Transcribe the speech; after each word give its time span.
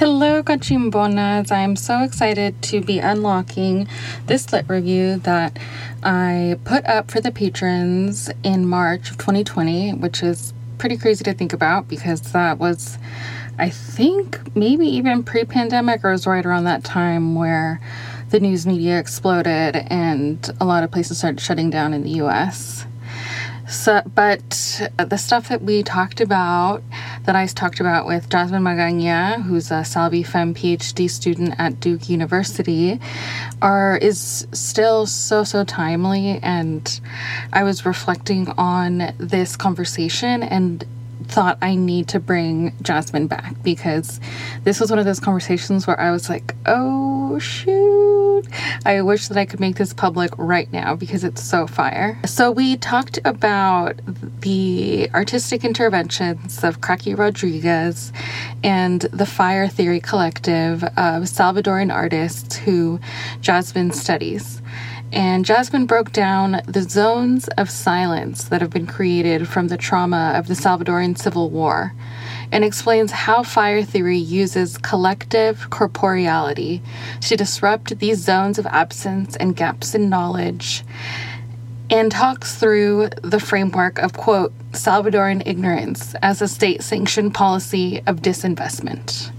Hello, 0.00 0.42
Cachimbonas. 0.42 1.52
I'm 1.52 1.76
so 1.76 2.02
excited 2.02 2.62
to 2.62 2.80
be 2.80 3.00
unlocking 3.00 3.86
this 4.28 4.50
lit 4.50 4.64
review 4.66 5.18
that 5.18 5.58
I 6.02 6.58
put 6.64 6.86
up 6.86 7.10
for 7.10 7.20
the 7.20 7.30
patrons 7.30 8.30
in 8.42 8.66
March 8.66 9.10
of 9.10 9.18
2020, 9.18 9.92
which 9.92 10.22
is 10.22 10.54
pretty 10.78 10.96
crazy 10.96 11.22
to 11.24 11.34
think 11.34 11.52
about 11.52 11.86
because 11.86 12.32
that 12.32 12.56
was, 12.56 12.96
I 13.58 13.68
think, 13.68 14.40
maybe 14.56 14.86
even 14.86 15.22
pre 15.22 15.44
pandemic 15.44 16.02
or 16.02 16.12
was 16.12 16.26
right 16.26 16.46
around 16.46 16.64
that 16.64 16.82
time 16.82 17.34
where 17.34 17.78
the 18.30 18.40
news 18.40 18.66
media 18.66 18.98
exploded 18.98 19.76
and 19.90 20.50
a 20.62 20.64
lot 20.64 20.82
of 20.82 20.90
places 20.90 21.18
started 21.18 21.42
shutting 21.42 21.68
down 21.68 21.92
in 21.92 22.04
the 22.04 22.12
US. 22.22 22.86
So, 23.70 24.02
but 24.16 24.90
the 24.98 25.16
stuff 25.16 25.48
that 25.48 25.62
we 25.62 25.84
talked 25.84 26.20
about, 26.20 26.82
that 27.24 27.36
I 27.36 27.46
talked 27.46 27.78
about 27.78 28.04
with 28.04 28.28
Jasmine 28.28 28.64
Magaña, 28.64 29.44
who's 29.44 29.70
a 29.70 29.84
Salvi 29.84 30.24
Fem 30.24 30.54
PhD 30.54 31.08
student 31.08 31.54
at 31.56 31.78
Duke 31.78 32.08
University, 32.08 32.98
are 33.62 33.96
is 33.96 34.48
still 34.50 35.06
so 35.06 35.44
so 35.44 35.62
timely. 35.62 36.40
And 36.42 37.00
I 37.52 37.62
was 37.62 37.86
reflecting 37.86 38.48
on 38.58 39.14
this 39.18 39.56
conversation 39.56 40.42
and 40.42 40.84
thought 41.26 41.58
I 41.62 41.74
need 41.74 42.08
to 42.08 42.20
bring 42.20 42.74
Jasmine 42.82 43.26
back 43.26 43.62
because 43.62 44.20
this 44.64 44.80
was 44.80 44.90
one 44.90 44.98
of 44.98 45.04
those 45.04 45.20
conversations 45.20 45.86
where 45.86 45.98
I 45.98 46.10
was 46.10 46.28
like, 46.28 46.54
oh 46.66 47.38
shoot, 47.38 48.44
I 48.84 49.02
wish 49.02 49.28
that 49.28 49.36
I 49.36 49.44
could 49.44 49.60
make 49.60 49.76
this 49.76 49.92
public 49.92 50.30
right 50.36 50.70
now 50.72 50.96
because 50.96 51.24
it's 51.24 51.42
so 51.42 51.66
fire. 51.66 52.18
So 52.26 52.50
we 52.50 52.76
talked 52.76 53.18
about 53.24 54.00
the 54.40 55.10
artistic 55.14 55.64
interventions 55.64 56.64
of 56.64 56.80
Cracky 56.80 57.14
Rodriguez 57.14 58.12
and 58.62 59.02
the 59.02 59.26
Fire 59.26 59.68
Theory 59.68 60.00
Collective 60.00 60.82
of 60.82 61.24
Salvadoran 61.24 61.92
artists 61.92 62.56
who 62.56 63.00
Jasmine 63.40 63.92
studies. 63.92 64.62
And 65.12 65.44
Jasmine 65.44 65.86
broke 65.86 66.12
down 66.12 66.62
the 66.66 66.82
zones 66.82 67.48
of 67.58 67.68
silence 67.68 68.44
that 68.44 68.60
have 68.60 68.70
been 68.70 68.86
created 68.86 69.48
from 69.48 69.68
the 69.68 69.76
trauma 69.76 70.34
of 70.36 70.46
the 70.46 70.54
Salvadoran 70.54 71.18
Civil 71.18 71.50
War 71.50 71.92
and 72.52 72.64
explains 72.64 73.10
how 73.10 73.42
fire 73.42 73.82
theory 73.82 74.18
uses 74.18 74.78
collective 74.78 75.68
corporeality 75.70 76.80
to 77.22 77.36
disrupt 77.36 77.98
these 77.98 78.18
zones 78.18 78.58
of 78.58 78.66
absence 78.66 79.34
and 79.36 79.56
gaps 79.56 79.94
in 79.94 80.08
knowledge 80.08 80.84
and 81.90 82.12
talks 82.12 82.54
through 82.54 83.08
the 83.22 83.40
framework 83.40 83.98
of 83.98 84.12
quote 84.12 84.52
Salvadoran 84.72 85.42
ignorance 85.44 86.14
as 86.22 86.40
a 86.40 86.46
state 86.46 86.82
sanctioned 86.82 87.34
policy 87.34 88.00
of 88.06 88.22
disinvestment. 88.22 89.32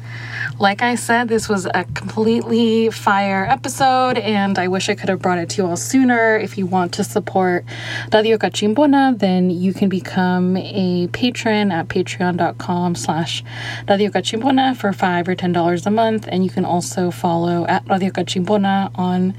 Like 0.61 0.83
I 0.83 0.93
said, 0.93 1.27
this 1.27 1.49
was 1.49 1.65
a 1.65 1.85
completely 1.95 2.91
fire 2.91 3.47
episode, 3.49 4.19
and 4.19 4.59
I 4.59 4.67
wish 4.67 4.89
I 4.89 4.93
could 4.93 5.09
have 5.09 5.19
brought 5.19 5.39
it 5.39 5.49
to 5.49 5.63
you 5.63 5.67
all 5.67 5.75
sooner. 5.75 6.37
If 6.37 6.55
you 6.55 6.67
want 6.67 6.93
to 6.93 7.03
support 7.03 7.65
Radio 8.13 8.37
Cachimbona, 8.37 9.17
then 9.17 9.49
you 9.49 9.73
can 9.73 9.89
become 9.89 10.55
a 10.57 11.07
patron 11.13 11.71
at 11.71 11.87
patreon.com 11.87 12.93
slash 12.93 13.43
Radio 13.89 14.11
Cachimbona 14.11 14.77
for 14.77 14.93
five 14.93 15.27
or 15.27 15.33
ten 15.33 15.51
dollars 15.51 15.87
a 15.87 15.89
month. 15.89 16.27
And 16.31 16.43
you 16.43 16.51
can 16.51 16.63
also 16.63 17.09
follow 17.09 17.65
at 17.65 17.89
Radio 17.89 18.11
Cachimbona 18.11 18.91
on 18.93 19.33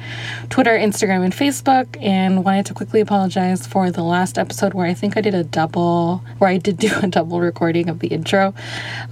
Twitter, 0.50 0.76
Instagram, 0.76 1.22
and 1.22 1.32
Facebook. 1.32 1.96
And 2.02 2.44
wanted 2.44 2.66
to 2.66 2.74
quickly 2.74 3.00
apologize 3.00 3.64
for 3.64 3.92
the 3.92 4.02
last 4.02 4.38
episode 4.38 4.74
where 4.74 4.86
I 4.86 4.94
think 4.94 5.16
I 5.16 5.20
did 5.20 5.36
a 5.36 5.44
double, 5.44 6.24
where 6.38 6.50
I 6.50 6.56
did 6.56 6.78
do 6.78 6.90
a 7.00 7.06
double 7.06 7.40
recording 7.40 7.88
of 7.88 8.00
the 8.00 8.08
intro. 8.08 8.54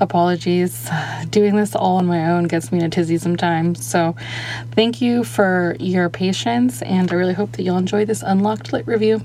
Apologies. 0.01 0.91
Doing 1.31 1.55
this 1.55 1.77
all 1.77 2.00
on 2.01 2.07
my 2.07 2.31
own 2.31 2.45
gets 2.45 2.73
me 2.73 2.79
in 2.79 2.85
a 2.87 2.91
tizzy 2.91 3.19
sometimes. 3.19 3.87
So, 3.87 4.17
thank 4.73 5.01
you 5.01 5.23
for 5.23 5.77
your 5.79 6.09
patience, 6.09 6.83
and 6.83 7.13
I 7.13 7.15
really 7.15 7.35
hope 7.35 7.53
that 7.53 7.63
you'll 7.63 7.77
enjoy 7.77 8.05
this 8.07 8.23
Unlocked 8.23 8.73
Lit 8.73 8.87
review. 8.87 9.21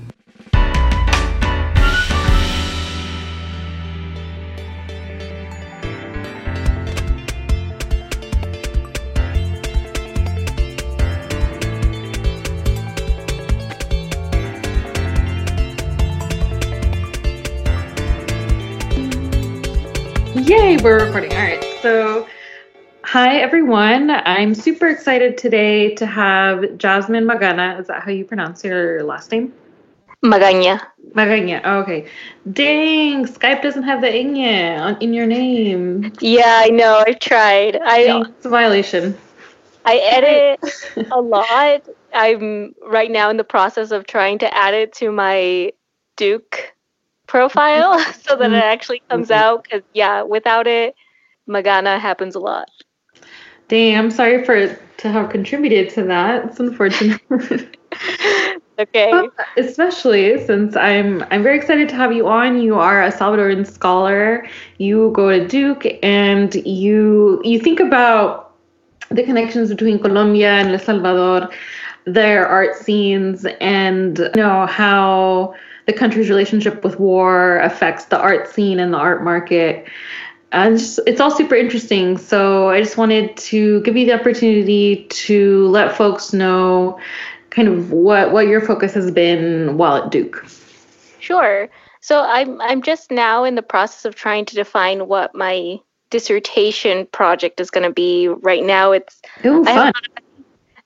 Yay, 20.34 20.76
we're 20.76 21.04
recording. 21.04 21.32
All 21.32 21.38
right. 21.38 21.64
So, 21.82 22.28
Hi, 23.16 23.38
everyone. 23.38 24.10
I'm 24.10 24.54
super 24.54 24.88
excited 24.88 25.38
today 25.38 25.94
to 25.94 26.04
have 26.04 26.76
Jasmine 26.76 27.24
Magana. 27.24 27.80
Is 27.80 27.86
that 27.86 28.02
how 28.02 28.10
you 28.10 28.26
pronounce 28.26 28.62
your 28.62 29.04
last 29.04 29.32
name? 29.32 29.54
Magaña. 30.22 30.82
Magaña. 31.14 31.62
Oh, 31.64 31.78
okay. 31.78 32.06
Dang, 32.52 33.24
Skype 33.24 33.62
doesn't 33.62 33.84
have 33.84 34.02
the 34.02 34.08
ñ 34.08 35.00
in 35.00 35.14
your 35.14 35.26
name. 35.26 36.12
Yeah, 36.20 36.60
I 36.62 36.68
know. 36.68 37.02
I 37.06 37.14
tried. 37.14 37.80
I 37.82 38.22
it's 38.28 38.44
a 38.44 38.50
violation. 38.50 39.16
I 39.86 39.96
edit 39.96 41.08
a 41.10 41.18
lot. 41.18 41.88
I'm 42.12 42.74
right 42.86 43.10
now 43.10 43.30
in 43.30 43.38
the 43.38 43.44
process 43.44 43.92
of 43.92 44.06
trying 44.06 44.40
to 44.40 44.54
add 44.54 44.74
it 44.74 44.92
to 44.96 45.10
my 45.10 45.72
Duke 46.16 46.74
profile 47.26 47.98
so 48.28 48.36
that 48.36 48.52
it 48.52 48.62
actually 48.62 49.02
comes 49.08 49.28
mm-hmm. 49.28 49.42
out. 49.42 49.62
Because 49.62 49.84
yeah, 49.94 50.20
without 50.20 50.66
it, 50.66 50.94
Magana 51.48 51.98
happens 51.98 52.34
a 52.34 52.40
lot. 52.40 52.68
I'm 53.70 54.10
sorry 54.10 54.44
for 54.44 54.78
to 54.98 55.08
have 55.12 55.30
contributed 55.30 55.90
to 55.94 56.02
that. 56.04 56.46
It's 56.46 56.60
unfortunate. 56.60 57.20
okay. 58.78 59.10
But 59.10 59.32
especially 59.56 60.44
since 60.46 60.76
I'm 60.76 61.22
I'm 61.30 61.42
very 61.42 61.56
excited 61.56 61.88
to 61.90 61.94
have 61.96 62.12
you 62.12 62.28
on. 62.28 62.60
You 62.60 62.78
are 62.78 63.02
a 63.02 63.10
Salvadoran 63.10 63.66
scholar. 63.66 64.46
You 64.78 65.12
go 65.14 65.30
to 65.30 65.46
Duke 65.46 65.86
and 66.02 66.54
you 66.54 67.40
you 67.44 67.60
think 67.60 67.80
about 67.80 68.54
the 69.10 69.22
connections 69.22 69.70
between 69.70 69.98
Colombia 69.98 70.52
and 70.52 70.70
El 70.70 70.78
Salvador, 70.78 71.48
their 72.04 72.46
art 72.46 72.76
scenes 72.76 73.46
and 73.60 74.18
you 74.18 74.42
know 74.42 74.66
how 74.66 75.54
the 75.86 75.92
country's 75.92 76.28
relationship 76.28 76.82
with 76.82 76.98
war 76.98 77.58
affects 77.60 78.06
the 78.06 78.18
art 78.18 78.52
scene 78.52 78.80
and 78.80 78.92
the 78.92 78.98
art 78.98 79.22
market 79.22 79.86
and 80.64 80.78
just, 80.78 81.00
it's 81.06 81.20
all 81.20 81.30
super 81.30 81.54
interesting. 81.54 82.18
So 82.18 82.70
I 82.70 82.80
just 82.80 82.96
wanted 82.96 83.36
to 83.36 83.80
give 83.82 83.96
you 83.96 84.06
the 84.06 84.12
opportunity 84.12 85.04
to 85.04 85.68
let 85.68 85.96
folks 85.96 86.32
know 86.32 86.98
kind 87.50 87.68
of 87.68 87.90
what 87.90 88.32
what 88.32 88.46
your 88.46 88.60
focus 88.60 88.94
has 88.94 89.10
been 89.10 89.76
while 89.76 90.04
at 90.04 90.10
Duke. 90.10 90.44
Sure. 91.18 91.68
So 92.00 92.20
I'm 92.20 92.60
I'm 92.60 92.82
just 92.82 93.10
now 93.10 93.44
in 93.44 93.54
the 93.54 93.62
process 93.62 94.04
of 94.04 94.14
trying 94.14 94.44
to 94.46 94.54
define 94.54 95.08
what 95.08 95.34
my 95.34 95.78
dissertation 96.10 97.06
project 97.06 97.60
is 97.60 97.70
going 97.70 97.84
to 97.84 97.92
be. 97.92 98.28
Right 98.28 98.64
now, 98.64 98.92
it's 98.92 99.20
Ooh, 99.44 99.64
fun. 99.64 99.88
Of, 99.88 99.94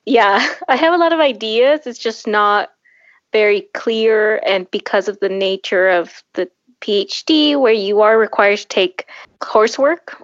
yeah, 0.05 0.45
I 0.67 0.75
have 0.75 0.93
a 0.93 0.97
lot 0.97 1.13
of 1.13 1.19
ideas. 1.19 1.81
It's 1.85 1.99
just 1.99 2.25
not 2.25 2.69
very 3.31 3.61
clear, 3.73 4.41
and 4.45 4.69
because 4.71 5.07
of 5.07 5.19
the 5.19 5.29
nature 5.29 5.89
of 5.89 6.23
the 6.33 6.49
PhD 6.81 7.59
where 7.59 7.73
you 7.73 8.01
are 8.01 8.17
required 8.17 8.59
to 8.59 8.67
take 8.67 9.07
coursework. 9.39 10.15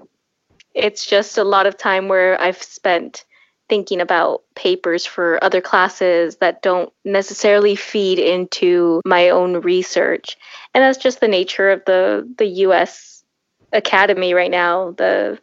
It's 0.74 1.06
just 1.06 1.38
a 1.38 1.44
lot 1.44 1.66
of 1.66 1.78
time 1.78 2.08
where 2.08 2.40
I've 2.40 2.62
spent 2.62 3.26
thinking 3.70 4.00
about 4.00 4.44
papers 4.56 5.06
for 5.06 5.44
other 5.44 5.62
classes 5.62 6.38
that 6.38 6.62
don't 6.62 6.92
necessarily 7.04 7.76
feed 7.76 8.18
into 8.20 9.02
my 9.06 9.30
own 9.30 9.62
research. 9.62 10.38
And 10.74 10.84
that's 10.84 10.98
just 10.98 11.20
the 11.20 11.28
nature 11.28 11.70
of 11.70 11.84
the 11.86 12.28
the 12.38 12.48
US 12.66 13.24
academy 13.74 14.34
right 14.34 14.52
now. 14.52 14.92
The 14.92 15.40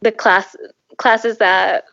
the 0.00 0.12
class 0.12 0.56
classes 0.96 1.38
that 1.38 1.84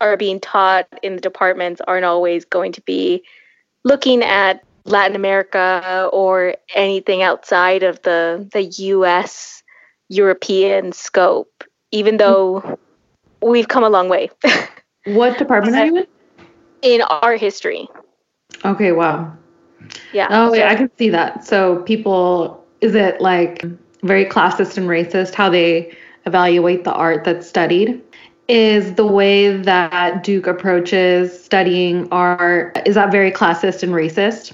are 0.00 0.16
being 0.16 0.40
taught 0.40 0.88
in 1.02 1.16
the 1.16 1.20
departments 1.20 1.80
aren't 1.86 2.04
always 2.04 2.44
going 2.44 2.72
to 2.72 2.80
be 2.82 3.22
looking 3.84 4.22
at 4.22 4.64
Latin 4.86 5.16
America 5.16 6.08
or 6.12 6.56
anything 6.74 7.22
outside 7.22 7.82
of 7.82 8.00
the 8.02 8.48
the 8.52 8.62
US 8.62 9.62
European 10.08 10.92
scope, 10.92 11.64
even 11.90 12.18
though 12.18 12.78
we've 13.40 13.68
come 13.68 13.84
a 13.84 13.88
long 13.88 14.08
way. 14.08 14.30
what 15.06 15.38
department 15.38 15.76
are 15.76 15.86
you 15.86 15.96
in? 15.98 16.06
In 16.82 17.02
art 17.02 17.40
history. 17.40 17.88
Okay, 18.64 18.92
wow. 18.92 19.32
Yeah. 20.12 20.28
Oh, 20.30 20.50
so, 20.50 20.58
yeah, 20.58 20.70
I 20.70 20.74
can 20.74 20.90
see 20.96 21.10
that. 21.10 21.46
So 21.46 21.82
people 21.82 22.64
is 22.80 22.94
it 22.94 23.20
like 23.20 23.64
very 24.02 24.26
classist 24.26 24.76
and 24.76 24.86
racist 24.86 25.34
how 25.34 25.48
they 25.48 25.96
evaluate 26.26 26.84
the 26.84 26.92
art 26.92 27.24
that's 27.24 27.48
studied? 27.48 28.02
Is 28.48 28.94
the 28.94 29.06
way 29.06 29.56
that 29.56 30.22
Duke 30.22 30.46
approaches 30.46 31.42
studying 31.42 32.06
art 32.12 32.78
is 32.84 32.94
that 32.96 33.10
very 33.10 33.32
classist 33.32 33.82
and 33.82 33.92
racist? 33.92 34.52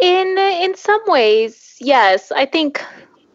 In 0.00 0.38
in 0.38 0.76
some 0.76 1.02
ways, 1.06 1.76
yes. 1.80 2.32
I 2.32 2.46
think 2.46 2.82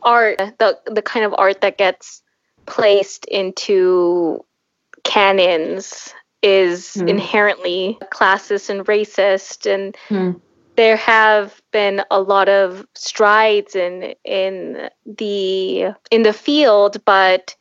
art, 0.02 0.38
the 0.60 0.80
the 0.86 1.02
kind 1.02 1.26
of 1.26 1.34
art 1.38 1.62
that 1.62 1.78
gets 1.78 2.24
placed 2.66 3.26
into 3.26 4.44
canons 5.04 6.14
is 6.42 6.96
mm. 6.96 7.10
inherently 7.10 7.98
classist 8.14 8.70
and 8.70 8.86
racist 8.86 9.72
and 9.72 9.96
mm. 10.10 10.40
there 10.76 10.98
have 10.98 11.62
been 11.72 12.04
a 12.12 12.20
lot 12.20 12.50
of 12.50 12.86
strides 12.96 13.76
in 13.76 14.16
in 14.24 14.90
the 15.06 15.94
in 16.12 16.24
the 16.24 16.34
field 16.34 17.04
but 17.06 17.56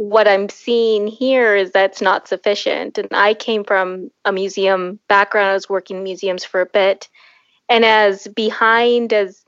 what 0.00 0.26
I'm 0.26 0.48
seeing 0.48 1.06
here 1.06 1.54
is 1.54 1.72
that's 1.72 2.00
not 2.00 2.26
sufficient. 2.26 2.96
And 2.96 3.08
I 3.12 3.34
came 3.34 3.64
from 3.64 4.10
a 4.24 4.32
museum 4.32 4.98
background. 5.08 5.50
I 5.50 5.52
was 5.52 5.68
working 5.68 5.98
in 5.98 6.04
museums 6.04 6.42
for 6.42 6.62
a 6.62 6.66
bit. 6.66 7.10
And 7.70 7.84
as 7.84 8.28
behind 8.28 9.12
as 9.12 9.44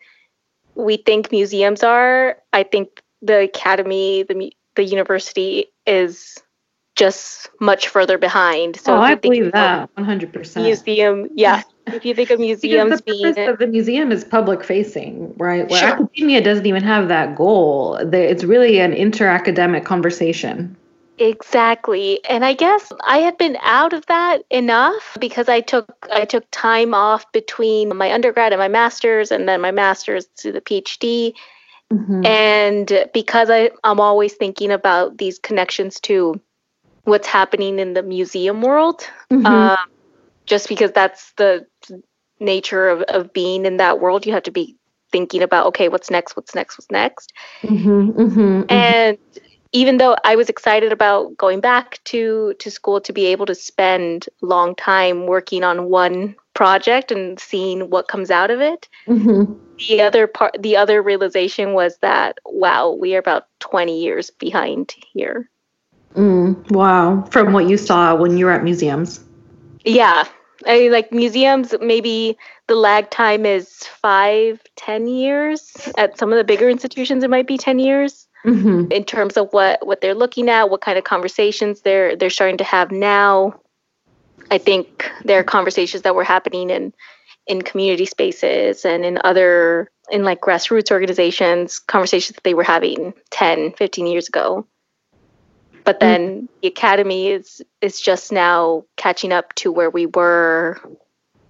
we 0.74 0.96
think 0.96 1.30
museums 1.30 1.82
are, 1.82 2.38
I 2.52 2.62
think 2.62 3.02
the 3.20 3.40
academy, 3.40 4.22
the 4.22 4.52
the 4.74 4.84
university 4.84 5.66
is 5.86 6.38
just 6.94 7.50
much 7.60 7.88
further 7.88 8.18
behind. 8.18 8.76
So 8.76 8.94
oh, 8.94 9.00
I 9.00 9.14
believe 9.14 9.52
that 9.52 9.94
100%. 9.96 10.62
Museum, 10.62 11.28
yeah. 11.34 11.62
if 11.86 12.04
you 12.04 12.14
think 12.14 12.30
of 12.30 12.38
museums 12.48 12.98
the 12.98 13.02
being 13.02 13.48
of 13.48 13.58
the 13.58 13.66
museum 13.66 14.12
is 14.12 14.24
public 14.24 14.62
facing, 14.62 15.34
right? 15.36 15.68
Where 15.68 15.80
sure. 15.80 15.88
academia 15.88 16.42
doesn't 16.42 16.66
even 16.66 16.82
have 16.82 17.08
that 17.08 17.36
goal. 17.36 17.96
It's 17.96 18.44
really 18.44 18.78
an 18.80 18.92
inter-academic 18.92 19.84
conversation. 19.84 20.76
Exactly. 21.22 22.18
And 22.28 22.44
I 22.44 22.52
guess 22.52 22.92
I 23.04 23.18
had 23.18 23.38
been 23.38 23.56
out 23.62 23.92
of 23.92 24.04
that 24.06 24.42
enough 24.50 25.16
because 25.20 25.48
I 25.48 25.60
took 25.60 25.86
I 26.10 26.24
took 26.24 26.44
time 26.50 26.94
off 26.94 27.30
between 27.30 27.96
my 27.96 28.12
undergrad 28.12 28.52
and 28.52 28.58
my 28.58 28.66
masters 28.66 29.30
and 29.30 29.48
then 29.48 29.60
my 29.60 29.70
masters 29.70 30.26
to 30.38 30.50
the 30.50 30.60
PhD. 30.60 31.34
Mm-hmm. 31.92 32.26
And 32.26 33.08
because 33.14 33.50
I, 33.50 33.70
I'm 33.84 34.00
always 34.00 34.34
thinking 34.34 34.72
about 34.72 35.18
these 35.18 35.38
connections 35.38 36.00
to 36.00 36.40
what's 37.04 37.28
happening 37.28 37.78
in 37.78 37.92
the 37.92 38.02
museum 38.02 38.60
world, 38.60 39.06
mm-hmm. 39.30 39.46
uh, 39.46 39.76
just 40.46 40.68
because 40.68 40.90
that's 40.90 41.32
the 41.36 41.66
nature 42.40 42.88
of, 42.88 43.02
of 43.02 43.32
being 43.32 43.64
in 43.64 43.76
that 43.76 44.00
world, 44.00 44.26
you 44.26 44.32
have 44.32 44.44
to 44.44 44.50
be 44.50 44.76
thinking 45.12 45.42
about, 45.42 45.66
okay, 45.66 45.88
what's 45.88 46.10
next, 46.10 46.34
what's 46.34 46.54
next, 46.54 46.78
what's 46.78 46.90
next. 46.90 47.32
Mm-hmm, 47.62 48.10
mm-hmm, 48.10 48.40
mm-hmm. 48.40 48.62
and 48.70 49.18
even 49.72 49.96
though 49.96 50.16
I 50.24 50.36
was 50.36 50.48
excited 50.48 50.92
about 50.92 51.36
going 51.36 51.60
back 51.60 51.98
to, 52.04 52.54
to 52.58 52.70
school 52.70 53.00
to 53.00 53.12
be 53.12 53.26
able 53.26 53.46
to 53.46 53.54
spend 53.54 54.28
long 54.42 54.74
time 54.74 55.26
working 55.26 55.64
on 55.64 55.88
one 55.88 56.36
project 56.54 57.10
and 57.10 57.40
seeing 57.40 57.88
what 57.88 58.08
comes 58.08 58.30
out 58.30 58.50
of 58.50 58.60
it, 58.60 58.88
mm-hmm. 59.06 59.52
the 59.88 60.02
other 60.02 60.26
part, 60.26 60.56
the 60.60 60.76
other 60.76 61.02
realization 61.02 61.72
was 61.72 61.96
that 61.98 62.38
wow, 62.44 62.90
we 62.90 63.16
are 63.16 63.18
about 63.18 63.46
twenty 63.60 64.02
years 64.02 64.30
behind 64.30 64.94
here. 65.12 65.48
Mm, 66.14 66.70
wow, 66.70 67.22
from 67.30 67.54
what 67.54 67.66
you 67.66 67.78
saw 67.78 68.14
when 68.14 68.36
you 68.36 68.44
were 68.44 68.52
at 68.52 68.62
museums. 68.62 69.24
Yeah, 69.86 70.24
I 70.66 70.80
mean, 70.80 70.92
like 70.92 71.10
museums, 71.10 71.74
maybe 71.80 72.36
the 72.66 72.74
lag 72.74 73.08
time 73.08 73.46
is 73.46 73.78
five, 74.02 74.60
ten 74.76 75.06
years. 75.06 75.72
At 75.96 76.18
some 76.18 76.30
of 76.30 76.36
the 76.36 76.44
bigger 76.44 76.68
institutions, 76.68 77.24
it 77.24 77.30
might 77.30 77.46
be 77.46 77.56
ten 77.56 77.78
years 77.78 78.28
mm-hmm. 78.44 78.90
in 78.90 79.04
terms 79.04 79.36
of 79.36 79.52
what 79.52 79.86
what 79.86 80.00
they're 80.00 80.14
looking 80.14 80.48
at, 80.48 80.70
what 80.70 80.80
kind 80.80 80.98
of 80.98 81.04
conversations 81.04 81.82
they're 81.82 82.16
they're 82.16 82.30
starting 82.30 82.58
to 82.58 82.64
have 82.64 82.90
now. 82.90 83.60
I 84.50 84.58
think 84.58 85.10
there 85.24 85.38
are 85.38 85.44
conversations 85.44 86.02
that 86.02 86.14
were 86.14 86.24
happening 86.24 86.70
in 86.70 86.92
in 87.46 87.62
community 87.62 88.06
spaces 88.06 88.84
and 88.84 89.04
in 89.04 89.18
other 89.24 89.90
in 90.10 90.24
like 90.24 90.40
grassroots 90.40 90.90
organizations, 90.90 91.78
conversations 91.78 92.36
that 92.36 92.44
they 92.44 92.54
were 92.54 92.62
having 92.62 93.14
10, 93.30 93.72
15 93.72 94.06
years 94.06 94.28
ago. 94.28 94.66
But 95.84 96.00
then 96.00 96.42
mm. 96.42 96.48
the 96.60 96.68
academy 96.68 97.28
is 97.28 97.62
is 97.80 98.00
just 98.00 98.30
now 98.30 98.84
catching 98.96 99.32
up 99.32 99.54
to 99.56 99.72
where 99.72 99.90
we 99.90 100.06
were 100.06 100.80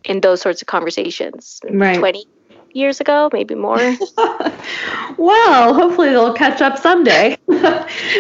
in 0.05 0.21
those 0.21 0.41
sorts 0.41 0.63
of 0.63 0.67
conversations 0.67 1.61
right. 1.71 1.99
20 1.99 2.25
years 2.75 3.01
ago, 3.01 3.31
maybe 3.33 3.55
more. 3.55 3.79
well, 5.19 5.75
hopefully 5.75 6.11
they'll 6.11 6.35
catch 6.35 6.61
up 6.61 6.79
someday. 6.79 7.37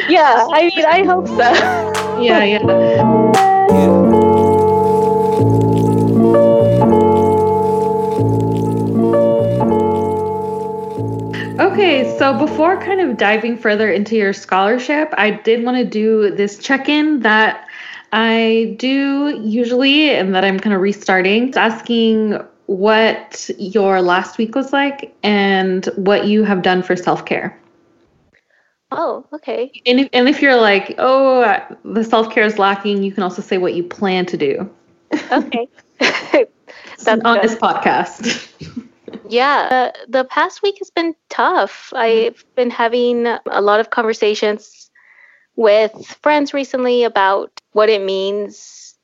yeah, 0.09 0.47
I 0.51 0.71
mean, 0.75 0.85
I 0.85 1.05
hope 1.05 1.27
so. 1.27 1.37
yeah, 2.21 2.45
yeah. 2.45 3.23
Okay, 11.61 12.17
so 12.19 12.39
before 12.39 12.77
kind 12.81 13.01
of 13.01 13.17
diving 13.17 13.57
further 13.57 13.91
into 13.91 14.17
your 14.17 14.33
scholarship, 14.33 15.13
I 15.17 15.31
did 15.31 15.65
want 15.65 15.79
to 15.79 15.85
do 15.85 16.35
this 16.35 16.59
check 16.59 16.89
in 16.89 17.21
that 17.21 17.67
I 18.13 18.75
do 18.79 19.41
usually 19.43 20.11
and 20.11 20.35
that 20.35 20.45
I'm 20.45 20.61
kind 20.61 20.75
of 20.75 20.83
restarting. 20.83 21.55
Asking 21.55 22.39
what 22.73 23.51
your 23.59 24.01
last 24.01 24.39
week 24.39 24.55
was 24.55 24.73
like 24.73 25.15
and 25.23 25.87
what 25.97 26.27
you 26.27 26.43
have 26.43 26.63
done 26.63 26.83
for 26.83 26.97
self 26.97 27.25
care. 27.25 27.59
Oh, 28.91 29.27
okay. 29.33 29.71
And 29.87 30.01
if, 30.01 30.09
and 30.13 30.29
if 30.29 30.43
you're 30.43 30.57
like, 30.57 30.95
oh, 30.99 31.59
the 31.85 32.05
self 32.05 32.33
care 32.33 32.45
is 32.45 32.59
lacking, 32.59 33.03
you 33.03 33.13
can 33.13 33.23
also 33.23 33.43
say 33.43 33.59
what 33.59 33.75
you 33.75 33.85
plan 33.85 34.27
to 34.27 34.37
do. 34.37 34.71
Okay. 35.31 35.69
That's 36.01 37.09
on 37.09 37.21
good. 37.21 37.43
this 37.43 37.55
podcast. 37.57 38.89
yeah, 39.29 39.93
uh, 39.95 39.99
the 40.09 40.25
past 40.25 40.63
week 40.63 40.77
has 40.79 40.91
been 40.91 41.15
tough. 41.29 41.93
I've 41.95 42.45
been 42.55 42.71
having 42.71 43.27
a 43.27 43.61
lot 43.61 43.81
of 43.81 43.91
conversations 43.91 44.91
with 45.57 45.93
friends 46.23 46.55
recently 46.55 47.05
about 47.05 47.51
what 47.73 47.91
it 47.91 48.03
means 48.03 48.95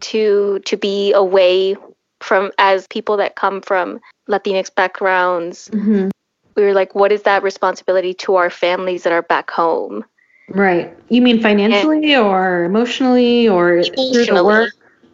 to 0.00 0.60
to 0.64 0.76
be 0.76 1.12
away 1.12 1.76
from 2.22 2.52
as 2.58 2.86
people 2.86 3.16
that 3.18 3.36
come 3.36 3.60
from 3.60 4.00
Latinx 4.28 4.74
backgrounds. 4.74 5.68
Mm-hmm. 5.72 6.08
We 6.54 6.64
were 6.64 6.74
like, 6.74 6.94
what 6.94 7.12
is 7.12 7.22
that 7.22 7.42
responsibility 7.42 8.14
to 8.14 8.36
our 8.36 8.50
families 8.50 9.04
that 9.04 9.12
are 9.12 9.22
back 9.22 9.50
home? 9.50 10.04
Right. 10.48 10.94
You 11.08 11.22
mean 11.22 11.40
financially 11.40 12.12
and 12.12 12.24
or 12.24 12.64
emotionally 12.64 13.48
or 13.48 13.76
emotionally. 13.76 14.12
through 14.12 14.34
the 14.34 14.44
work? 14.44 14.72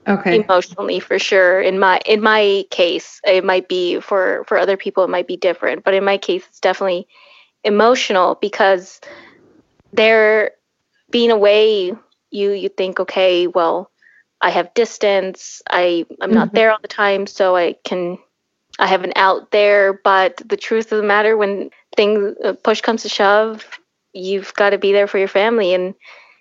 Okay. 0.08 0.42
Emotionally 0.42 1.00
for 1.00 1.18
sure. 1.18 1.60
In 1.60 1.78
my 1.78 2.00
in 2.06 2.22
my 2.22 2.64
case, 2.70 3.20
it 3.24 3.44
might 3.44 3.68
be 3.68 4.00
for 4.00 4.44
for 4.48 4.56
other 4.56 4.76
people 4.76 5.04
it 5.04 5.10
might 5.10 5.28
be 5.28 5.36
different, 5.36 5.84
but 5.84 5.94
in 5.94 6.02
my 6.02 6.16
case 6.16 6.44
it's 6.48 6.60
definitely 6.60 7.06
emotional 7.62 8.36
because 8.40 9.00
they're 9.92 10.52
being 11.10 11.30
away 11.30 11.92
you 12.30 12.50
you 12.50 12.68
think 12.68 13.00
okay, 13.00 13.46
well, 13.46 13.90
I 14.40 14.50
have 14.50 14.74
distance. 14.74 15.62
I 15.68 16.06
I'm 16.20 16.32
not 16.32 16.48
mm-hmm. 16.48 16.56
there 16.56 16.70
all 16.70 16.78
the 16.80 16.88
time, 16.88 17.26
so 17.26 17.56
I 17.56 17.74
can 17.84 18.18
I 18.78 18.86
have 18.86 19.04
an 19.04 19.12
out 19.16 19.50
there. 19.50 19.92
But 19.92 20.40
the 20.46 20.56
truth 20.56 20.92
of 20.92 20.98
the 20.98 21.06
matter, 21.06 21.36
when 21.36 21.70
things 21.96 22.36
push 22.62 22.80
comes 22.80 23.02
to 23.02 23.08
shove, 23.08 23.64
you've 24.12 24.54
got 24.54 24.70
to 24.70 24.78
be 24.78 24.92
there 24.92 25.06
for 25.06 25.18
your 25.18 25.28
family. 25.28 25.74
And 25.74 25.94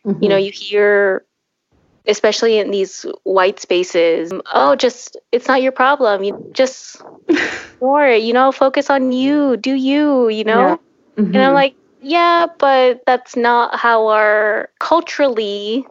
mm-hmm. 0.05 0.21
you 0.21 0.29
know, 0.29 0.37
you 0.37 0.51
hear, 0.51 1.25
especially 2.05 2.59
in 2.59 2.69
these 2.69 3.05
white 3.23 3.59
spaces, 3.59 4.31
oh, 4.53 4.75
just 4.75 5.17
it's 5.31 5.47
not 5.47 5.63
your 5.63 5.71
problem. 5.71 6.23
You 6.23 6.51
just 6.53 7.01
ignore 7.27 8.07
it. 8.07 8.21
You 8.21 8.33
know, 8.33 8.51
focus 8.51 8.91
on 8.91 9.11
you. 9.11 9.57
Do 9.57 9.73
you? 9.73 10.29
You 10.29 10.43
know. 10.43 10.59
Yeah. 10.59 10.75
Mm-hmm. 11.17 11.33
And 11.33 11.37
I'm 11.37 11.43
mm-hmm. 11.47 11.55
like, 11.55 11.75
yeah, 12.03 12.45
but 12.59 13.01
that's 13.07 13.35
not 13.35 13.75
how 13.75 14.07
our 14.07 14.69
culturally 14.79 15.83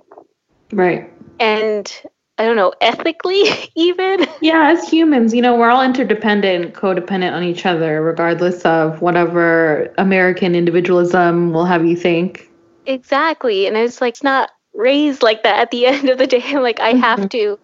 right 0.72 1.10
and 1.40 2.02
I 2.38 2.44
don't 2.44 2.56
know, 2.56 2.72
ethically 2.80 3.44
even. 3.74 4.26
Yeah, 4.40 4.70
as 4.70 4.88
humans, 4.88 5.34
you 5.34 5.40
know, 5.40 5.56
we're 5.56 5.70
all 5.70 5.82
interdependent, 5.82 6.74
codependent 6.74 7.32
on 7.32 7.42
each 7.42 7.64
other, 7.64 8.02
regardless 8.02 8.62
of 8.62 9.00
whatever 9.00 9.92
American 9.98 10.54
individualism 10.54 11.52
will 11.52 11.64
have 11.64 11.86
you 11.86 11.96
think. 11.96 12.50
Exactly. 12.84 13.66
And 13.66 13.76
it's 13.76 14.00
like, 14.00 14.14
it's 14.14 14.22
not 14.22 14.50
raised 14.74 15.22
like 15.22 15.42
that 15.44 15.58
at 15.58 15.70
the 15.70 15.86
end 15.86 16.08
of 16.08 16.18
the 16.18 16.26
day. 16.26 16.42
I'm 16.44 16.62
like, 16.62 16.80
I 16.80 16.92
mm-hmm. 16.92 17.00
have 17.00 17.28
to 17.30 17.58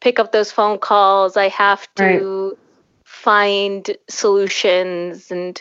pick 0.00 0.18
up 0.18 0.32
those 0.32 0.52
phone 0.52 0.78
calls, 0.78 1.36
I 1.36 1.48
have 1.48 1.88
to 1.94 2.48
right. 2.50 2.58
find 3.04 3.96
solutions 4.08 5.30
and 5.30 5.60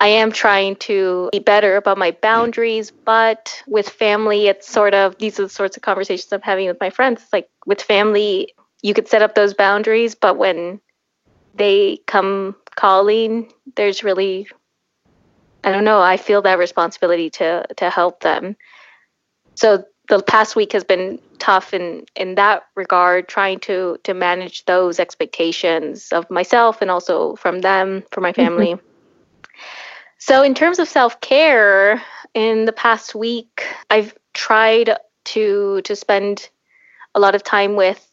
I 0.00 0.08
am 0.08 0.32
trying 0.32 0.76
to 0.76 1.28
be 1.32 1.38
better 1.38 1.76
about 1.76 1.98
my 1.98 2.10
boundaries, 2.10 2.90
but 2.90 3.62
with 3.66 3.88
family, 3.88 4.48
it's 4.48 4.68
sort 4.68 4.94
of 4.94 5.16
these 5.18 5.38
are 5.38 5.44
the 5.44 5.48
sorts 5.48 5.76
of 5.76 5.82
conversations 5.82 6.32
I'm 6.32 6.42
having 6.42 6.66
with 6.66 6.80
my 6.80 6.90
friends. 6.90 7.22
It's 7.22 7.32
like 7.32 7.48
with 7.66 7.80
family, 7.80 8.54
you 8.82 8.92
could 8.92 9.08
set 9.08 9.22
up 9.22 9.34
those 9.34 9.54
boundaries, 9.54 10.14
but 10.14 10.36
when 10.36 10.80
they 11.54 12.00
come 12.06 12.56
calling, 12.76 13.52
there's 13.76 14.04
really 14.04 14.48
I 15.62 15.72
don't 15.72 15.84
know, 15.84 16.00
I 16.00 16.18
feel 16.18 16.42
that 16.42 16.58
responsibility 16.58 17.30
to 17.30 17.64
to 17.76 17.88
help 17.88 18.20
them. 18.20 18.56
So 19.54 19.84
the 20.08 20.22
past 20.22 20.54
week 20.56 20.72
has 20.72 20.84
been 20.84 21.18
tough 21.38 21.72
in 21.72 22.04
in 22.16 22.34
that 22.34 22.64
regard 22.74 23.28
trying 23.28 23.60
to 23.60 23.98
to 24.04 24.12
manage 24.12 24.64
those 24.66 25.00
expectations 25.00 26.12
of 26.12 26.30
myself 26.30 26.82
and 26.82 26.90
also 26.90 27.36
from 27.36 27.60
them 27.60 28.02
for 28.10 28.20
my 28.20 28.32
family 28.32 28.74
mm-hmm. 28.74 28.86
So, 30.18 30.42
in 30.42 30.54
terms 30.54 30.78
of 30.78 30.88
self 30.88 31.20
care, 31.20 32.02
in 32.34 32.64
the 32.64 32.72
past 32.72 33.14
week, 33.14 33.64
I've 33.90 34.14
tried 34.32 34.96
to 35.26 35.80
to 35.82 35.96
spend 35.96 36.48
a 37.14 37.20
lot 37.20 37.34
of 37.34 37.42
time 37.42 37.76
with 37.76 38.10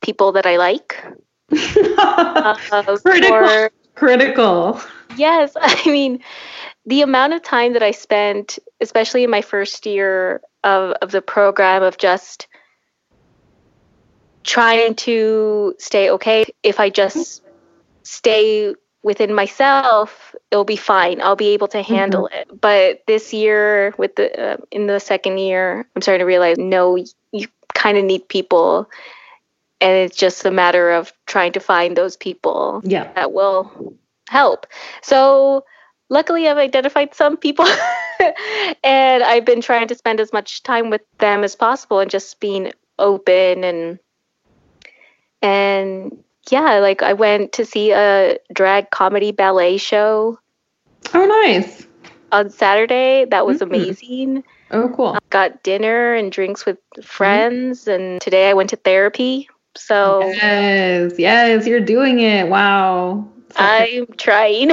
people 0.00 0.32
that 0.32 0.46
I 0.46 0.56
like. 0.56 1.02
uh, 1.52 2.56
critical. 3.02 3.68
Critical. 3.94 4.80
Yes, 5.16 5.52
I 5.60 5.82
mean 5.86 6.22
the 6.84 7.02
amount 7.02 7.32
of 7.32 7.42
time 7.42 7.74
that 7.74 7.82
I 7.82 7.92
spent, 7.92 8.58
especially 8.80 9.22
in 9.24 9.30
my 9.30 9.42
first 9.42 9.86
year 9.86 10.40
of, 10.64 10.92
of 11.02 11.12
the 11.12 11.22
program, 11.22 11.82
of 11.82 11.96
just 11.96 12.48
trying 14.42 14.96
to 14.96 15.74
stay 15.78 16.10
okay. 16.10 16.44
If 16.62 16.80
I 16.80 16.90
just 16.90 17.42
stay 18.02 18.74
within 19.02 19.34
myself, 19.34 20.34
it'll 20.50 20.64
be 20.64 20.76
fine. 20.76 21.20
I'll 21.20 21.36
be 21.36 21.48
able 21.48 21.68
to 21.68 21.82
handle 21.82 22.28
mm-hmm. 22.32 22.52
it. 22.52 22.60
But 22.60 23.02
this 23.06 23.32
year, 23.32 23.94
with 23.98 24.16
the 24.16 24.54
uh, 24.54 24.56
in 24.70 24.86
the 24.86 25.00
second 25.00 25.38
year, 25.38 25.86
I'm 25.94 26.02
starting 26.02 26.20
to 26.20 26.26
realize 26.26 26.58
no, 26.58 26.96
you 27.32 27.48
kind 27.74 27.98
of 27.98 28.04
need 28.04 28.28
people, 28.28 28.88
and 29.80 29.92
it's 29.92 30.16
just 30.16 30.44
a 30.44 30.50
matter 30.50 30.90
of 30.90 31.12
trying 31.26 31.52
to 31.52 31.60
find 31.60 31.96
those 31.96 32.16
people 32.16 32.80
yeah. 32.84 33.12
that 33.14 33.32
will 33.32 33.96
help. 34.28 34.66
So 35.02 35.64
luckily 36.08 36.46
I've 36.46 36.58
identified 36.58 37.14
some 37.14 37.36
people 37.36 37.66
and 38.84 39.22
I've 39.22 39.44
been 39.44 39.62
trying 39.62 39.88
to 39.88 39.94
spend 39.94 40.20
as 40.20 40.32
much 40.32 40.62
time 40.62 40.90
with 40.90 41.00
them 41.18 41.42
as 41.42 41.56
possible 41.56 42.00
and 42.00 42.10
just 42.10 42.38
being 42.38 42.72
open 42.98 43.64
and 43.64 43.98
and 45.40 46.22
yeah, 46.50 46.78
like 46.78 47.02
I 47.02 47.12
went 47.12 47.52
to 47.52 47.64
see 47.64 47.92
a 47.92 48.38
drag 48.52 48.90
comedy 48.90 49.32
ballet 49.32 49.76
show. 49.76 50.38
Oh 51.14 51.26
nice. 51.44 51.86
On 52.32 52.50
Saturday. 52.50 53.26
That 53.26 53.46
was 53.46 53.60
mm-hmm. 53.60 53.74
amazing. 53.74 54.44
Oh 54.70 54.88
cool. 54.94 55.14
I 55.14 55.18
got 55.30 55.62
dinner 55.62 56.14
and 56.14 56.32
drinks 56.32 56.66
with 56.66 56.78
friends 57.02 57.82
mm-hmm. 57.82 58.02
and 58.02 58.20
today 58.20 58.50
I 58.50 58.54
went 58.54 58.70
to 58.70 58.76
therapy. 58.76 59.48
So 59.76 60.20
Yes, 60.26 61.14
yes, 61.18 61.66
you're 61.66 61.80
doing 61.80 62.20
it. 62.20 62.48
Wow. 62.48 63.28
I'm 63.56 64.06
trying. 64.16 64.72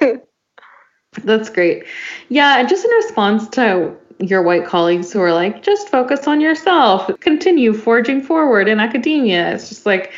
That's 1.22 1.48
great. 1.48 1.84
Yeah, 2.28 2.62
just 2.64 2.84
in 2.84 2.90
response 2.90 3.48
to 3.50 3.94
your 4.18 4.42
white 4.42 4.66
colleagues 4.66 5.12
who 5.12 5.20
are 5.20 5.32
like, 5.32 5.62
just 5.62 5.88
focus 5.88 6.26
on 6.26 6.40
yourself, 6.40 7.10
continue 7.20 7.72
forging 7.72 8.22
forward 8.22 8.68
in 8.68 8.80
academia. 8.80 9.54
It's 9.54 9.68
just 9.68 9.86
like, 9.86 10.12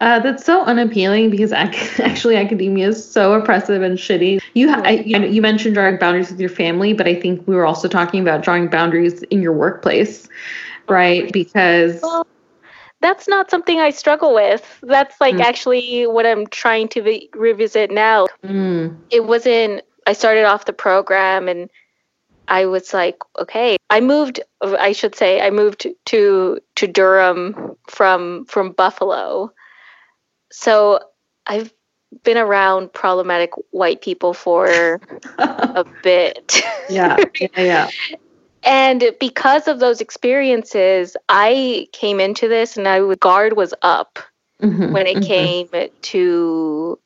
uh, 0.00 0.18
that's 0.20 0.44
so 0.44 0.62
unappealing 0.64 1.30
because 1.30 1.52
ac- 1.52 2.02
actually 2.02 2.36
academia 2.36 2.88
is 2.88 3.10
so 3.10 3.34
oppressive 3.34 3.82
and 3.82 3.98
shitty. 3.98 4.40
You, 4.54 4.70
ha- 4.72 4.82
I, 4.84 4.90
you 4.90 5.42
mentioned 5.42 5.74
drawing 5.74 5.98
boundaries 5.98 6.30
with 6.30 6.40
your 6.40 6.50
family, 6.50 6.92
but 6.92 7.06
I 7.06 7.14
think 7.14 7.46
we 7.46 7.54
were 7.54 7.66
also 7.66 7.88
talking 7.88 8.20
about 8.20 8.42
drawing 8.42 8.68
boundaries 8.68 9.22
in 9.24 9.42
your 9.42 9.52
workplace, 9.52 10.28
right? 10.88 11.30
Because 11.32 12.00
well, 12.02 12.26
that's 13.00 13.28
not 13.28 13.50
something 13.50 13.78
I 13.80 13.90
struggle 13.90 14.34
with. 14.34 14.78
That's 14.82 15.20
like 15.20 15.36
mm. 15.36 15.42
actually 15.42 16.06
what 16.06 16.26
I'm 16.26 16.46
trying 16.46 16.88
to 16.88 17.02
re- 17.02 17.30
revisit 17.34 17.90
now. 17.90 18.26
Mm. 18.44 18.96
It 19.10 19.24
wasn't 19.24 19.82
I 20.06 20.12
started 20.12 20.44
off 20.44 20.64
the 20.64 20.72
program 20.72 21.48
and 21.48 21.70
I 22.48 22.66
was 22.66 22.92
like, 22.92 23.16
okay, 23.38 23.76
I 23.90 24.00
moved. 24.00 24.40
I 24.60 24.92
should 24.92 25.14
say 25.14 25.40
I 25.40 25.50
moved 25.50 25.86
to 26.06 26.58
to 26.74 26.86
Durham 26.86 27.76
from 27.88 28.44
from 28.46 28.72
Buffalo. 28.72 29.52
So 30.50 31.00
I've 31.46 31.72
been 32.24 32.36
around 32.36 32.92
problematic 32.92 33.50
white 33.70 34.02
people 34.02 34.34
for 34.34 35.00
a 35.38 35.84
bit. 36.02 36.60
Yeah, 36.88 37.16
yeah, 37.40 37.48
yeah. 37.56 37.90
and 38.64 39.14
because 39.20 39.68
of 39.68 39.78
those 39.78 40.00
experiences, 40.00 41.16
I 41.28 41.88
came 41.92 42.20
into 42.20 42.48
this 42.48 42.76
and 42.76 42.88
I 42.88 43.14
guard 43.14 43.56
was 43.56 43.72
up 43.82 44.18
mm-hmm, 44.60 44.92
when 44.92 45.06
it 45.06 45.18
mm-hmm. 45.18 45.26
came 45.72 45.90
to 46.02 46.98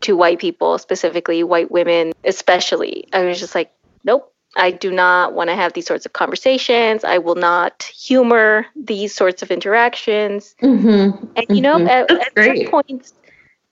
to 0.00 0.16
white 0.16 0.38
people, 0.38 0.78
specifically 0.78 1.42
white 1.42 1.70
women, 1.70 2.12
especially. 2.24 3.08
I 3.12 3.24
was 3.24 3.40
just 3.40 3.54
like, 3.54 3.72
nope, 4.04 4.32
I 4.58 4.72
do 4.72 4.90
not 4.90 5.34
want 5.34 5.50
to 5.50 5.56
have 5.56 5.72
these 5.72 5.86
sorts 5.86 6.04
of 6.04 6.12
conversations. 6.12 7.04
I 7.04 7.18
will 7.18 7.36
not 7.36 7.84
humor 7.84 8.66
these 8.74 9.14
sorts 9.14 9.42
of 9.42 9.50
interactions. 9.50 10.54
Mm-hmm. 10.62 11.26
And 11.36 11.46
you 11.48 11.62
know, 11.62 11.76
mm-hmm. 11.76 11.86
at, 11.88 12.10
at 12.10 12.44
some 12.44 12.70
points, 12.70 13.14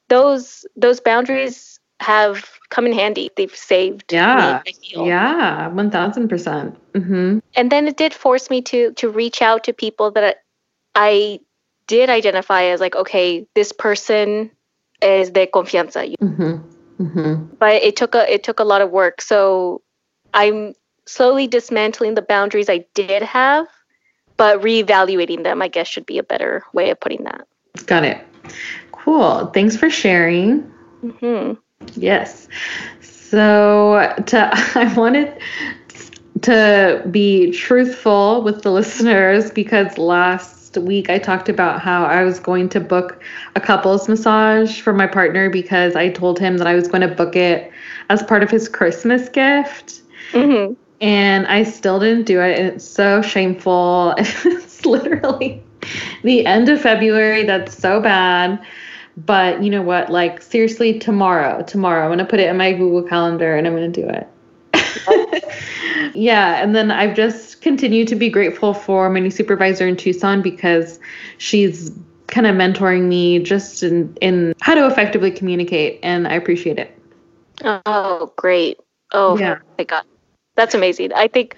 those 0.08 0.64
those 0.76 1.00
boundaries 1.00 1.80
have 2.00 2.48
come 2.68 2.86
in 2.86 2.92
handy. 2.92 3.30
They've 3.36 3.54
saved 3.54 4.12
yeah. 4.12 4.62
me. 4.64 4.74
Yeah, 5.08 5.68
one 5.68 5.90
thousand 5.90 6.28
percent. 6.28 6.78
Mm-hmm. 6.92 7.40
And 7.54 7.72
then 7.72 7.88
it 7.88 7.96
did 7.96 8.14
force 8.14 8.48
me 8.48 8.62
to 8.62 8.92
to 8.92 9.08
reach 9.08 9.42
out 9.42 9.64
to 9.64 9.72
people 9.72 10.12
that 10.12 10.42
I 10.94 11.40
did 11.86 12.10
identify 12.10 12.64
as 12.64 12.80
like, 12.80 12.96
okay, 12.96 13.46
this 13.54 13.72
person 13.72 14.50
is 15.02 15.30
de 15.30 15.46
confianza. 15.46 16.14
Mm-hmm. 16.16 17.02
Mm-hmm. 17.02 17.44
But 17.58 17.82
it 17.82 17.96
took 17.96 18.14
a 18.14 18.32
it 18.32 18.44
took 18.44 18.60
a 18.60 18.64
lot 18.64 18.80
of 18.80 18.90
work. 18.90 19.20
So 19.20 19.82
I'm 20.36 20.74
slowly 21.06 21.46
dismantling 21.46 22.14
the 22.14 22.22
boundaries 22.22 22.68
I 22.68 22.84
did 22.94 23.22
have, 23.22 23.66
but 24.36 24.60
reevaluating 24.60 25.42
them. 25.42 25.62
I 25.62 25.68
guess 25.68 25.88
should 25.88 26.04
be 26.04 26.18
a 26.18 26.22
better 26.22 26.62
way 26.74 26.90
of 26.90 27.00
putting 27.00 27.24
that. 27.24 27.48
Got 27.86 28.04
it. 28.04 28.22
Cool. 28.92 29.46
Thanks 29.46 29.76
for 29.76 29.88
sharing. 29.88 30.70
Mm-hmm. 31.02 31.54
Yes. 31.94 32.48
So 33.00 34.14
to 34.26 34.50
I 34.74 34.92
wanted 34.94 35.40
to 36.42 37.02
be 37.10 37.50
truthful 37.52 38.42
with 38.42 38.62
the 38.62 38.70
listeners 38.70 39.50
because 39.50 39.96
last 39.96 40.76
week 40.76 41.08
I 41.08 41.18
talked 41.18 41.48
about 41.48 41.80
how 41.80 42.04
I 42.04 42.24
was 42.24 42.38
going 42.38 42.68
to 42.70 42.80
book 42.80 43.22
a 43.54 43.60
couples 43.60 44.06
massage 44.06 44.82
for 44.82 44.92
my 44.92 45.06
partner 45.06 45.48
because 45.48 45.96
I 45.96 46.10
told 46.10 46.38
him 46.38 46.58
that 46.58 46.66
I 46.66 46.74
was 46.74 46.88
going 46.88 47.00
to 47.00 47.14
book 47.14 47.36
it 47.36 47.70
as 48.10 48.22
part 48.22 48.42
of 48.42 48.50
his 48.50 48.68
Christmas 48.68 49.30
gift. 49.30 50.02
Mm-hmm. 50.32 50.74
And 51.00 51.46
I 51.46 51.62
still 51.62 51.98
didn't 51.98 52.24
do 52.24 52.40
it. 52.40 52.58
And 52.58 52.68
it's 52.68 52.84
so 52.84 53.22
shameful. 53.22 54.14
it's 54.18 54.86
literally 54.86 55.62
the 56.22 56.46
end 56.46 56.68
of 56.68 56.80
February. 56.80 57.44
That's 57.44 57.76
so 57.76 58.00
bad. 58.00 58.64
But 59.16 59.62
you 59.62 59.70
know 59.70 59.82
what? 59.82 60.10
Like, 60.10 60.42
seriously, 60.42 60.98
tomorrow, 60.98 61.62
tomorrow, 61.62 62.02
I'm 62.02 62.08
going 62.08 62.18
to 62.18 62.24
put 62.24 62.40
it 62.40 62.48
in 62.48 62.56
my 62.56 62.72
Google 62.72 63.02
Calendar 63.02 63.56
and 63.56 63.66
I'm 63.66 63.74
going 63.74 63.90
to 63.90 64.02
do 64.02 64.08
it. 64.08 64.28
yeah. 66.14 66.62
And 66.62 66.74
then 66.74 66.90
I've 66.90 67.16
just 67.16 67.62
continued 67.62 68.08
to 68.08 68.14
be 68.14 68.28
grateful 68.28 68.74
for 68.74 69.08
my 69.08 69.20
new 69.20 69.30
supervisor 69.30 69.86
in 69.86 69.96
Tucson 69.96 70.42
because 70.42 70.98
she's 71.38 71.90
kind 72.26 72.46
of 72.46 72.56
mentoring 72.56 73.08
me 73.08 73.38
just 73.38 73.82
in, 73.82 74.14
in 74.20 74.54
how 74.60 74.74
to 74.74 74.86
effectively 74.86 75.30
communicate. 75.30 76.00
And 76.02 76.28
I 76.28 76.34
appreciate 76.34 76.78
it. 76.78 76.92
Oh, 77.64 78.32
great. 78.36 78.78
Oh, 79.12 79.38
yeah. 79.38 79.58
my 79.78 79.84
God. 79.84 80.04
That's 80.56 80.74
amazing. 80.74 81.12
I 81.12 81.28
think 81.28 81.56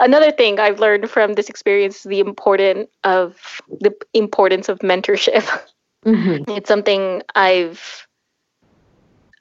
another 0.00 0.32
thing 0.32 0.58
I've 0.58 0.80
learned 0.80 1.10
from 1.10 1.34
this 1.34 1.48
experience 1.48 1.96
is 1.96 2.02
the 2.02 2.20
important 2.20 2.88
of 3.04 3.60
the 3.80 3.94
importance 4.14 4.68
of 4.68 4.78
mentorship. 4.80 5.46
Mm-hmm. 6.06 6.50
It's 6.52 6.68
something 6.68 7.22
I've 7.34 8.06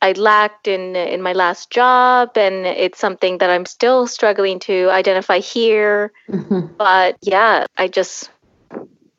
I 0.01 0.11
lacked 0.13 0.67
in 0.67 0.95
in 0.95 1.21
my 1.21 1.33
last 1.33 1.69
job, 1.69 2.37
and 2.37 2.65
it's 2.65 2.99
something 2.99 3.39
that 3.39 3.49
I'm 3.49 3.65
still 3.65 4.07
struggling 4.07 4.59
to 4.61 4.89
identify 4.89 5.39
here. 5.39 6.11
Mm-hmm. 6.29 6.73
But 6.77 7.17
yeah, 7.21 7.65
I 7.77 7.87
just 7.87 8.31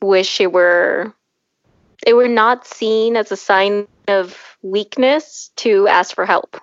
wish 0.02 0.40
it 0.40 0.52
were 0.52 1.14
it 2.06 2.14
were 2.14 2.28
not 2.28 2.66
seen 2.66 3.16
as 3.16 3.32
a 3.32 3.36
sign 3.36 3.88
of 4.06 4.56
weakness 4.62 5.50
to 5.56 5.88
ask 5.88 6.14
for 6.14 6.26
help. 6.26 6.56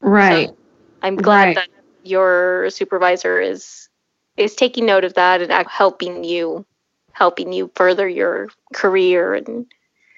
Right. 0.00 0.48
So 0.48 0.56
I'm 1.02 1.16
glad 1.16 1.44
right. 1.44 1.54
that 1.56 1.68
your 2.04 2.70
supervisor 2.70 3.40
is 3.40 3.88
is 4.36 4.54
taking 4.54 4.86
note 4.86 5.04
of 5.04 5.14
that 5.14 5.42
and 5.42 5.52
helping 5.68 6.24
you 6.24 6.64
helping 7.12 7.52
you 7.52 7.70
further 7.74 8.08
your 8.08 8.48
career 8.72 9.34
and 9.34 9.66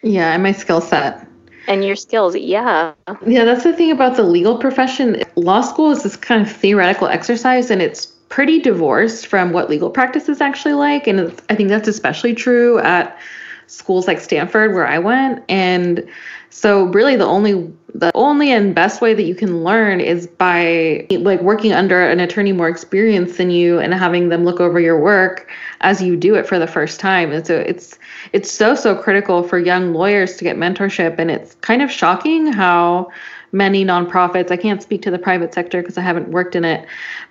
yeah 0.03 0.33
and 0.33 0.43
my 0.43 0.53
skill 0.53 0.81
set. 0.81 1.27
And 1.67 1.83
your 1.83 1.97
skills 1.97 2.37
yeah. 2.37 2.93
Yeah 3.27 3.45
that's 3.45 3.65
the 3.65 3.73
thing 3.73 3.91
about 3.91 4.17
the 4.17 4.23
legal 4.23 4.59
profession. 4.59 5.23
Law 5.37 5.63
school 5.63 5.91
is 5.91 6.03
this 6.03 6.17
kind 6.17 6.43
of 6.43 6.53
theoretical 6.53 7.09
exercise 7.09 7.71
and 7.71 7.81
it's 7.81 8.07
pretty 8.29 8.61
divorced 8.61 9.27
from 9.27 9.53
what 9.53 9.71
legal 9.71 9.91
practice 9.91 10.29
is 10.29 10.41
actually 10.41 10.75
like 10.75 11.07
and 11.07 11.41
i 11.51 11.55
think 11.55 11.69
that's 11.69 11.87
especially 11.87 12.35
true 12.35 12.81
at 12.81 13.17
schools 13.67 14.07
like 14.07 14.21
stanford 14.21 14.75
where 14.75 14.87
i 14.87 14.99
went 14.99 15.43
and 15.49 16.07
so 16.51 16.85
really 16.87 17.17
the 17.17 17.27
only 17.27 17.73
the 17.95 18.11
only 18.15 18.51
and 18.51 18.75
best 18.75 19.01
way 19.01 19.15
that 19.15 19.23
you 19.23 19.35
can 19.35 19.63
learn 19.63 20.01
is 20.01 20.27
by 20.27 21.07
like 21.11 21.41
working 21.43 21.73
under 21.73 22.09
an 22.09 22.19
attorney 22.19 22.53
more 22.53 22.69
experienced 22.69 23.39
than 23.39 23.51
you 23.51 23.79
and 23.79 23.95
having 23.95 24.29
them 24.29 24.45
look 24.45 24.61
over 24.61 24.81
your 24.81 24.99
work 24.99 25.49
as 25.81 26.03
you 26.03 26.17
do 26.17 26.35
it 26.35 26.47
for 26.47 26.59
the 26.59 26.67
first 26.67 26.99
time. 26.99 27.31
And 27.31 27.47
so 27.47 27.57
it's 27.61 27.99
it's 28.33 28.51
so 28.51 28.75
so 28.75 28.97
critical 28.97 29.45
for 29.45 29.61
young 29.61 29.95
lawyers 29.95 30.37
to 30.37 30.45
get 30.45 30.57
mentorship 30.57 31.19
and 31.19 31.31
it's 31.31 31.55
kind 31.57 31.83
of 31.83 31.91
shocking 31.91 32.53
how 32.53 33.11
many 33.55 33.85
nonprofits, 33.85 34.51
I 34.51 34.57
can't 34.57 34.83
speak 34.83 35.01
to 35.03 35.13
the 35.13 35.19
private 35.19 35.55
sector 35.55 35.81
because 35.81 35.97
I 35.97 36.03
haven't 36.03 36.29
worked 36.29 36.57
in 36.57 36.65
it, 36.65 36.87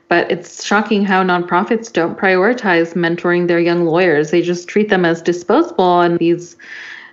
But 0.09 0.31
it's 0.31 0.63
shocking 0.63 1.05
how 1.05 1.23
nonprofits 1.23 1.91
don't 1.91 2.17
prioritize 2.17 2.93
mentoring 2.93 3.47
their 3.47 3.59
young 3.59 3.85
lawyers. 3.85 4.31
They 4.31 4.41
just 4.41 4.67
treat 4.67 4.89
them 4.89 5.05
as 5.05 5.21
disposable 5.21 6.01
and 6.01 6.19
these 6.19 6.55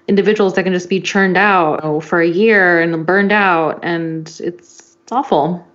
individuals 0.09 0.55
that 0.55 0.65
can 0.65 0.73
just 0.73 0.89
be 0.89 1.01
churned 1.01 1.37
out 1.37 2.03
for 2.03 2.21
a 2.21 2.29
year 2.29 2.81
and 2.81 3.07
burned 3.07 3.33
out 3.33 3.79
and 3.83 4.29
it's, 4.29 4.41
it's 4.41 4.97
awful. 5.13 5.67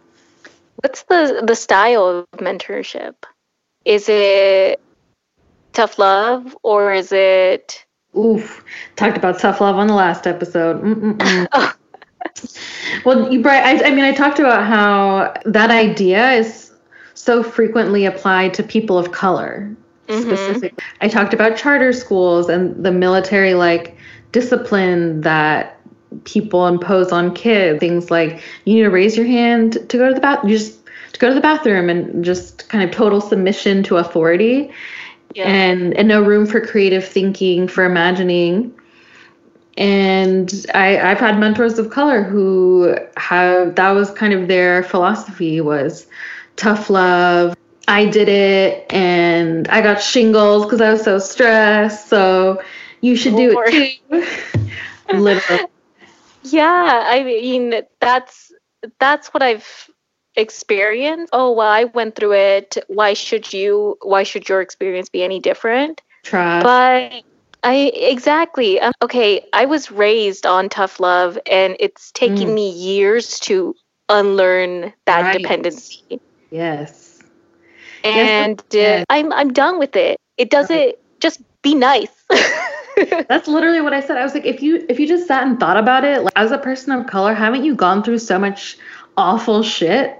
What's 0.77 1.03
the 1.03 1.41
the 1.45 1.55
style 1.55 2.05
of 2.05 2.39
mentorship? 2.39 3.15
Is 3.85 4.09
it 4.09 4.81
tough 5.73 5.97
love 5.97 6.55
or 6.63 6.93
is 6.93 7.11
it 7.11 7.85
Oof, 8.17 8.63
talked 8.95 9.17
about 9.17 9.39
tough 9.39 9.59
love 9.59 9.75
on 9.75 9.87
the 9.87 9.93
last 9.93 10.25
episode. 10.25 10.81
well, 13.05 13.31
you, 13.31 13.43
I, 13.45 13.81
I 13.83 13.91
mean, 13.91 14.05
I 14.05 14.13
talked 14.13 14.39
about 14.39 14.65
how 14.65 15.33
that 15.45 15.69
idea 15.69 16.31
is 16.31 16.64
so 17.15 17.41
frequently 17.41 18.05
applied 18.05 18.53
to 18.53 18.63
people 18.63 18.97
of 18.97 19.11
color. 19.11 19.75
Mm-hmm. 20.07 20.21
Specifically, 20.21 20.83
I 21.01 21.07
talked 21.07 21.33
about 21.33 21.57
charter 21.57 21.91
schools 21.91 22.47
and 22.47 22.85
the 22.85 22.91
military 22.91 23.55
like 23.55 23.97
discipline 24.31 25.21
that 25.21 25.79
people 26.25 26.67
impose 26.67 27.11
on 27.11 27.33
kids. 27.33 27.79
Things 27.79 28.11
like 28.11 28.43
you 28.65 28.75
need 28.75 28.83
to 28.83 28.89
raise 28.89 29.17
your 29.17 29.25
hand 29.25 29.73
to 29.89 29.97
go 29.97 30.07
to 30.07 30.13
the 30.13 30.21
bath, 30.21 30.43
you 30.43 30.51
just 30.51 30.79
to 31.13 31.19
go 31.19 31.29
to 31.29 31.33
the 31.33 31.41
bathroom, 31.41 31.89
and 31.89 32.23
just 32.23 32.69
kind 32.69 32.83
of 32.83 32.91
total 32.91 33.19
submission 33.19 33.81
to 33.83 33.97
authority 33.97 34.69
yeah. 35.33 35.45
and 35.45 35.93
and 35.95 36.07
no 36.07 36.21
room 36.21 36.45
for 36.45 36.61
creative 36.61 37.05
thinking, 37.05 37.67
for 37.67 37.83
imagining. 37.83 38.73
And 39.77 40.65
I, 40.73 40.97
I've 40.99 41.19
had 41.19 41.37
mentors 41.37 41.77
of 41.77 41.89
color 41.89 42.23
who 42.23 42.97
have 43.17 43.75
that 43.75 43.91
was 43.91 44.11
kind 44.11 44.33
of 44.33 44.47
their 44.47 44.83
philosophy 44.83 45.59
was 45.59 46.07
tough 46.55 46.89
love. 46.89 47.55
I 47.87 48.05
did 48.05 48.29
it 48.29 48.91
and 48.91 49.67
I 49.67 49.81
got 49.81 50.01
shingles 50.01 50.65
because 50.65 50.81
I 50.81 50.91
was 50.91 51.03
so 51.03 51.19
stressed. 51.19 52.09
So 52.09 52.61
you 53.01 53.15
should 53.15 53.35
do 53.35 53.61
it 53.63 53.99
too. 54.09 54.67
Literally. 55.13 55.65
Yeah, 56.43 57.03
I 57.05 57.23
mean 57.23 57.81
that's 57.99 58.51
that's 58.99 59.33
what 59.33 59.43
I've 59.43 59.89
experienced. 60.35 61.29
oh 61.33 61.51
well 61.53 61.67
i 61.67 61.85
went 61.85 62.15
through 62.15 62.33
it 62.33 62.77
why 62.87 63.13
should 63.13 63.53
you 63.53 63.97
why 64.01 64.23
should 64.23 64.49
your 64.49 64.61
experience 64.61 65.09
be 65.09 65.23
any 65.23 65.39
different 65.39 66.01
Trust. 66.23 66.63
but 66.63 67.23
i 67.63 67.75
exactly 67.95 68.79
um, 68.81 68.91
okay 69.01 69.45
i 69.53 69.65
was 69.65 69.91
raised 69.91 70.45
on 70.45 70.67
tough 70.67 70.99
love 70.99 71.39
and 71.49 71.77
it's 71.79 72.11
taken 72.11 72.49
mm. 72.49 72.53
me 72.53 72.69
years 72.69 73.39
to 73.41 73.75
unlearn 74.09 74.91
that 75.05 75.21
right. 75.21 75.37
dependency 75.37 76.19
yes 76.55 77.19
and 78.03 78.63
yes. 78.71 79.01
Uh, 79.01 79.13
i'm 79.13 79.33
i'm 79.33 79.51
done 79.51 79.79
with 79.79 79.95
it 79.95 80.19
it 80.37 80.49
doesn't 80.49 80.75
right. 80.75 80.99
just 81.19 81.41
be 81.61 81.75
nice 81.75 82.11
That's 83.27 83.49
literally 83.49 83.81
what 83.81 83.91
I 83.91 83.99
said. 83.99 84.15
I 84.15 84.23
was 84.23 84.33
like, 84.33 84.45
if 84.45 84.63
you 84.63 84.85
if 84.87 85.01
you 85.01 85.05
just 85.05 85.27
sat 85.27 85.45
and 85.45 85.59
thought 85.59 85.75
about 85.75 86.05
it, 86.05 86.23
like, 86.23 86.31
as 86.37 86.53
a 86.53 86.57
person 86.57 86.93
of 86.93 87.07
color, 87.07 87.33
haven't 87.33 87.65
you 87.65 87.75
gone 87.75 88.01
through 88.01 88.19
so 88.19 88.39
much 88.39 88.77
awful 89.17 89.63
shit 89.63 90.17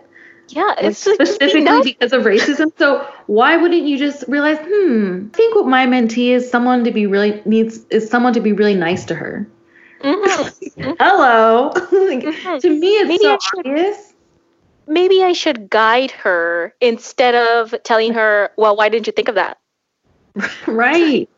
yeah, 0.49 0.73
it's 0.77 0.99
specifically 0.99 1.61
like, 1.61 1.83
because 1.83 2.13
of 2.13 2.23
racism. 2.23 2.71
So 2.77 3.07
why 3.27 3.57
wouldn't 3.57 3.83
you 3.83 3.97
just 3.97 4.23
realize, 4.27 4.57
hmm, 4.61 5.27
I 5.33 5.35
think 5.35 5.55
what 5.55 5.67
my 5.67 5.85
mentee 5.85 6.29
is 6.29 6.49
someone 6.49 6.83
to 6.83 6.91
be 6.91 7.07
really 7.07 7.41
needs 7.45 7.85
is 7.89 8.09
someone 8.09 8.33
to 8.33 8.39
be 8.39 8.53
really 8.53 8.75
nice 8.75 9.05
to 9.05 9.15
her. 9.15 9.47
Mm-hmm. 10.01 10.91
Hello. 10.99 11.71
mm-hmm. 11.75 12.57
to 12.59 12.69
me, 12.69 12.87
it's 12.87 13.07
maybe 13.07 13.23
so 13.23 13.37
obvious. 13.57 14.13
Maybe 14.87 15.23
I 15.23 15.33
should 15.33 15.69
guide 15.69 16.11
her 16.11 16.73
instead 16.79 17.35
of 17.35 17.73
telling 17.83 18.13
her, 18.13 18.51
well, 18.57 18.75
why 18.75 18.89
didn't 18.89 19.07
you 19.07 19.13
think 19.13 19.27
of 19.27 19.35
that? 19.35 19.57
right. 20.67 21.29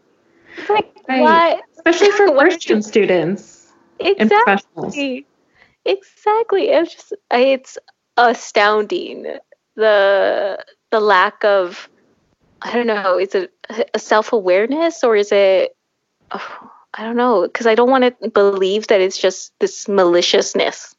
Like, 0.69 0.95
right. 1.07 1.21
What? 1.21 1.63
Especially 1.77 2.11
for 2.11 2.35
Christian 2.35 2.81
students. 2.81 3.71
Exactly. 3.99 5.25
Exactly. 5.85 6.69
It's 6.69 6.93
just 6.93 7.13
it's 7.31 7.77
astounding 8.17 9.37
the 9.75 10.63
the 10.91 10.99
lack 10.99 11.43
of 11.45 11.89
I 12.61 12.73
don't 12.73 12.87
know, 12.87 13.19
is 13.19 13.35
it 13.35 13.53
a 13.93 13.99
self 13.99 14.33
awareness 14.33 15.03
or 15.03 15.15
is 15.15 15.31
it 15.31 15.75
oh, 16.31 16.71
I 16.93 17.03
don't 17.03 17.15
know 17.15 17.43
because 17.43 17.67
I 17.67 17.75
don't 17.75 17.89
want 17.89 18.03
to 18.21 18.29
believe 18.29 18.87
that 18.87 18.99
it's 18.99 19.17
just 19.17 19.57
this 19.59 19.87
maliciousness. 19.87 20.95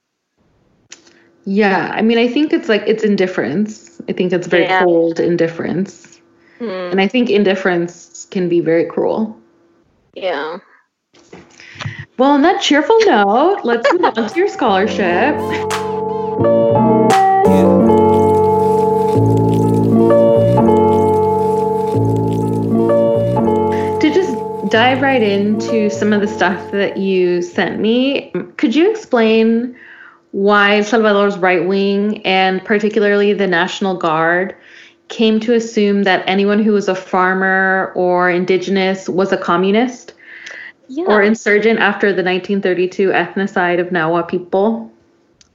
Yeah, 1.50 1.92
I 1.94 2.02
mean, 2.02 2.18
I 2.18 2.28
think 2.28 2.52
it's 2.52 2.68
like 2.68 2.82
it's 2.86 3.02
indifference. 3.02 4.02
I 4.06 4.12
think 4.12 4.34
it's 4.34 4.46
very 4.46 4.64
yeah. 4.64 4.82
cold 4.82 5.18
indifference, 5.18 6.20
hmm. 6.58 6.68
and 6.68 7.00
I 7.00 7.08
think 7.08 7.30
indifference 7.30 8.26
can 8.30 8.50
be 8.50 8.60
very 8.60 8.84
cruel. 8.84 9.34
Yeah. 10.12 10.58
Well, 12.18 12.32
on 12.32 12.42
that 12.42 12.60
cheerful 12.60 12.98
note, 13.06 13.60
let's 13.64 13.90
move 13.94 14.04
on 14.04 14.28
to 14.28 14.38
your 14.38 14.48
scholarship. 14.48 15.38
To 24.02 24.10
just 24.12 24.70
dive 24.70 25.00
right 25.00 25.22
into 25.22 25.88
some 25.88 26.12
of 26.12 26.20
the 26.20 26.28
stuff 26.28 26.72
that 26.72 26.98
you 26.98 27.40
sent 27.40 27.80
me. 27.80 28.34
Could 28.58 28.74
you 28.74 28.90
explain 28.90 29.74
why 30.32 30.82
Salvador's 30.82 31.38
right 31.38 31.66
wing 31.66 32.24
and 32.26 32.64
particularly 32.64 33.32
the 33.32 33.46
National 33.46 33.96
Guard 33.96 34.54
came 35.08 35.40
to 35.40 35.54
assume 35.54 36.02
that 36.02 36.22
anyone 36.26 36.62
who 36.62 36.72
was 36.72 36.88
a 36.88 36.94
farmer 36.94 37.92
or 37.94 38.30
indigenous 38.30 39.08
was 39.08 39.32
a 39.32 39.38
communist 39.38 40.14
yeah. 40.88 41.04
or 41.06 41.22
insurgent 41.22 41.78
after 41.78 42.08
the 42.08 42.22
1932 42.22 43.08
ethnocide 43.08 43.80
of 43.80 43.88
Nahua 43.88 44.28
people? 44.28 44.92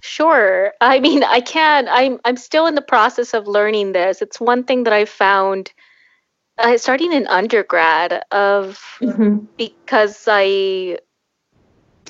Sure. 0.02 0.74
I 0.82 1.00
mean, 1.00 1.24
I 1.24 1.40
can't. 1.40 1.88
I'm 1.90 2.20
I'm 2.26 2.36
still 2.36 2.68
in 2.68 2.76
the 2.76 2.82
process 2.82 3.34
of 3.34 3.48
learning 3.48 3.94
this. 3.94 4.22
It's 4.22 4.40
one 4.40 4.64
thing 4.64 4.84
that 4.84 4.92
I 4.94 5.06
found 5.06 5.72
uh, 6.58 6.78
starting 6.78 7.14
in 7.14 7.26
undergrad 7.28 8.24
of 8.32 8.84
mm-hmm. 9.00 9.46
because 9.58 10.26
I 10.28 10.98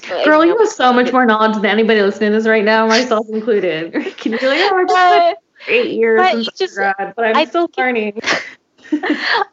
Girl, 0.08 0.46
you, 0.46 0.58
have 0.58 0.70
so 0.70 0.92
much 0.92 1.12
more 1.12 1.26
knowledge 1.26 1.56
than 1.56 1.66
anybody 1.66 2.02
listening 2.02 2.32
to 2.32 2.38
this 2.38 2.48
right 2.48 2.64
now, 2.64 2.88
myself 2.88 3.28
included. 3.30 3.94
Can 4.18 4.34
you 4.34 4.40
be 4.40 4.48
like, 4.48 4.60
oh, 4.62 4.76
I 4.76 4.84
just 4.84 4.94
like 4.94 5.38
eight 5.68 5.92
years 5.92 6.20
but 6.20 6.32
since 6.32 6.58
just, 6.58 6.78
undergrad, 6.78 7.16
but 7.16 7.26
I'm 7.26 7.38
I 7.38 7.46
still 7.46 7.70
learning. 7.78 8.20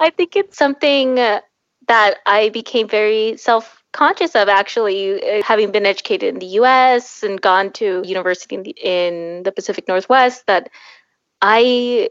I 0.00 0.12
think 0.16 0.36
it's 0.36 0.58
something 0.58 1.14
that 1.14 2.16
I 2.26 2.50
became 2.50 2.88
very 2.88 3.36
self 3.36 3.82
conscious 3.92 4.34
of 4.36 4.48
actually 4.48 5.22
uh, 5.22 5.42
having 5.42 5.72
been 5.72 5.86
educated 5.86 6.34
in 6.34 6.38
the 6.38 6.46
US 6.46 7.22
and 7.22 7.40
gone 7.40 7.72
to 7.72 8.02
university 8.04 8.54
in 8.54 8.62
the, 8.62 8.74
in 8.82 9.42
the 9.42 9.52
Pacific 9.52 9.88
Northwest 9.88 10.46
that 10.46 10.70
I 11.42 12.10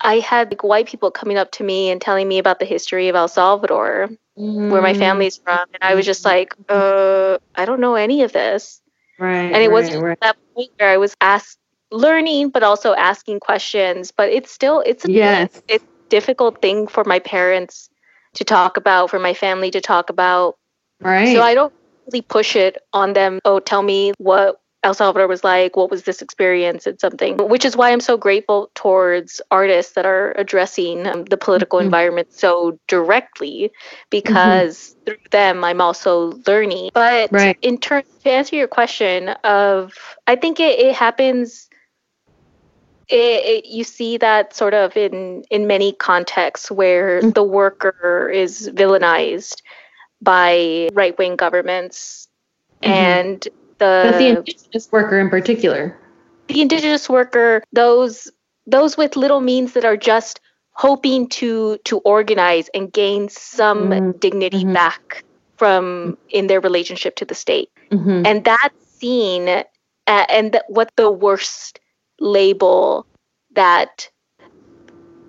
I 0.00 0.18
had 0.18 0.50
like 0.50 0.62
white 0.62 0.86
people 0.86 1.10
coming 1.10 1.36
up 1.36 1.52
to 1.52 1.64
me 1.64 1.90
and 1.90 2.00
telling 2.00 2.28
me 2.28 2.38
about 2.38 2.58
the 2.58 2.64
history 2.64 3.08
of 3.08 3.16
El 3.16 3.28
Salvador, 3.28 4.08
mm. 4.38 4.70
where 4.70 4.82
my 4.82 4.94
family's 4.94 5.36
from, 5.36 5.66
and 5.74 5.82
I 5.82 5.94
was 5.94 6.06
just 6.06 6.24
like, 6.24 6.54
uh, 6.68 7.38
I 7.54 7.64
don't 7.64 7.80
know 7.80 7.94
any 7.94 8.22
of 8.22 8.32
this. 8.32 8.80
Right. 9.18 9.52
And 9.52 9.56
it 9.56 9.68
right, 9.68 9.72
wasn't 9.72 10.02
right. 10.02 10.20
that 10.20 10.36
point 10.54 10.70
where 10.78 10.90
I 10.90 10.96
was 10.96 11.14
asked 11.20 11.58
learning, 11.90 12.50
but 12.50 12.62
also 12.62 12.94
asking 12.94 13.40
questions. 13.40 14.10
But 14.10 14.30
it's 14.30 14.50
still 14.50 14.82
it's 14.86 15.04
a 15.04 15.10
yes. 15.10 15.62
it's 15.68 15.84
difficult 16.08 16.62
thing 16.62 16.86
for 16.86 17.04
my 17.04 17.18
parents 17.18 17.90
to 18.34 18.44
talk 18.44 18.76
about, 18.76 19.10
for 19.10 19.18
my 19.18 19.34
family 19.34 19.70
to 19.72 19.80
talk 19.80 20.10
about. 20.10 20.56
Right. 21.00 21.34
So 21.34 21.42
I 21.42 21.54
don't 21.54 21.72
really 22.06 22.22
push 22.22 22.56
it 22.56 22.78
on 22.92 23.12
them. 23.12 23.40
Oh, 23.44 23.60
tell 23.60 23.82
me 23.82 24.12
what 24.18 24.60
El 24.82 24.94
Salvador 24.94 25.28
was 25.28 25.44
like, 25.44 25.76
what 25.76 25.90
was 25.90 26.04
this 26.04 26.22
experience 26.22 26.86
and 26.86 26.98
something, 26.98 27.36
which 27.36 27.66
is 27.66 27.76
why 27.76 27.92
I'm 27.92 28.00
so 28.00 28.16
grateful 28.16 28.70
towards 28.74 29.42
artists 29.50 29.92
that 29.92 30.06
are 30.06 30.32
addressing 30.38 31.06
um, 31.06 31.24
the 31.26 31.36
political 31.36 31.78
mm-hmm. 31.78 31.86
environment 31.86 32.32
so 32.32 32.78
directly 32.88 33.70
because 34.08 34.78
mm-hmm. 34.78 35.04
through 35.04 35.30
them 35.30 35.64
I'm 35.64 35.82
also 35.82 36.32
learning. 36.46 36.90
But 36.94 37.30
right. 37.30 37.58
in 37.60 37.76
terms 37.76 38.08
to 38.24 38.30
answer 38.30 38.56
your 38.56 38.68
question 38.68 39.28
of 39.44 39.92
I 40.26 40.36
think 40.36 40.60
it, 40.60 40.78
it 40.78 40.94
happens 40.94 41.68
it, 43.08 43.64
it, 43.64 43.66
you 43.66 43.84
see 43.84 44.16
that 44.18 44.54
sort 44.54 44.72
of 44.72 44.96
in 44.96 45.44
in 45.50 45.66
many 45.66 45.92
contexts 45.92 46.70
where 46.70 47.20
mm-hmm. 47.20 47.30
the 47.30 47.42
worker 47.42 48.30
is 48.32 48.70
villainized 48.72 49.62
by 50.22 50.88
right 50.92 51.18
wing 51.18 51.36
governments 51.36 52.28
mm-hmm. 52.82 52.92
and 52.92 53.48
the 53.80 54.10
but 54.10 54.18
the 54.18 54.28
indigenous 54.28 54.90
worker 54.92 55.18
in 55.18 55.28
particular 55.28 55.96
the 56.48 56.60
indigenous 56.62 57.08
worker 57.08 57.62
those 57.72 58.30
those 58.66 58.96
with 58.96 59.16
little 59.16 59.40
means 59.40 59.72
that 59.72 59.84
are 59.84 59.96
just 59.96 60.40
hoping 60.72 61.28
to 61.28 61.76
to 61.84 61.98
organize 62.00 62.70
and 62.74 62.92
gain 62.92 63.28
some 63.28 63.90
mm-hmm. 63.90 64.10
dignity 64.18 64.62
mm-hmm. 64.62 64.72
back 64.72 65.24
from 65.56 66.16
in 66.28 66.46
their 66.46 66.60
relationship 66.60 67.16
to 67.16 67.24
the 67.24 67.34
state 67.34 67.68
mm-hmm. 67.90 68.22
and 68.24 68.44
that's 68.44 68.78
seen 69.00 69.48
uh, 69.48 70.26
and 70.28 70.52
th- 70.52 70.64
what 70.68 70.90
the 70.96 71.10
worst 71.10 71.80
label 72.20 73.06
that 73.54 74.10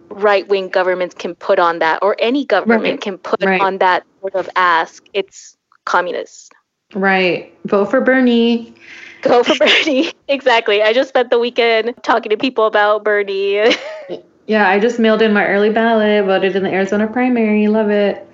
right 0.09 0.47
wing 0.47 0.69
governments 0.69 1.15
can 1.15 1.35
put 1.35 1.59
on 1.59 1.79
that, 1.79 1.99
or 2.01 2.15
any 2.19 2.45
government 2.45 2.83
Right. 2.83 3.01
can 3.01 3.17
put 3.17 3.43
Right. 3.43 3.61
on 3.61 3.77
that 3.79 4.03
sort 4.19 4.35
of 4.35 4.49
ask. 4.55 5.05
It's 5.13 5.57
communist. 5.85 6.53
Right. 6.93 7.53
Vote 7.65 7.85
for 7.89 8.01
Bernie. 8.01 8.73
Go 9.21 9.43
for 9.43 9.55
Bernie. 9.55 10.11
exactly. 10.27 10.81
I 10.81 10.93
just 10.93 11.09
spent 11.09 11.29
the 11.29 11.39
weekend 11.39 11.93
talking 12.03 12.29
to 12.31 12.37
people 12.37 12.65
about 12.65 13.03
Bernie. 13.03 13.75
Yeah, 14.47 14.67
I 14.67 14.79
just 14.79 14.99
mailed 14.99 15.21
in 15.21 15.31
my 15.31 15.45
early 15.45 15.69
ballot, 15.69 16.25
voted 16.25 16.55
in 16.57 16.63
the 16.63 16.69
Arizona 16.69 17.07
primary. 17.07 17.67
Love 17.67 17.89
it. 17.89 18.27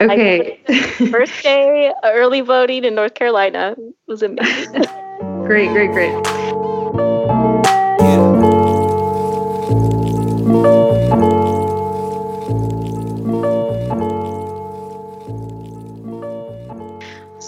Okay. 0.00 0.60
First 1.10 1.42
day 1.42 1.92
early 2.04 2.42
voting 2.42 2.84
in 2.84 2.94
North 2.94 3.14
Carolina 3.14 3.74
It 3.76 3.94
was 4.06 4.22
amazing. 4.22 4.84
great, 5.44 5.70
great, 5.70 5.90
great. 5.90 6.41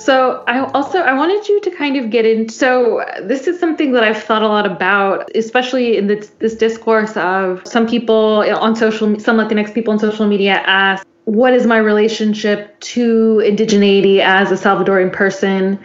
So 0.04 0.44
I 0.46 0.58
also 0.72 0.98
I 0.98 1.14
wanted 1.14 1.48
you 1.48 1.62
to 1.62 1.70
kind 1.70 1.96
of 1.96 2.10
get 2.10 2.26
in. 2.26 2.50
So 2.50 3.02
this 3.22 3.46
is 3.46 3.58
something 3.58 3.92
that 3.92 4.04
I've 4.04 4.22
thought 4.22 4.42
a 4.42 4.48
lot 4.48 4.66
about, 4.66 5.34
especially 5.34 5.96
in 5.96 6.08
this 6.08 6.28
this 6.40 6.54
discourse 6.56 7.16
of 7.16 7.62
some 7.64 7.86
people 7.86 8.44
on 8.60 8.76
social, 8.76 9.18
some 9.18 9.38
Latinx 9.38 9.72
people 9.72 9.94
on 9.94 9.98
social 9.98 10.26
media 10.26 10.62
ask, 10.66 11.06
"What 11.24 11.54
is 11.54 11.66
my 11.66 11.78
relationship 11.78 12.78
to 12.92 13.40
indigeneity 13.42 14.18
as 14.20 14.52
a 14.52 14.56
Salvadoran 14.56 15.10
person?" 15.10 15.78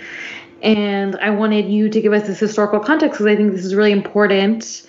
And 0.62 1.16
I 1.22 1.30
wanted 1.30 1.70
you 1.70 1.88
to 1.88 2.02
give 2.02 2.12
us 2.12 2.28
this 2.28 2.40
historical 2.40 2.82
context 2.82 3.20
because 3.20 3.32
I 3.32 3.38
think 3.38 3.54
this 3.54 3.64
is 3.64 3.74
really 3.74 3.94
important 3.94 4.86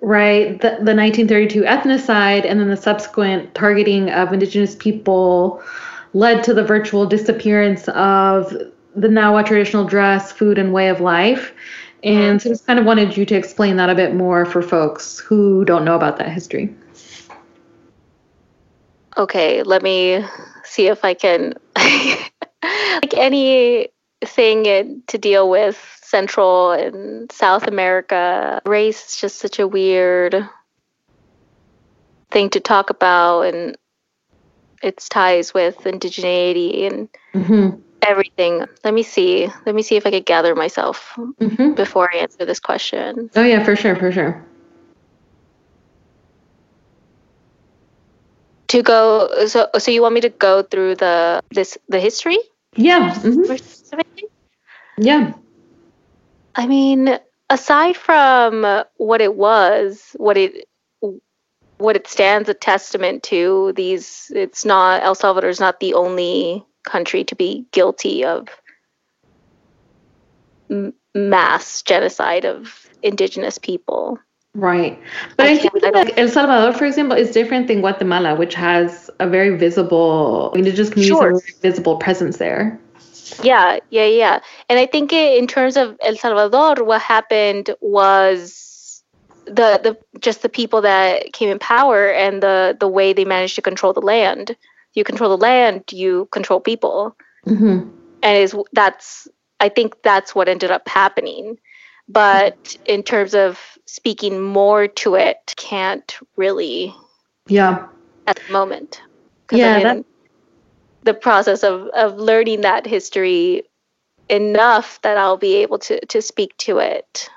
right? 0.00 0.60
The, 0.60 0.68
the 0.82 0.94
1932 0.94 1.62
ethnocide 1.62 2.44
and 2.44 2.60
then 2.60 2.68
the 2.68 2.76
subsequent 2.76 3.54
targeting 3.54 4.10
of 4.10 4.34
indigenous 4.34 4.74
people 4.76 5.62
led 6.14 6.42
to 6.44 6.54
the 6.54 6.64
virtual 6.64 7.06
disappearance 7.06 7.88
of 7.88 8.50
the 8.96 9.08
Nahua 9.08 9.44
traditional 9.44 9.84
dress, 9.84 10.32
food, 10.32 10.56
and 10.56 10.72
way 10.72 10.88
of 10.88 11.00
life. 11.00 11.52
And 12.02 12.40
so 12.40 12.48
just 12.48 12.66
kind 12.66 12.78
of 12.78 12.84
wanted 12.84 13.16
you 13.16 13.26
to 13.26 13.34
explain 13.34 13.76
that 13.76 13.90
a 13.90 13.94
bit 13.94 14.14
more 14.14 14.44
for 14.46 14.62
folks 14.62 15.18
who 15.18 15.64
don't 15.64 15.84
know 15.84 15.96
about 15.96 16.18
that 16.18 16.30
history. 16.30 16.74
okay, 19.16 19.62
let 19.62 19.82
me 19.82 20.24
see 20.64 20.88
if 20.88 21.04
I 21.04 21.14
can 21.14 21.54
like 21.76 23.14
anything 23.14 25.02
to 25.06 25.18
deal 25.18 25.48
with 25.48 25.78
Central 26.02 26.72
and 26.72 27.30
South 27.32 27.66
America. 27.66 28.60
Race 28.66 29.06
is 29.08 29.20
just 29.20 29.38
such 29.38 29.58
a 29.58 29.66
weird 29.66 30.48
thing 32.30 32.50
to 32.50 32.60
talk 32.60 32.90
about 32.90 33.42
and 33.42 33.76
its 34.84 35.08
ties 35.08 35.54
with 35.54 35.78
indigeneity 35.78 36.86
and 36.86 37.08
Mm-hmm. 37.34 37.80
everything. 38.06 38.64
Let 38.84 38.94
me 38.94 39.02
see. 39.02 39.48
Let 39.66 39.74
me 39.74 39.82
see 39.82 39.96
if 39.96 40.06
I 40.06 40.10
could 40.10 40.26
gather 40.26 40.54
myself 40.54 41.14
Mm-hmm. 41.18 41.72
before 41.74 42.08
I 42.12 42.18
answer 42.18 42.44
this 42.46 42.60
question. 42.60 43.30
Oh 43.34 43.42
yeah, 43.44 43.64
for 43.64 43.76
sure, 43.76 43.96
for 43.96 44.12
sure. 44.12 44.44
To 48.68 48.82
go 48.82 49.46
so 49.46 49.68
so 49.78 49.90
you 49.90 50.02
want 50.02 50.14
me 50.14 50.20
to 50.22 50.30
go 50.30 50.62
through 50.62 50.96
the 50.96 51.40
this 51.50 51.78
the 51.88 52.00
history 52.00 52.38
Yeah. 52.76 53.14
mhm. 53.14 53.60
Yeah. 54.98 55.32
I 56.56 56.66
mean, 56.66 57.18
aside 57.50 57.96
from 57.96 58.84
what 58.96 59.20
it 59.20 59.34
was, 59.34 60.14
what 60.16 60.36
it 60.36 60.66
what 61.84 61.96
it 61.96 62.08
stands 62.08 62.48
a 62.48 62.54
testament 62.54 63.22
to, 63.24 63.72
these 63.76 64.32
it's 64.34 64.64
not 64.64 65.02
El 65.02 65.14
Salvador 65.14 65.50
is 65.50 65.60
not 65.60 65.80
the 65.80 65.94
only 65.94 66.64
country 66.84 67.24
to 67.24 67.34
be 67.36 67.66
guilty 67.72 68.24
of 68.24 68.48
m- 70.70 70.94
mass 71.14 71.82
genocide 71.82 72.44
of 72.44 72.88
indigenous 73.02 73.58
people. 73.58 74.18
Right. 74.54 74.98
But 75.36 75.46
I 75.46 75.52
I, 75.52 75.58
think 75.58 75.84
I 75.84 75.90
like 75.90 76.18
El 76.18 76.28
Salvador, 76.28 76.72
for 76.72 76.84
example, 76.86 77.16
is 77.16 77.30
different 77.32 77.66
than 77.68 77.80
Guatemala, 77.80 78.34
which 78.36 78.54
has 78.54 79.10
a 79.18 79.28
very 79.28 79.56
visible 79.56 80.52
indigenous 80.54 80.90
communities 80.90 81.18
Sure. 81.18 81.30
have 81.30 81.36
a 81.36 81.40
very 81.40 81.58
visible 81.60 81.96
presence 81.96 82.36
there. 82.38 82.78
Yeah, 83.42 83.80
yeah, 83.90 84.06
yeah. 84.06 84.40
And 84.68 84.78
I 84.78 84.86
think 84.86 85.12
i- 85.12 85.36
in 85.40 85.46
terms 85.46 85.76
of 85.76 85.96
El 86.02 86.16
Salvador, 86.16 86.84
what 86.84 87.00
happened 87.02 87.74
was 87.80 88.73
the 89.46 89.80
the 89.82 89.98
just 90.20 90.42
the 90.42 90.48
people 90.48 90.80
that 90.82 91.32
came 91.32 91.48
in 91.48 91.58
power 91.58 92.08
and 92.10 92.42
the 92.42 92.76
the 92.78 92.88
way 92.88 93.12
they 93.12 93.24
managed 93.24 93.56
to 93.56 93.62
control 93.62 93.92
the 93.92 94.00
land. 94.00 94.56
You 94.94 95.04
control 95.04 95.30
the 95.30 95.42
land, 95.42 95.84
you 95.92 96.28
control 96.30 96.60
people, 96.60 97.16
Mm-hmm. 97.46 97.88
and 98.22 98.38
is 98.38 98.54
that's 98.72 99.28
I 99.60 99.68
think 99.68 100.02
that's 100.02 100.34
what 100.34 100.48
ended 100.48 100.70
up 100.70 100.88
happening. 100.88 101.58
But 102.08 102.76
in 102.84 103.02
terms 103.02 103.34
of 103.34 103.58
speaking 103.86 104.40
more 104.42 104.86
to 104.88 105.14
it, 105.14 105.54
can't 105.56 106.16
really 106.36 106.94
Yeah. 107.48 107.86
at 108.26 108.36
the 108.36 108.52
moment. 108.52 109.00
Yeah, 109.50 109.82
that- 109.82 110.04
the 111.02 111.14
process 111.14 111.62
of, 111.62 111.88
of 111.88 112.16
learning 112.16 112.62
that 112.62 112.86
history 112.86 113.62
enough 114.30 115.00
that 115.02 115.18
I'll 115.18 115.36
be 115.36 115.56
able 115.56 115.78
to, 115.80 116.00
to 116.06 116.22
speak 116.22 116.56
to 116.58 116.78
it. 116.78 117.28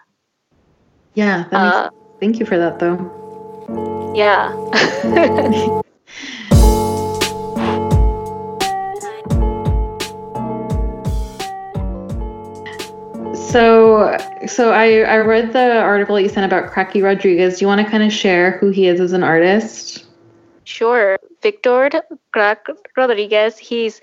Yeah. 1.15 1.45
That 1.51 1.61
makes, 1.63 1.75
Uh, 1.75 1.89
thank 2.19 2.39
you 2.39 2.45
for 2.45 2.57
that, 2.57 2.79
though. 2.79 4.13
yeah. 4.15 4.53
So, 13.57 14.15
so 14.45 14.71
I 14.71 14.99
I 15.01 15.17
read 15.17 15.53
the 15.53 15.79
article 15.79 16.15
that 16.15 16.21
you 16.21 16.29
sent 16.29 16.45
about 16.45 16.69
Cracky 16.69 17.01
Rodriguez. 17.01 17.57
Do 17.57 17.63
you 17.63 17.67
want 17.67 17.83
to 17.83 17.89
kind 17.89 18.03
of 18.03 18.11
share 18.11 18.51
who 18.59 18.69
he 18.69 18.87
is 18.87 18.99
as 18.99 19.13
an 19.13 19.23
artist? 19.23 20.05
Sure. 20.65 21.17
Victor 21.41 21.89
Crack 22.33 22.67
Rodriguez, 22.95 23.57
he's 23.57 24.01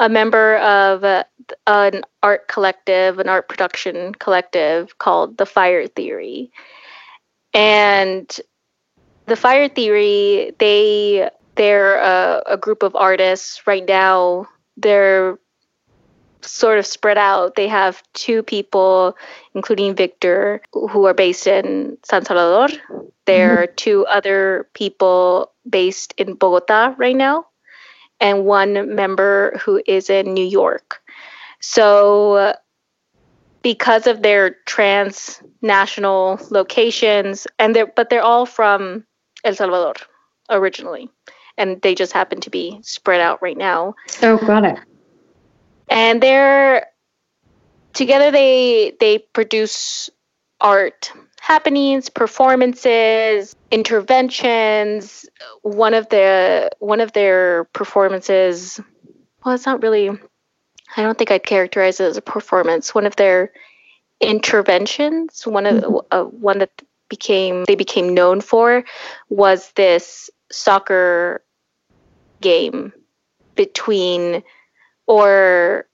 a 0.00 0.08
member 0.08 0.56
of 0.56 1.04
uh, 1.04 1.24
an 1.66 2.02
art 2.22 2.48
collective, 2.48 3.18
an 3.18 3.28
art 3.28 3.48
production 3.48 4.14
collective 4.14 4.98
called 4.98 5.36
The 5.36 5.46
Fire 5.46 5.86
Theory. 5.86 6.50
And 7.56 8.28
The 9.24 9.34
Fire 9.34 9.68
Theory, 9.68 10.52
they 10.58 11.30
they're 11.54 11.96
a, 11.96 12.42
a 12.46 12.56
group 12.58 12.82
of 12.82 12.94
artists 12.94 13.66
right 13.66 13.86
now. 13.88 14.46
They're 14.76 15.38
sort 16.42 16.78
of 16.78 16.84
spread 16.86 17.16
out. 17.16 17.56
They 17.56 17.66
have 17.66 18.02
two 18.12 18.42
people, 18.42 19.16
including 19.54 19.94
Victor, 19.94 20.60
who 20.72 21.06
are 21.06 21.14
based 21.14 21.46
in 21.46 21.96
San 22.04 22.26
Salvador. 22.26 22.76
There 23.24 23.62
are 23.62 23.66
mm-hmm. 23.66 23.74
two 23.76 24.06
other 24.06 24.68
people 24.74 25.50
based 25.68 26.12
in 26.18 26.34
Bogota 26.34 26.94
right 26.98 27.16
now, 27.16 27.46
and 28.20 28.44
one 28.44 28.94
member 28.94 29.58
who 29.64 29.82
is 29.86 30.10
in 30.10 30.34
New 30.34 30.44
York. 30.44 31.00
So, 31.60 32.54
because 33.66 34.06
of 34.06 34.22
their 34.22 34.50
transnational 34.66 36.38
locations, 36.52 37.48
and 37.58 37.74
they're 37.74 37.88
but 37.96 38.10
they're 38.10 38.22
all 38.22 38.46
from 38.46 39.04
El 39.42 39.56
Salvador 39.56 39.94
originally, 40.48 41.10
and 41.58 41.82
they 41.82 41.92
just 41.92 42.12
happen 42.12 42.40
to 42.42 42.48
be 42.48 42.78
spread 42.82 43.20
out 43.20 43.42
right 43.42 43.56
now 43.56 43.92
Oh, 44.22 44.36
got 44.38 44.64
it. 44.64 44.78
and 45.88 46.22
they're 46.22 46.86
together 47.92 48.30
they 48.30 48.92
they 49.00 49.18
produce 49.18 50.10
art 50.60 51.10
happenings 51.40 52.08
performances 52.08 53.52
interventions 53.72 55.26
one 55.62 55.92
of 55.92 56.08
the 56.10 56.70
one 56.78 57.00
of 57.00 57.10
their 57.14 57.64
performances 57.72 58.78
well 59.44 59.56
it's 59.56 59.66
not 59.66 59.82
really 59.82 60.10
i 60.96 61.02
don't 61.02 61.18
think 61.18 61.30
i'd 61.30 61.42
characterize 61.44 62.00
it 62.00 62.04
as 62.04 62.16
a 62.16 62.22
performance. 62.22 62.94
One 62.94 63.06
of 63.06 63.16
their 63.16 63.52
interventions 64.20 65.46
one 65.46 65.66
of 65.66 65.84
uh, 66.10 66.24
one 66.24 66.58
that 66.58 66.70
became 67.08 67.64
they 67.64 67.74
became 67.74 68.14
known 68.14 68.40
for 68.40 68.84
was 69.28 69.72
this 69.72 70.30
soccer 70.50 71.42
game 72.40 72.92
between 73.54 74.42
or 75.06 75.86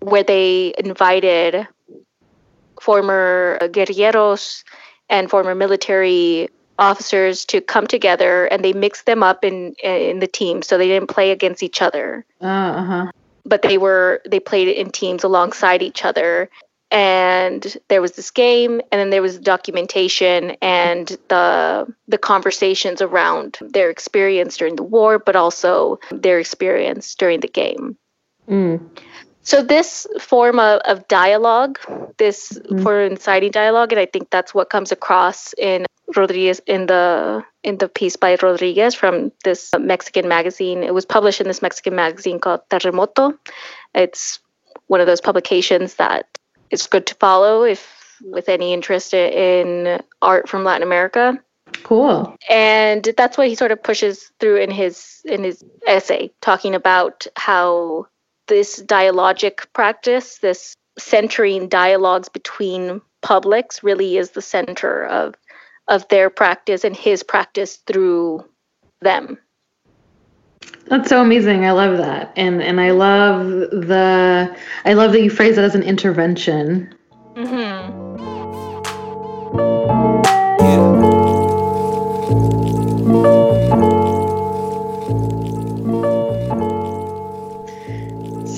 where 0.00 0.22
they 0.22 0.74
invited 0.78 1.66
former 2.80 3.58
guerrilleros 3.62 4.64
and 5.08 5.30
former 5.30 5.54
military 5.54 6.48
officers 6.78 7.44
to 7.44 7.60
come 7.60 7.86
together 7.86 8.46
and 8.46 8.64
they 8.64 8.72
mixed 8.72 9.06
them 9.06 9.22
up 9.22 9.44
in 9.44 9.74
in 9.82 10.18
the 10.18 10.26
team 10.26 10.62
so 10.62 10.76
they 10.76 10.88
didn't 10.88 11.08
play 11.08 11.30
against 11.30 11.62
each 11.62 11.80
other. 11.80 12.24
Uh 12.40 12.82
huh. 12.82 13.10
But 13.44 13.62
they 13.62 13.78
were 13.78 14.22
they 14.26 14.40
played 14.40 14.68
it 14.68 14.76
in 14.76 14.90
teams 14.90 15.24
alongside 15.24 15.82
each 15.82 16.04
other 16.04 16.50
and 16.90 17.78
there 17.88 18.02
was 18.02 18.12
this 18.12 18.30
game 18.30 18.80
and 18.92 19.00
then 19.00 19.10
there 19.10 19.22
was 19.22 19.38
documentation 19.38 20.56
and 20.62 21.16
the 21.28 21.86
the 22.08 22.18
conversations 22.18 23.00
around 23.00 23.58
their 23.60 23.90
experience 23.90 24.56
during 24.56 24.76
the 24.76 24.82
war 24.82 25.18
but 25.18 25.36
also 25.36 25.98
their 26.10 26.38
experience 26.38 27.14
during 27.14 27.40
the 27.40 27.48
game 27.48 27.96
Mm. 28.48 28.80
So 29.42 29.62
this 29.62 30.06
form 30.20 30.58
of, 30.58 30.80
of 30.84 31.06
dialogue 31.08 31.78
this 32.18 32.52
Mhm. 32.52 32.82
for 32.82 33.00
inciting 33.02 33.50
dialogue 33.50 33.92
and 33.92 34.00
i 34.00 34.06
think 34.06 34.30
that's 34.30 34.54
what 34.54 34.70
comes 34.70 34.92
across 34.92 35.52
in 35.58 35.84
rodriguez 36.16 36.60
in 36.66 36.86
the 36.86 37.42
in 37.62 37.78
the 37.78 37.88
piece 37.88 38.16
by 38.16 38.36
rodriguez 38.42 38.94
from 38.94 39.32
this 39.44 39.70
mexican 39.78 40.28
magazine 40.28 40.82
it 40.82 40.94
was 40.94 41.04
published 41.06 41.40
in 41.40 41.46
this 41.48 41.62
mexican 41.62 41.94
magazine 41.94 42.38
called 42.38 42.60
terremoto 42.70 43.36
it's 43.94 44.38
one 44.88 45.00
of 45.00 45.06
those 45.06 45.20
publications 45.20 45.94
that 45.94 46.26
is 46.70 46.86
good 46.86 47.06
to 47.06 47.14
follow 47.16 47.64
if 47.64 47.82
with 48.22 48.48
any 48.48 48.72
interest 48.72 49.14
in 49.14 50.00
art 50.20 50.48
from 50.48 50.64
latin 50.64 50.82
america 50.86 51.38
Cool. 51.84 52.36
and 52.50 53.02
that's 53.16 53.38
what 53.38 53.48
he 53.48 53.54
sort 53.54 53.72
of 53.72 53.82
pushes 53.82 54.30
through 54.38 54.56
in 54.56 54.70
his 54.70 55.22
in 55.24 55.42
his 55.42 55.64
essay 55.86 56.30
talking 56.42 56.74
about 56.74 57.26
how 57.36 58.06
this 58.52 58.82
dialogic 58.82 59.64
practice 59.72 60.38
this 60.40 60.76
centering 60.98 61.68
dialogues 61.70 62.28
between 62.28 63.00
publics 63.22 63.82
really 63.82 64.18
is 64.18 64.32
the 64.32 64.42
center 64.42 65.06
of 65.06 65.34
of 65.88 66.06
their 66.08 66.28
practice 66.28 66.84
and 66.84 66.94
his 66.94 67.22
practice 67.22 67.76
through 67.86 68.44
them 69.00 69.38
That's 70.88 71.08
so 71.08 71.22
amazing. 71.22 71.64
I 71.64 71.72
love 71.72 71.96
that. 71.98 72.32
And 72.36 72.62
and 72.62 72.78
I 72.80 72.90
love 72.90 73.46
the 73.70 74.54
I 74.84 74.92
love 74.92 75.12
that 75.12 75.22
you 75.22 75.30
phrase 75.30 75.56
it 75.56 75.64
as 75.64 75.74
an 75.74 75.82
intervention. 75.82 76.94
mm-hmm. 77.34 77.72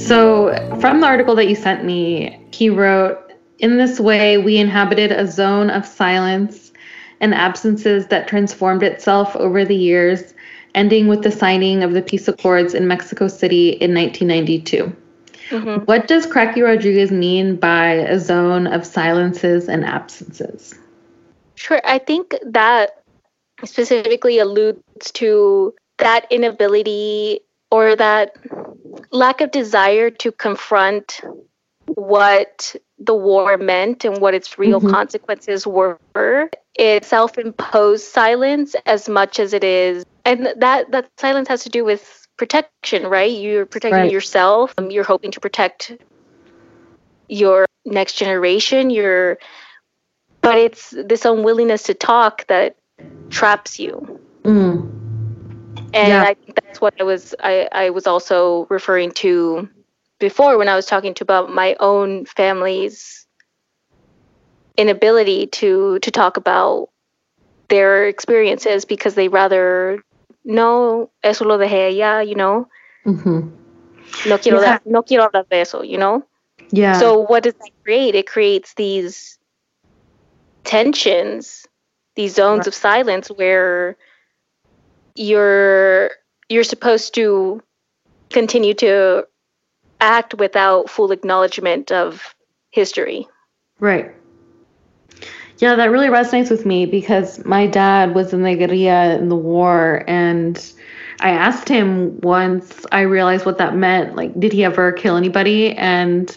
So, 0.07 0.79
from 0.81 1.01
the 1.01 1.07
article 1.07 1.35
that 1.37 1.49
you 1.49 1.55
sent 1.55 1.85
me, 1.85 2.39
he 2.53 2.69
wrote 2.69 3.33
In 3.59 3.79
this 3.79 3.99
way, 3.99 4.37
we 4.39 4.59
inhabited 4.59 5.13
a 5.13 5.27
zone 5.27 5.71
of 5.71 5.87
silence 5.87 6.73
and 7.21 7.35
absences 7.35 8.09
that 8.09 8.29
transformed 8.29 8.83
itself 8.83 9.35
over 9.37 9.65
the 9.65 9.75
years, 9.75 10.35
ending 10.75 11.09
with 11.09 11.23
the 11.23 11.31
signing 11.31 11.83
of 11.83 11.93
the 11.93 12.03
peace 12.03 12.29
accords 12.29 12.75
in 12.75 12.87
Mexico 12.87 13.29
City 13.29 13.71
in 13.71 13.95
1992. 13.95 14.95
Mm-hmm. 15.49 15.85
What 15.85 16.07
does 16.07 16.27
Cracky 16.27 16.61
Rodriguez 16.61 17.11
mean 17.11 17.57
by 17.57 17.93
a 17.93 18.19
zone 18.19 18.67
of 18.67 18.85
silences 18.85 19.69
and 19.69 19.85
absences? 19.85 20.75
Sure. 21.55 21.81
I 21.85 21.99
think 21.99 22.35
that 22.45 23.03
specifically 23.65 24.39
alludes 24.39 25.11
to 25.13 25.75
that 25.99 26.27
inability 26.31 27.41
or 27.71 27.97
that 27.97 28.37
lack 29.13 29.41
of 29.41 29.51
desire 29.51 30.11
to 30.11 30.33
confront 30.33 31.21
what 31.87 32.75
the 32.99 33.15
war 33.15 33.57
meant 33.59 34.05
and 34.05 34.21
what 34.21 34.35
its 34.35 34.59
real 34.59 34.81
Mhm. 34.81 34.91
consequences 34.91 35.67
were. 35.67 35.99
It's 36.75 37.09
self-imposed 37.09 38.05
silence 38.05 38.75
as 38.87 39.09
much 39.09 39.39
as 39.39 39.53
it 39.53 39.65
is, 39.65 40.05
and 40.25 40.49
that 40.59 40.91
that 40.93 41.11
silence 41.19 41.49
has 41.49 41.65
to 41.65 41.71
do 41.71 41.85
with 41.85 42.27
protection, 42.37 43.07
right? 43.07 43.31
You're 43.31 43.67
protecting 43.67 43.99
Right. 44.03 44.13
yourself. 44.13 44.75
um, 44.79 44.91
You're 44.91 45.05
hoping 45.05 45.31
to 45.33 45.41
protect 45.41 45.93
your 47.29 47.67
next 47.85 48.15
generation. 48.15 48.91
You're 48.91 49.39
but 50.43 50.59
it's 50.59 50.91
this 50.91 51.25
unwillingness 51.25 51.85
to 51.85 51.95
talk 51.95 52.47
that 52.49 52.77
traps 53.31 53.79
you 53.79 54.21
Mm, 54.45 55.04
and 55.95 56.09
Yeah. 56.09 56.25
i 56.25 56.35
think 56.35 56.57
that's 56.57 56.81
what 56.81 56.95
i 57.01 57.05
was 57.05 57.35
I, 57.41 57.69
I 57.73 57.91
was 57.91 58.07
also 58.07 58.67
referring 58.71 59.13
to 59.23 59.69
before 60.21 60.59
when 60.59 60.69
i 60.69 60.77
was 60.77 60.87
talking 60.87 61.15
to 61.15 61.25
about 61.25 61.53
my 61.53 61.77
own 61.81 62.27
family's 62.27 63.27
inability 64.77 65.47
to 65.49 65.99
to 66.01 66.11
talk 66.11 66.37
about 66.37 66.89
their 67.69 68.07
experiences 68.09 68.85
because 68.85 69.15
they 69.15 69.29
rather 69.29 70.03
no 70.45 71.11
eso 71.23 71.45
lo 71.45 71.59
dejé 71.59 71.89
allá 71.91 72.27
you 72.27 72.35
know 72.37 72.69
mhm. 73.07 73.53
no 74.25 74.39
quiero 74.39 74.61
Yeah. 74.61 74.79
no 74.85 75.03
quiero 75.03 75.25
hablar 75.25 75.47
de 75.49 75.57
eso 75.61 75.83
you 75.83 75.99
know 75.99 76.25
Yeah. 76.73 77.01
so 77.01 77.19
what 77.21 77.43
does 77.45 77.55
that 77.55 77.71
create? 77.85 78.15
It 78.15 78.27
creates 78.27 78.75
these 78.75 79.39
tensions, 80.65 81.67
these 82.17 82.35
zones 82.35 82.67
Right. 82.67 82.67
of 82.67 82.75
silence 82.75 83.29
where 83.29 83.97
you're 85.15 86.11
you're 86.49 86.65
supposed 86.65 87.15
to 87.15 87.63
continue 88.31 88.75
to 88.75 89.27
act 90.01 90.35
without 90.35 90.91
full 90.91 91.13
acknowledgement 91.13 91.91
of 91.93 92.35
history. 92.71 93.27
Right. 93.81 94.13
Yeah, 95.59 95.77
that 95.77 95.91
really 95.91 96.09
resonates 96.09 96.51
with 96.51 96.67
me 96.67 96.85
because 96.85 97.45
my 97.45 97.67
dad 97.67 98.15
was 98.15 98.33
in 98.33 98.43
the 98.43 98.57
guerrilla 98.57 99.17
in 99.17 99.29
the 99.29 99.37
war, 99.37 100.05
and 100.09 100.61
I 101.21 101.31
asked 101.31 101.69
him 101.69 102.21
once 102.21 102.85
I 102.91 103.03
realized 103.03 103.47
what 103.47 103.59
that 103.59 103.77
meant. 103.77 104.17
Like, 104.17 104.39
did 104.39 104.53
he 104.53 104.65
ever 104.65 104.93
kill 104.93 105.17
anybody? 105.17 105.73
And 105.77 106.37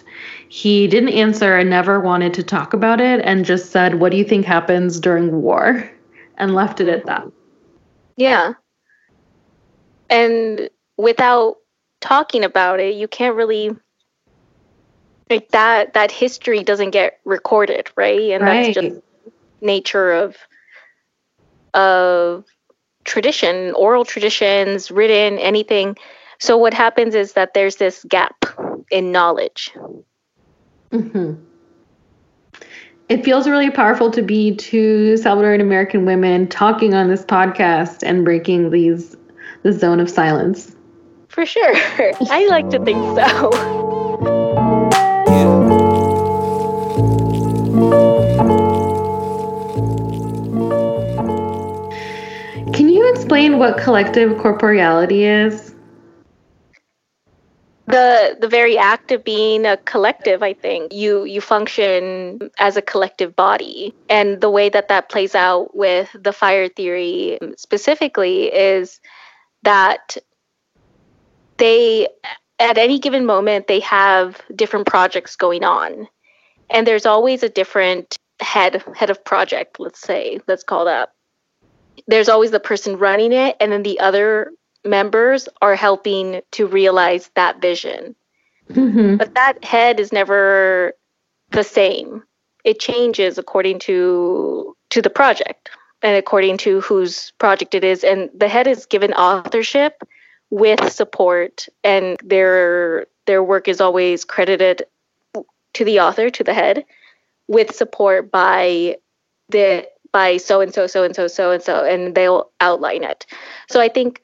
he 0.49 0.87
didn't 0.87 1.09
answer 1.09 1.57
and 1.57 1.69
never 1.69 1.99
wanted 1.99 2.33
to 2.35 2.43
talk 2.43 2.73
about 2.73 3.01
it 3.01 3.21
and 3.23 3.43
just 3.43 3.71
said, 3.71 3.95
What 3.99 4.11
do 4.11 4.17
you 4.17 4.23
think 4.23 4.45
happens 4.45 4.99
during 4.99 5.41
war? 5.41 5.89
And 6.39 6.53
left 6.53 6.79
it 6.79 6.87
at 6.87 7.07
that. 7.07 7.25
Yeah. 8.15 8.53
And 10.09 10.69
without 10.97 11.57
talking 12.01 12.43
about 12.43 12.79
it, 12.79 12.95
you 12.95 13.07
can't 13.07 13.35
really 13.35 13.71
like 15.29 15.49
that 15.51 15.93
that 15.93 16.11
history 16.11 16.63
doesn't 16.63 16.91
get 16.91 17.19
recorded, 17.25 17.89
right? 17.95 18.31
And 18.31 18.45
Right. 18.45 18.47
that's 18.47 18.69
just 18.69 18.89
nature 19.61 20.11
of 20.13 20.35
of 21.73 22.45
tradition, 23.05 23.73
oral 23.73 24.05
traditions, 24.05 24.91
written, 24.91 25.37
anything. 25.39 25.97
So 26.39 26.57
what 26.57 26.73
happens 26.73 27.15
is 27.15 27.33
that 27.33 27.53
there's 27.53 27.75
this 27.77 28.03
gap 28.07 28.45
in 28.91 29.11
knowledge. 29.11 29.71
hmm 30.91 31.33
It 33.09 33.23
feels 33.23 33.47
really 33.47 33.69
powerful 33.69 34.11
to 34.11 34.21
be 34.21 34.55
two 34.55 35.13
Salvadoran 35.15 35.61
American 35.61 36.05
women 36.05 36.47
talking 36.47 36.93
on 36.93 37.07
this 37.07 37.23
podcast 37.25 38.03
and 38.03 38.23
breaking 38.25 38.69
these 38.71 39.15
the 39.67 39.73
zone 39.73 39.99
of 39.99 40.09
silence. 40.09 40.73
For 41.27 41.45
sure. 41.45 41.73
I 42.31 42.47
like 42.49 42.69
to 42.69 42.79
think 42.85 43.03
so. 43.17 43.51
Can 52.71 52.87
you 52.87 53.11
explain 53.11 53.59
what 53.59 53.77
collective 53.77 54.37
corporeality 54.37 55.23
is? 55.23 55.75
the 57.87 58.37
the 58.41 58.49
very 58.49 58.77
act 58.77 59.11
of 59.13 59.23
being 59.23 59.65
a 59.65 59.77
collective 59.77 60.43
i 60.43 60.53
think 60.53 60.93
you 60.93 61.23
you 61.23 61.39
function 61.39 62.51
as 62.59 62.75
a 62.75 62.81
collective 62.81 63.33
body 63.33 63.93
and 64.09 64.41
the 64.41 64.49
way 64.49 64.67
that 64.67 64.89
that 64.89 65.07
plays 65.07 65.33
out 65.33 65.75
with 65.75 66.09
the 66.13 66.33
fire 66.33 66.67
theory 66.67 67.39
specifically 67.55 68.47
is 68.53 68.99
that 69.67 70.17
they 71.57 72.07
at 72.59 72.77
any 72.77 72.99
given 72.99 73.25
moment 73.25 73.67
they 73.67 73.79
have 73.81 74.41
different 74.55 74.87
projects 74.87 75.35
going 75.35 75.63
on 75.63 76.07
and 76.69 76.87
there's 76.87 77.05
always 77.05 77.43
a 77.43 77.49
different 77.49 78.17
head 78.39 78.83
head 78.95 79.09
of 79.09 79.23
project 79.23 79.79
let's 79.79 79.99
say 79.99 80.39
let's 80.47 80.63
call 80.63 80.85
that 80.85 81.11
there's 82.07 82.29
always 82.29 82.51
the 82.51 82.59
person 82.59 82.97
running 82.97 83.33
it 83.33 83.55
and 83.59 83.71
then 83.71 83.83
the 83.83 83.99
other 83.99 84.51
members 84.87 85.49
are 85.61 85.75
helping 85.75 86.41
to 86.51 86.67
realize 86.67 87.29
that 87.35 87.61
vision. 87.61 88.15
Mm-hmm. 88.69 89.17
But 89.17 89.35
that 89.35 89.63
head 89.63 89.99
is 89.99 90.11
never 90.11 90.93
the 91.51 91.63
same. 91.63 92.23
It 92.63 92.79
changes 92.79 93.37
according 93.37 93.79
to 93.79 94.75
to 94.89 95.01
the 95.01 95.09
project 95.09 95.69
and 96.01 96.15
according 96.15 96.57
to 96.57 96.81
whose 96.81 97.31
project 97.39 97.73
it 97.73 97.83
is 97.83 98.03
and 98.03 98.29
the 98.35 98.47
head 98.47 98.67
is 98.67 98.85
given 98.85 99.13
authorship 99.13 100.03
with 100.49 100.91
support 100.91 101.67
and 101.83 102.17
their 102.23 103.07
their 103.25 103.43
work 103.43 103.67
is 103.67 103.81
always 103.81 104.23
credited 104.23 104.83
to 105.73 105.85
the 105.85 105.99
author 105.99 106.29
to 106.29 106.43
the 106.43 106.53
head 106.53 106.85
with 107.47 107.75
support 107.75 108.31
by 108.31 108.97
the 109.49 109.87
by 110.11 110.37
so 110.37 110.61
and 110.61 110.73
so 110.73 110.87
so 110.87 111.03
and 111.03 111.15
so 111.15 111.27
so 111.27 111.51
and 111.51 111.61
so 111.61 111.83
and 111.83 112.15
they'll 112.15 112.49
outline 112.61 113.03
it. 113.03 113.25
So 113.69 113.81
I 113.81 113.89
think 113.89 114.21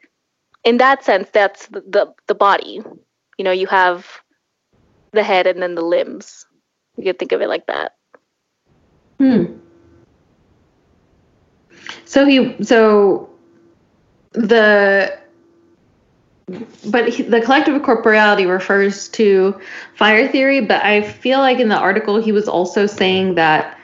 in 0.64 0.78
that 0.78 1.04
sense 1.04 1.30
that's 1.32 1.68
the, 1.68 1.82
the 1.82 2.14
the 2.28 2.36
body 2.36 2.82
you 3.38 3.44
know 3.44 3.52
you 3.52 3.68
have 3.68 4.22
the 5.12 5.24
head 5.24 5.46
and 5.46 5.62
then 5.62 5.76
the 5.76 5.82
limbs 5.82 6.46
You 6.98 7.04
could 7.04 7.20
think 7.20 7.32
of 7.32 7.42
it 7.42 7.50
like 7.50 7.68
that. 7.68 7.96
Hmm. 9.20 9.58
So 12.06 12.26
he 12.26 12.56
so 12.64 13.30
the 14.34 15.18
but 16.86 17.08
he, 17.10 17.24
the 17.24 17.42
collective 17.42 17.82
corporeality 17.82 18.50
refers 18.50 19.08
to 19.10 19.60
fire 19.96 20.28
theory 20.28 20.60
but 20.60 20.84
i 20.84 21.02
feel 21.02 21.40
like 21.40 21.60
in 21.60 21.70
the 21.70 21.78
article 21.78 22.22
he 22.22 22.32
was 22.34 22.50
also 22.50 22.86
saying 22.86 23.36
that 23.36 23.80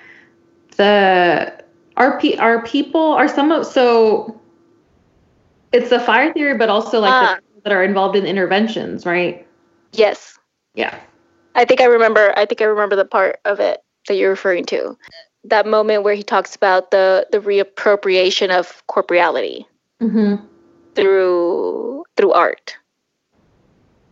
the 0.76 1.64
our, 1.98 2.20
pe- 2.20 2.36
our 2.38 2.62
people 2.64 3.02
are 3.02 3.28
some 3.28 3.52
of 3.52 3.66
so 3.66 4.40
it's 5.72 5.90
the 5.90 6.00
fire 6.00 6.34
theory 6.34 6.58
but 6.58 6.70
also 6.70 7.00
like 7.00 7.14
Ah. 7.14 7.36
the 7.36 7.42
people 7.42 7.62
that 7.64 7.72
are 7.74 7.84
involved 7.84 8.16
in 8.16 8.26
interventions 8.26 9.06
right 9.06 9.48
Yes. 9.94 10.38
yeah 10.76 11.00
I 11.56 11.66
think 11.66 11.82
I 11.82 11.86
remember 11.86 12.34
I 12.38 12.46
think 12.46 12.62
I 12.62 12.66
remember 12.66 12.96
the 12.96 13.06
part 13.06 13.40
of 13.46 13.60
it 13.60 13.80
that 14.08 14.16
you're 14.16 14.30
referring 14.30 14.66
to. 14.66 14.98
That 15.46 15.66
moment 15.66 16.04
where 16.04 16.16
he 16.16 16.24
talks 16.24 16.56
about 16.56 16.92
the 16.92 17.28
the 17.32 17.40
reappropriation 17.40 18.50
of 18.50 18.84
corporeality 18.88 19.66
mm-hmm. 20.02 20.36
through 20.96 22.04
through 22.18 22.32
art. 22.32 22.76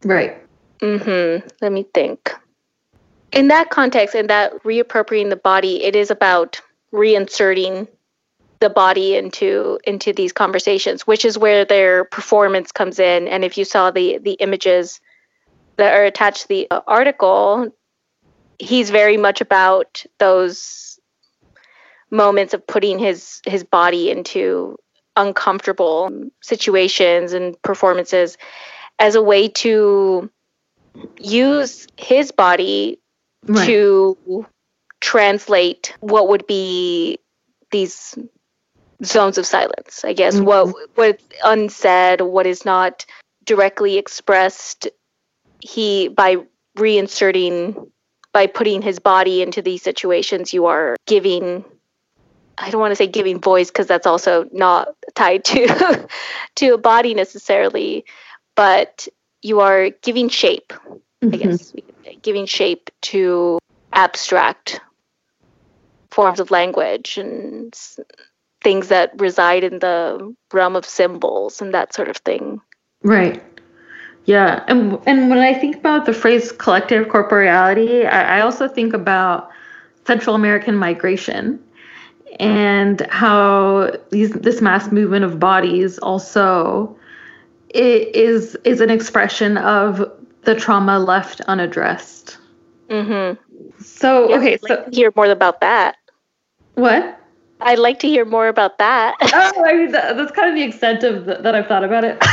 right 0.04 0.42
Mhm. 0.80 1.50
Let 1.62 1.72
me 1.72 1.86
think. 1.94 2.34
In 3.32 3.48
that 3.50 3.70
context, 3.70 4.16
in 4.16 4.28
that 4.28 4.54
reappropriating 4.64 5.30
the 5.30 5.36
body, 5.36 5.84
it 5.84 5.96
is 5.96 6.12
about 6.12 6.62
reinserting 6.94 7.88
the 8.60 8.70
body 8.70 9.16
into 9.16 9.80
into 9.84 10.14
these 10.14 10.34
conversations, 10.34 11.06
which 11.06 11.26
is 11.26 11.38
where 11.38 11.66
their 11.66 12.06
performance 12.06 12.72
comes 12.72 13.00
in. 13.00 13.28
And 13.28 13.44
if 13.44 13.58
you 13.58 13.66
saw 13.66 13.92
the 13.92 14.18
the 14.20 14.34
images 14.34 15.00
that 15.76 15.94
are 15.94 16.06
attached 16.06 16.44
to 16.44 16.48
the 16.48 16.68
article, 16.88 17.70
he's 18.60 18.90
very 18.90 19.18
much 19.18 19.42
about 19.42 20.04
those 20.18 20.87
moments 22.12 22.54
of 22.54 22.66
putting 22.66 23.00
his 23.00 23.42
his 23.46 23.64
body 23.64 24.10
into 24.10 24.78
uncomfortable 25.16 26.12
situations 26.42 27.34
and 27.34 27.60
performances 27.64 28.38
as 29.00 29.16
a 29.16 29.22
way 29.22 29.48
to 29.48 30.30
use 31.20 31.88
his 31.98 32.32
body 32.32 33.00
right. 33.48 33.66
to 33.66 34.46
translate 35.02 35.94
what 36.00 36.28
would 36.30 36.46
be 36.48 37.20
these 37.72 38.18
zones 39.04 39.38
of 39.38 39.46
silence 39.46 40.04
i 40.06 40.14
guess. 40.14 40.36
Mm-hmm. 40.36 40.46
What 40.46 40.76
what's 40.96 41.24
unsaid 41.44 42.22
what 42.22 42.48
is 42.48 42.66
not 42.66 43.06
directly 43.44 43.98
expressed 43.98 44.88
he 45.60 46.08
by 46.08 46.38
reinserting 46.78 47.90
by 48.34 48.48
putting 48.48 48.82
his 48.82 49.00
body 49.00 49.42
into 49.42 49.62
these 49.62 49.82
situations 49.82 50.54
you 50.54 50.66
are 50.66 50.96
giving 51.06 51.64
i 52.58 52.70
don't 52.70 52.82
want 52.82 52.92
to 52.92 52.96
say 52.96 53.08
giving 53.08 53.40
voice 53.40 53.70
because 53.70 53.88
that's 53.88 54.08
also 54.08 54.48
not 54.52 54.90
tied 55.16 55.44
to 55.46 56.08
to 56.56 56.74
a 56.74 56.78
body 56.78 57.14
necessarily 57.14 58.06
but 58.56 59.08
you 59.42 59.60
are 59.60 59.90
giving 60.02 60.30
shape 60.30 60.74
I 61.24 61.26
Mhm. 61.26 61.40
guess 61.40 61.74
we 61.74 61.82
could 61.82 61.96
say, 62.06 62.20
giving 62.22 62.46
shape 62.46 62.90
to 63.02 63.60
abstract 63.94 64.80
forms 66.12 66.40
of 66.40 66.52
language 66.52 67.18
and 67.18 67.74
things 68.62 68.90
that 68.90 69.20
reside 69.20 69.64
in 69.64 69.80
the 69.80 70.36
realm 70.54 70.76
of 70.76 70.86
symbols 70.86 71.62
and 71.62 71.74
that 71.74 71.94
sort 71.94 72.08
of 72.08 72.18
thing. 72.18 72.62
Right. 73.04 73.42
Yeah, 74.26 74.64
and 74.68 75.00
and 75.06 75.30
when 75.30 75.40
I 75.40 75.54
think 75.54 75.78
about 75.78 76.06
the 76.06 76.14
phrase 76.14 76.52
collective 76.52 77.08
corporeality, 77.08 78.06
I, 78.06 78.38
I 78.38 78.42
also 78.42 78.68
think 78.68 78.94
about 78.94 79.50
Central 80.06 80.36
American 80.36 80.76
migration 80.76 81.60
and 82.40 83.02
how 83.10 83.92
these 84.10 84.32
this 84.34 84.62
mass 84.62 84.92
movement 84.92 85.26
of 85.26 85.40
bodies 85.40 85.98
also 86.00 86.96
is 87.74 88.56
is 88.64 88.82
an 88.82 88.90
expression 88.90 89.58
of 89.58 90.12
the 90.44 90.56
trauma 90.56 91.00
left 91.00 91.42
unaddressed. 91.42 92.38
Mm-hmm. 92.90 93.84
So 93.84 94.34
okay, 94.34 94.54
I'd 94.54 94.64
like 94.64 94.68
so 94.68 94.90
to 94.90 94.96
hear 94.96 95.12
more 95.16 95.28
about 95.28 95.62
that. 95.62 95.98
what? 96.76 97.14
I'd 97.60 97.80
like 97.80 98.00
to 98.00 98.08
hear 98.08 98.24
more 98.24 98.48
about 98.48 98.78
that. 98.78 99.16
Oh, 99.34 99.64
I 99.66 99.74
mean 99.74 99.92
that, 99.92 100.16
that's 100.16 100.32
kind 100.32 100.50
of 100.50 100.56
the 100.56 100.64
extent 100.64 101.04
of 101.04 101.26
the, 101.26 101.36
that 101.36 101.56
I've 101.56 101.68
thought 101.68 101.84
about 101.84 102.04
it. 102.04 102.18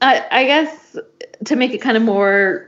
I, 0.00 0.24
I 0.30 0.44
guess 0.44 0.96
to 1.44 1.56
make 1.56 1.72
it 1.72 1.78
kind 1.78 1.96
of 1.96 2.02
more 2.02 2.67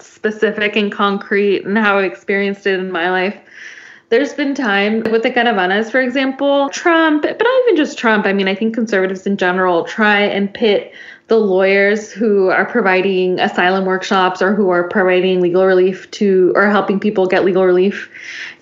specific 0.00 0.76
and 0.76 0.90
concrete 0.90 1.64
and 1.64 1.78
how 1.78 1.98
I 1.98 2.04
experienced 2.04 2.66
it 2.66 2.80
in 2.80 2.90
my 2.90 3.10
life, 3.10 3.36
there's 4.10 4.34
been 4.34 4.54
time 4.54 5.02
with 5.10 5.22
the 5.22 5.30
caravanas, 5.30 5.90
for 5.90 6.00
example, 6.00 6.68
Trump, 6.68 7.22
but 7.22 7.38
not 7.38 7.62
even 7.64 7.76
just 7.76 7.98
Trump. 7.98 8.26
I 8.26 8.32
mean, 8.32 8.48
I 8.48 8.54
think 8.54 8.74
conservatives 8.74 9.26
in 9.26 9.36
general 9.36 9.84
try 9.84 10.20
and 10.20 10.52
pit 10.52 10.92
the 11.28 11.36
lawyers 11.38 12.12
who 12.12 12.50
are 12.50 12.66
providing 12.66 13.40
asylum 13.40 13.86
workshops 13.86 14.42
or 14.42 14.54
who 14.54 14.68
are 14.68 14.88
providing 14.88 15.40
legal 15.40 15.64
relief 15.64 16.10
to 16.12 16.52
or 16.54 16.68
helping 16.68 17.00
people 17.00 17.26
get 17.26 17.44
legal 17.44 17.64
relief 17.64 18.10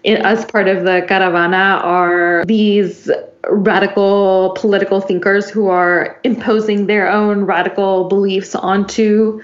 in, 0.05 0.25
as 0.25 0.45
part 0.45 0.69
of 0.69 0.85
the 0.85 1.05
caravana 1.09 1.81
are 1.83 2.45
these 2.47 3.11
radical 3.49 4.55
political 4.57 5.01
thinkers 5.01 5.51
who 5.51 5.67
are 5.67 6.21
imposing 6.23 6.87
their 6.87 7.11
own 7.11 7.43
radical 7.43 8.09
beliefs 8.09 8.55
onto 8.55 9.43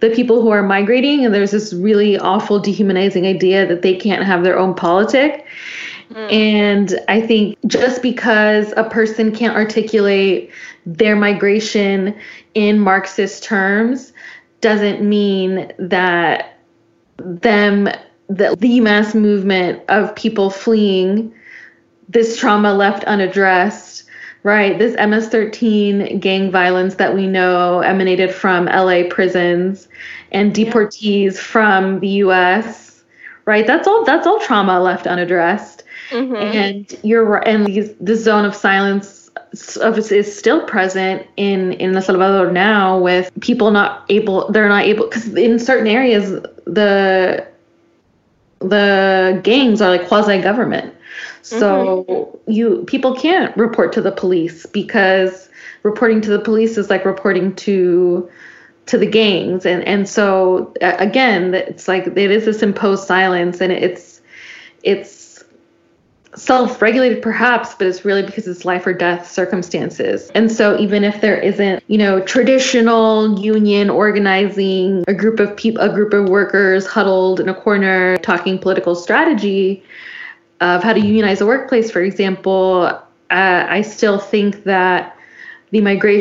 the 0.00 0.10
people 0.10 0.40
who 0.40 0.50
are 0.50 0.62
migrating 0.62 1.24
and 1.24 1.34
there's 1.34 1.50
this 1.50 1.72
really 1.72 2.18
awful 2.18 2.58
dehumanizing 2.58 3.26
idea 3.26 3.66
that 3.66 3.82
they 3.82 3.94
can't 3.94 4.24
have 4.24 4.42
their 4.42 4.58
own 4.58 4.74
politic. 4.74 5.46
Hmm. 6.08 6.16
And 6.30 7.00
i 7.08 7.20
think 7.20 7.56
just 7.66 8.02
because 8.02 8.74
a 8.76 8.84
person 8.84 9.30
can't 9.32 9.54
articulate 9.54 10.50
their 10.84 11.14
migration 11.14 12.18
in 12.54 12.80
marxist 12.80 13.44
terms 13.44 14.12
doesn't 14.60 15.08
mean 15.08 15.72
that 15.78 16.58
them 17.18 17.84
the, 18.28 18.56
the 18.58 18.80
mass 18.80 19.14
movement 19.14 19.82
of 19.88 20.14
people 20.16 20.50
fleeing 20.50 21.32
this 22.08 22.36
trauma 22.36 22.74
left 22.74 23.04
unaddressed 23.04 24.04
right. 24.42 24.78
This 24.78 24.94
ms-13 24.96 26.20
gang 26.20 26.50
violence 26.50 26.94
that 26.96 27.14
we 27.14 27.26
know 27.26 27.80
emanated 27.80 28.34
from 28.34 28.66
la 28.66 29.02
prisons 29.08 29.88
and 30.32 30.54
deportees 30.54 31.36
from 31.38 32.00
the 32.00 32.08
us 32.08 32.90
right? 33.46 33.66
That's 33.66 33.88
all 33.88 34.04
that's 34.04 34.26
all 34.26 34.38
trauma 34.40 34.80
left 34.80 35.06
unaddressed. 35.06 35.82
Mhm. 36.10 36.36
and 36.36 36.98
you're 37.04 37.24
right 37.24 37.46
and 37.46 37.66
these, 37.66 37.94
this 38.00 38.24
zone 38.24 38.44
of 38.44 38.54
silence 38.54 39.30
of 39.80 39.96
is 39.98 40.36
still 40.36 40.64
present 40.64 41.24
in 41.36 41.72
in 41.74 41.94
El 41.94 42.02
Salvador 42.02 42.50
now 42.50 42.98
with 42.98 43.30
people 43.40 43.70
not 43.70 44.06
able 44.08 44.50
they're 44.50 44.68
not 44.68 44.84
able 44.84 45.04
because 45.06 45.32
in 45.34 45.58
certain 45.58 45.86
areas 45.86 46.30
the 46.66 47.46
the 48.60 49.40
gangs 49.44 49.80
are 49.80 49.90
like 49.90 50.06
quasi 50.08 50.40
government 50.40 50.94
so 51.42 52.04
mm-hmm. 52.08 52.50
you 52.50 52.84
people 52.86 53.14
can't 53.14 53.56
report 53.56 53.92
to 53.92 54.00
the 54.00 54.12
police 54.12 54.66
because 54.66 55.48
reporting 55.82 56.20
to 56.20 56.30
the 56.30 56.40
police 56.40 56.76
is 56.76 56.90
like 56.90 57.04
reporting 57.04 57.54
to 57.56 58.28
to 58.86 58.98
the 58.98 59.06
gangs. 59.06 59.64
And 59.64 59.84
and 59.84 60.08
so 60.08 60.74
again 60.80 61.54
it's 61.54 61.88
like 61.88 62.06
it 62.06 62.30
is 62.30 62.44
this 62.44 62.62
imposed 62.62 63.06
silence 63.06 63.60
and 63.60 63.72
it's 63.72 64.20
it's 64.82 65.44
self-regulated 66.36 67.20
perhaps 67.22 67.74
but 67.74 67.88
it's 67.88 68.04
really 68.04 68.22
because 68.22 68.46
it's 68.46 68.64
life 68.64 68.86
or 68.86 68.92
death 68.92 69.30
circumstances. 69.30 70.30
And 70.34 70.50
so 70.50 70.78
even 70.78 71.04
if 71.04 71.20
there 71.20 71.38
isn't 71.38 71.82
you 71.86 71.98
know 71.98 72.20
traditional 72.20 73.38
union 73.38 73.90
organizing 73.90 75.04
a 75.08 75.14
group 75.14 75.40
of 75.40 75.56
people 75.56 75.82
a 75.82 75.92
group 75.92 76.12
of 76.12 76.28
workers 76.28 76.86
huddled 76.86 77.40
in 77.40 77.48
a 77.48 77.54
corner 77.54 78.16
talking 78.18 78.58
political 78.58 78.94
strategy 78.94 79.82
of 80.60 80.82
how 80.82 80.92
to 80.92 81.00
unionize 81.00 81.38
the 81.38 81.46
workplace 81.46 81.90
for 81.90 82.02
example 82.02 82.82
uh, 83.30 83.66
i 83.68 83.82
still 83.82 84.18
think 84.18 84.64
that 84.64 85.16
the 85.70 85.80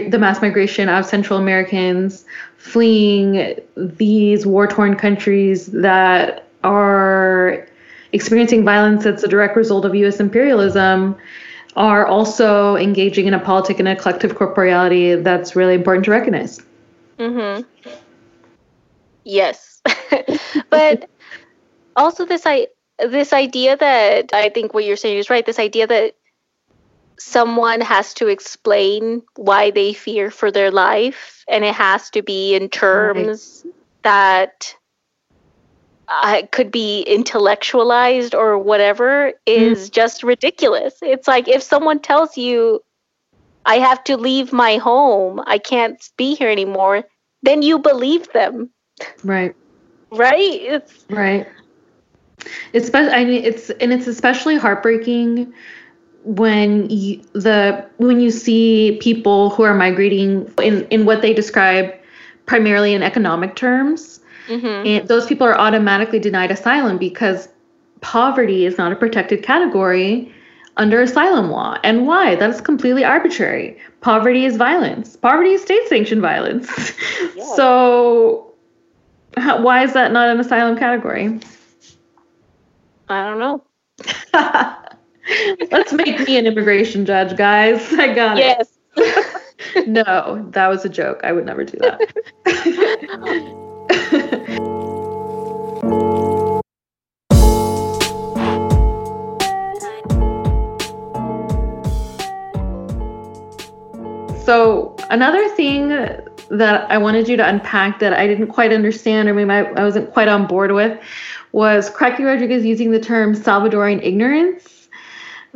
the 0.10 0.20
mass 0.20 0.42
migration 0.42 0.90
of 0.90 1.06
central 1.06 1.40
americans 1.40 2.26
fleeing 2.58 3.56
these 3.76 4.46
war-torn 4.46 4.96
countries 4.96 5.68
that 5.68 6.48
are 6.64 7.68
experiencing 8.12 8.66
violence 8.66 9.04
that's 9.04 9.24
a 9.24 9.28
direct 9.28 9.56
result 9.56 9.86
of 9.86 9.96
US 9.96 10.20
imperialism 10.20 11.16
are 11.76 12.06
also 12.06 12.76
engaging 12.76 13.28
in 13.28 13.34
a 13.34 13.40
politic 13.40 13.80
and 13.80 13.88
a 13.88 13.96
collective 13.96 14.36
corporeality 14.36 15.24
that's 15.24 15.56
really 15.56 15.76
important 15.76 16.04
to 16.06 16.12
recognize. 16.12 16.62
Mm-hmm. 17.18 17.62
Yes, 19.24 19.82
but 20.70 21.10
also 21.96 22.26
this 22.26 22.46
I 22.46 22.68
this 23.08 23.34
idea 23.34 23.78
that 23.78 24.34
I 24.34 24.50
think 24.50 24.74
what 24.74 24.86
you're 24.86 24.98
saying 24.98 25.18
is 25.18 25.30
right. 25.30 25.46
This 25.46 25.60
idea 25.60 25.88
that 25.88 26.16
someone 27.18 27.82
has 27.82 28.14
to 28.16 28.28
explain 28.28 29.22
why 29.36 29.72
they 29.72 29.94
fear 29.94 30.32
for 30.32 30.52
their 30.52 30.72
life, 30.72 31.44
and 31.48 31.64
it 31.64 31.76
has 31.76 32.10
to 32.12 32.22
be 32.22 32.56
in 32.56 32.70
terms 32.70 33.66
that 34.04 34.76
uh, 36.08 36.42
could 36.52 36.72
be 36.72 37.02
intellectualized 37.02 38.34
or 38.34 38.58
whatever 38.58 39.34
is 39.46 39.90
mm. 39.90 39.94
just 39.94 40.24
ridiculous. 40.24 40.96
It's 41.02 41.28
like 41.28 41.48
if 41.48 41.62
someone 41.62 42.00
tells 42.00 42.38
you, 42.38 42.84
I 43.66 43.76
have 43.76 44.04
to 44.06 44.18
leave 44.18 44.52
my 44.52 44.78
home, 44.78 45.42
I 45.46 45.60
can't 45.60 46.04
be 46.18 46.36
here 46.36 46.50
anymore, 46.50 47.04
then 47.44 47.62
you 47.62 47.80
believe 47.80 48.32
them. 48.34 48.72
Right. 49.24 49.56
Right? 50.12 50.62
It's 50.62 51.06
right. 51.10 51.48
It's 52.74 52.90
I 52.94 53.26
mean 53.26 53.44
it's 53.44 53.70
and 53.70 53.92
it's 53.94 54.08
especially 54.08 54.58
heartbreaking 54.58 55.54
when 56.24 56.90
you, 56.90 57.22
the 57.34 57.86
when 57.98 58.20
you 58.20 58.32
see 58.32 58.98
people 59.02 59.50
who 59.52 59.64
are 59.64 59.74
migrating 59.74 60.52
in 60.62 60.86
in 60.88 61.06
what 61.06 61.22
they 61.22 61.34
describe 61.34 61.94
primarily 62.46 62.94
in 62.94 63.04
economic 63.04 63.56
terms. 63.56 64.20
Mm-hmm. 64.48 64.88
and 64.88 65.08
those 65.08 65.28
people 65.28 65.46
are 65.46 65.56
automatically 65.56 66.18
denied 66.18 66.50
asylum 66.50 66.98
because 66.98 67.50
poverty 68.02 68.66
is 68.66 68.80
not 68.80 68.92
a 68.92 68.96
protected 68.96 69.44
category 69.44 70.34
under 70.78 71.02
asylum 71.02 71.52
law. 71.52 71.78
And 71.84 72.08
why? 72.08 72.36
That's 72.36 72.60
completely 72.60 73.04
arbitrary. 73.04 73.78
Poverty 74.02 74.46
is 74.46 74.58
violence. 74.58 75.16
Poverty 75.18 75.52
is 75.52 75.62
state 75.62 75.88
sanctioned 75.88 76.22
violence. 76.22 76.68
Yeah. 77.36 77.56
so 77.56 78.54
how, 79.38 79.62
why 79.62 79.84
is 79.84 79.94
that 79.94 80.12
not 80.12 80.30
an 80.30 80.40
asylum 80.40 80.78
category 80.78 81.40
i 83.10 83.26
don't 83.26 83.40
know 83.40 83.64
Let's 85.72 85.94
make 85.94 86.20
me 86.22 86.38
an 86.38 86.48
immigration 86.48 87.06
judge, 87.06 87.38
guys. 87.38 87.94
I 88.00 88.14
got 88.14 88.38
yes. 88.38 88.78
it. 88.96 89.36
Yes. 89.76 89.88
no, 89.88 90.48
that 90.52 90.68
was 90.68 90.86
a 90.86 90.90
joke. 90.90 91.22
I 91.24 91.32
would 91.32 91.46
never 91.46 91.64
do 91.64 91.78
that. 91.80 92.00
so, 104.46 104.96
another 105.10 105.48
thing 105.50 105.90
that 106.52 106.90
I 106.90 106.98
wanted 106.98 107.28
you 107.28 107.38
to 107.38 107.48
unpack 107.48 108.00
that 108.00 108.14
I 108.14 108.28
didn't 108.28 108.48
quite 108.48 108.74
understand 108.74 109.30
or 109.30 109.34
maybe 109.34 109.52
I 109.52 109.84
wasn't 109.84 110.12
quite 110.14 110.28
on 110.28 110.48
board 110.48 110.72
with 110.72 111.00
was 111.52 111.90
Cracky 111.90 112.24
Rodriguez 112.24 112.66
using 112.66 112.92
the 112.92 113.00
term 113.00 113.36
Salvadoran 113.36 114.04
ignorance 114.04 114.90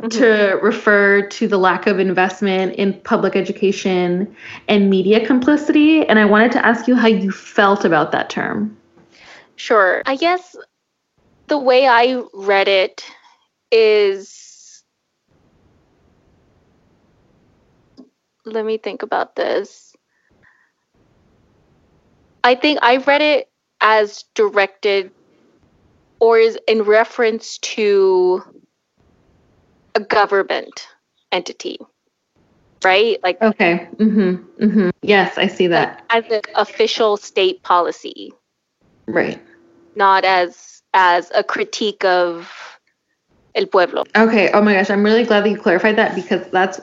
mm-hmm. 0.00 0.08
to 0.08 0.58
refer 0.62 1.26
to 1.28 1.48
the 1.48 1.58
lack 1.58 1.86
of 1.86 1.98
investment 1.98 2.74
in 2.74 3.00
public 3.00 3.36
education 3.36 4.34
and 4.68 4.90
media 4.90 5.24
complicity. 5.24 6.06
And 6.06 6.18
I 6.18 6.24
wanted 6.24 6.52
to 6.52 6.64
ask 6.64 6.88
you 6.88 6.94
how 6.94 7.08
you 7.08 7.30
felt 7.30 7.84
about 7.84 8.12
that 8.12 8.30
term. 8.30 8.76
Sure. 9.56 10.02
I 10.06 10.16
guess 10.16 10.56
the 11.46 11.58
way 11.58 11.86
I 11.86 12.22
read 12.32 12.68
it 12.68 13.04
is 13.70 14.82
let 18.44 18.64
me 18.64 18.78
think 18.78 19.02
about 19.02 19.36
this. 19.36 19.93
I 22.44 22.54
think 22.54 22.78
I 22.82 22.98
read 22.98 23.22
it 23.22 23.48
as 23.80 24.24
directed 24.34 25.10
or 26.20 26.38
is 26.38 26.58
in 26.68 26.82
reference 26.82 27.58
to 27.58 28.42
a 29.94 30.00
government 30.00 30.86
entity, 31.32 31.78
right? 32.84 33.18
Like 33.22 33.40
okay, 33.40 33.88
mm-hmm, 33.96 34.64
mm-hmm. 34.64 34.90
yes, 35.02 35.38
I 35.38 35.46
see 35.46 35.68
that 35.68 36.04
like 36.10 36.26
as 36.26 36.32
an 36.32 36.42
official 36.54 37.16
state 37.16 37.62
policy, 37.62 38.32
right? 39.06 39.40
Not 39.96 40.24
as 40.24 40.82
as 40.92 41.32
a 41.34 41.42
critique 41.42 42.04
of 42.04 42.78
el 43.54 43.66
pueblo. 43.66 44.04
Okay. 44.14 44.50
Oh 44.52 44.60
my 44.60 44.74
gosh, 44.74 44.90
I'm 44.90 45.02
really 45.02 45.24
glad 45.24 45.44
that 45.44 45.50
you 45.50 45.58
clarified 45.58 45.96
that 45.96 46.14
because 46.14 46.46
that's. 46.52 46.80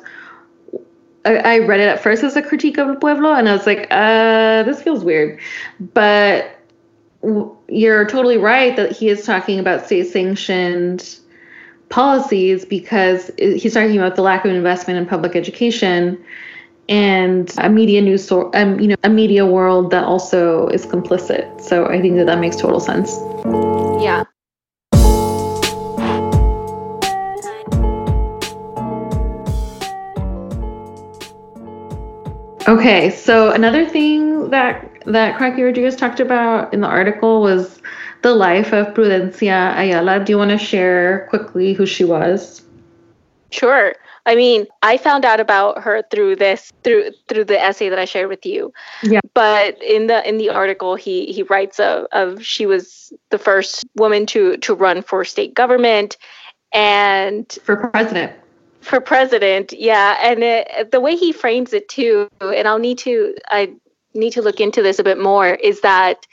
I, 1.26 1.36
I 1.36 1.60
read 1.60 1.80
it 1.80 1.88
at 1.88 2.02
first 2.02 2.24
as 2.24 2.36
a 2.36 2.42
critique 2.42 2.78
of 2.78 3.00
pueblo, 3.00 3.34
and 3.34 3.48
I 3.48 3.54
was 3.54 3.66
like, 3.66 3.88
uh, 3.92 4.64
this 4.64 4.82
feels 4.82 5.04
weird, 5.04 5.40
but 5.94 6.58
you're 7.68 8.06
totally 8.06 8.38
right 8.38 8.76
that 8.76 8.92
he 8.92 9.10
is 9.10 9.26
talking 9.26 9.60
about 9.60 9.86
state 9.86 10.08
sanctioned 10.08 11.20
policies 11.90 12.66
because 12.66 13.30
he's 13.38 13.74
talking 13.74 13.98
about 13.98 14.16
the 14.16 14.22
lack 14.22 14.46
of 14.46 14.52
investment 14.52 14.98
in 14.98 15.06
public 15.06 15.36
education 15.36 16.24
and 16.90 17.54
a 17.60 17.70
media 17.70 18.02
news 18.02 18.28
source, 18.28 18.50
um, 18.56 18.80
you 18.80 18.88
know, 18.88 18.96
a 19.04 19.10
media 19.10 19.46
world 19.46 19.92
that 19.92 20.04
also 20.04 20.68
is 20.70 20.86
complicit. 20.86 21.62
So 21.62 21.86
I 21.86 22.02
think 22.02 22.16
that 22.16 22.26
that 22.26 22.40
makes 22.40 22.56
total 22.56 22.80
sense. 22.80 23.18
Yeah. 24.04 24.24
Okay, 32.68 33.10
so 33.10 33.52
another 33.52 33.88
thing 33.88 34.50
that 34.52 34.88
that 35.06 35.38
Cracky 35.38 35.64
Rodriguez 35.64 35.96
talked 35.96 36.20
about 36.20 36.74
in 36.74 36.82
the 36.82 36.88
article 36.88 37.42
was 37.42 37.82
the 38.22 38.34
life 38.36 38.72
of 38.72 38.94
Prudencia 38.94 39.76
Ayala. 39.76 40.24
Do 40.24 40.32
you 40.32 40.38
want 40.38 40.52
to 40.52 40.58
share 40.58 41.28
quickly 41.30 41.74
who 41.74 41.86
she 41.86 42.04
was? 42.04 42.64
Sure. 43.50 43.96
I 44.26 44.36
mean, 44.36 44.68
I 44.84 44.98
found 44.98 45.26
out 45.26 45.40
about 45.40 45.82
her 45.82 46.04
through 46.12 46.36
this 46.36 46.72
through 46.84 47.12
through 47.28 47.46
the 47.46 47.60
essay 47.60 47.90
that 47.90 47.98
I 47.98 48.06
shared 48.06 48.30
with 48.30 48.46
you. 48.46 48.72
Yeah. 49.02 49.22
But 49.34 49.82
in 49.82 50.08
the 50.08 50.28
in 50.28 50.38
the 50.38 50.50
article 50.50 50.96
he 50.96 51.32
he 51.32 51.44
writes 51.44 51.80
of, 51.80 52.06
of 52.12 52.46
she 52.46 52.66
was 52.66 53.12
the 53.32 53.40
first 53.40 53.86
woman 53.96 54.26
to 54.28 54.58
to 54.58 54.76
run 54.76 55.02
for 55.02 55.26
state 55.26 55.56
government 55.56 56.18
and 56.72 57.52
for 57.64 57.90
president. 57.90 58.34
For 58.82 59.00
president, 59.00 59.74
yeah, 59.74 60.18
and 60.22 60.44
it, 60.44 60.92
the 60.92 61.00
way 61.00 61.16
he 61.16 61.32
frames 61.32 61.72
it 61.72 61.88
too, 61.88 62.28
and 62.42 62.68
I'll 62.68 62.80
need 62.80 62.98
to 63.00 63.36
I 63.48 63.74
need 64.14 64.32
to 64.32 64.42
look 64.42 64.60
into 64.60 64.82
this 64.82 65.00
a 65.00 65.04
bit 65.04 65.20
more, 65.20 65.50
is 65.54 65.82
that 65.82 66.26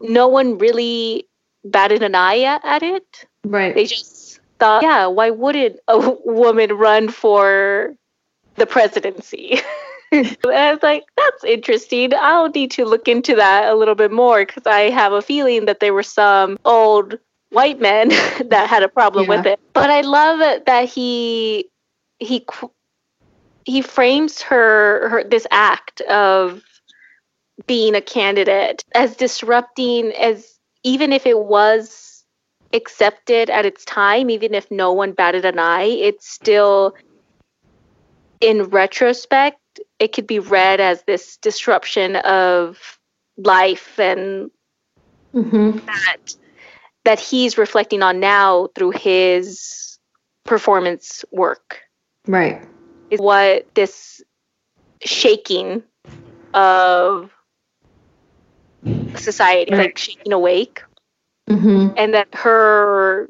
no 0.00 0.28
one 0.28 0.58
really 0.58 1.26
batted 1.64 2.02
an 2.02 2.14
eye 2.14 2.42
at, 2.42 2.82
it. 2.82 3.26
Right. 3.44 3.74
They 3.74 3.86
just 3.86 4.40
thought, 4.58 4.82
yeah, 4.82 5.06
why 5.06 5.30
wouldn't 5.30 5.78
a 5.88 6.16
woman 6.24 6.72
run 6.74 7.08
for 7.08 7.94
the 8.56 8.66
presidency? 8.66 9.60
and 10.12 10.36
I 10.44 10.72
was 10.72 10.82
like, 10.82 11.04
that's 11.16 11.44
interesting. 11.44 12.12
I'll 12.14 12.50
need 12.50 12.70
to 12.72 12.84
look 12.84 13.08
into 13.08 13.36
that 13.36 13.68
a 13.68 13.74
little 13.74 13.94
bit 13.94 14.12
more 14.12 14.44
because 14.44 14.66
I 14.66 14.90
have 14.90 15.12
a 15.12 15.22
feeling 15.22 15.66
that 15.66 15.80
there 15.80 15.94
were 15.94 16.02
some 16.02 16.58
old 16.64 17.18
white 17.50 17.80
men 17.80 18.08
that 18.48 18.68
had 18.68 18.82
a 18.82 18.88
problem 18.88 19.26
yeah. 19.26 19.36
with 19.36 19.46
it. 19.46 19.60
But 19.72 19.90
I 19.90 20.00
love 20.02 20.64
that 20.66 20.88
he 20.88 21.69
he 22.20 22.46
he 23.64 23.82
frames 23.82 24.40
her, 24.42 25.08
her 25.08 25.24
this 25.24 25.46
act 25.50 26.00
of 26.02 26.62
being 27.66 27.94
a 27.94 28.00
candidate 28.00 28.84
as 28.94 29.16
disrupting 29.16 30.12
as 30.12 30.58
even 30.82 31.12
if 31.12 31.26
it 31.26 31.38
was 31.38 32.24
accepted 32.72 33.50
at 33.50 33.66
its 33.66 33.84
time, 33.84 34.30
even 34.30 34.54
if 34.54 34.70
no 34.70 34.92
one 34.92 35.12
batted 35.12 35.44
an 35.44 35.58
eye, 35.58 35.84
it's 35.84 36.30
still 36.30 36.94
in 38.40 38.64
retrospect, 38.64 39.80
it 39.98 40.12
could 40.12 40.26
be 40.26 40.38
read 40.38 40.80
as 40.80 41.02
this 41.02 41.36
disruption 41.38 42.16
of 42.16 42.98
life 43.36 43.98
and 43.98 44.50
mm-hmm. 45.34 45.78
that 45.86 46.34
that 47.04 47.20
he's 47.20 47.56
reflecting 47.56 48.02
on 48.02 48.20
now 48.20 48.68
through 48.74 48.90
his 48.90 49.98
performance 50.44 51.24
work. 51.30 51.80
Right. 52.26 52.62
Is 53.10 53.20
what 53.20 53.66
this 53.74 54.22
shaking 55.02 55.82
of 56.54 57.30
society, 59.16 59.72
right. 59.72 59.80
like 59.86 59.98
shaking 59.98 60.32
awake, 60.32 60.82
mm-hmm. 61.48 61.88
and 61.96 62.14
that 62.14 62.28
her 62.34 63.28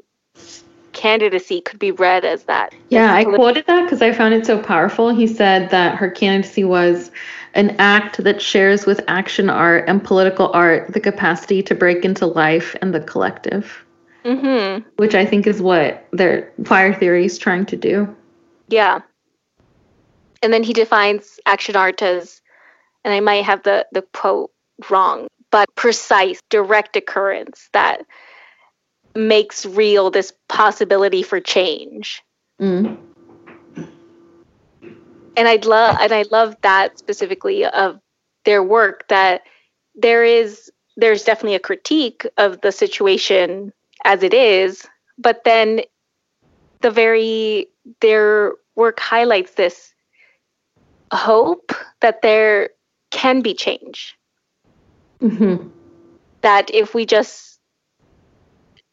candidacy 0.93 1.61
could 1.61 1.79
be 1.79 1.91
read 1.91 2.25
as 2.25 2.43
that. 2.43 2.73
Yeah, 2.89 3.13
I 3.13 3.23
quoted 3.23 3.65
that 3.67 3.83
because 3.83 4.01
I 4.01 4.11
found 4.11 4.33
it 4.33 4.45
so 4.45 4.61
powerful. 4.61 5.09
He 5.09 5.27
said 5.27 5.69
that 5.71 5.95
her 5.95 6.09
candidacy 6.09 6.63
was 6.63 7.11
an 7.53 7.75
act 7.79 8.23
that 8.23 8.41
shares 8.41 8.85
with 8.85 9.01
action 9.07 9.49
art 9.49 9.85
and 9.87 10.03
political 10.03 10.51
art 10.53 10.93
the 10.93 10.99
capacity 10.99 11.63
to 11.63 11.75
break 11.75 12.05
into 12.05 12.25
life 12.25 12.75
and 12.81 12.93
the 12.93 12.99
collective. 12.99 13.83
Mm-hmm. 14.23 14.87
Which 14.97 15.15
I 15.15 15.25
think 15.25 15.47
is 15.47 15.61
what 15.61 16.05
their 16.11 16.51
fire 16.65 16.93
theory 16.93 17.25
is 17.25 17.39
trying 17.39 17.65
to 17.67 17.75
do. 17.75 18.15
Yeah. 18.71 19.01
And 20.41 20.51
then 20.51 20.63
he 20.63 20.73
defines 20.73 21.39
action 21.45 21.75
art 21.75 22.01
as, 22.01 22.41
and 23.03 23.13
I 23.13 23.19
might 23.19 23.45
have 23.45 23.61
the, 23.63 23.85
the 23.91 24.01
quote 24.13 24.51
wrong, 24.89 25.27
but 25.51 25.67
precise, 25.75 26.39
direct 26.49 26.95
occurrence 26.95 27.69
that 27.73 28.01
makes 29.15 29.65
real 29.65 30.09
this 30.09 30.33
possibility 30.47 31.21
for 31.21 31.39
change. 31.39 32.23
Mm. 32.59 32.97
And 35.37 35.47
I'd 35.47 35.65
love 35.65 35.97
and 35.99 36.11
I 36.11 36.23
love 36.31 36.55
that 36.61 36.97
specifically 36.97 37.65
of 37.65 37.99
their 38.45 38.63
work 38.63 39.07
that 39.09 39.43
there 39.95 40.23
is 40.23 40.71
there's 40.97 41.23
definitely 41.23 41.55
a 41.55 41.59
critique 41.59 42.25
of 42.37 42.61
the 42.61 42.71
situation 42.71 43.71
as 44.03 44.23
it 44.23 44.33
is, 44.33 44.85
but 45.17 45.43
then 45.45 45.81
the 46.81 46.91
very 46.91 47.67
their 48.01 48.53
work 48.75 48.99
highlights 48.99 49.53
this 49.53 49.93
hope 51.13 51.73
that 52.01 52.21
there 52.21 52.69
can 53.11 53.41
be 53.41 53.53
change. 53.53 54.15
Mm-hmm. 55.21 55.67
That 56.41 56.73
if 56.73 56.93
we 56.93 57.05
just 57.05 57.59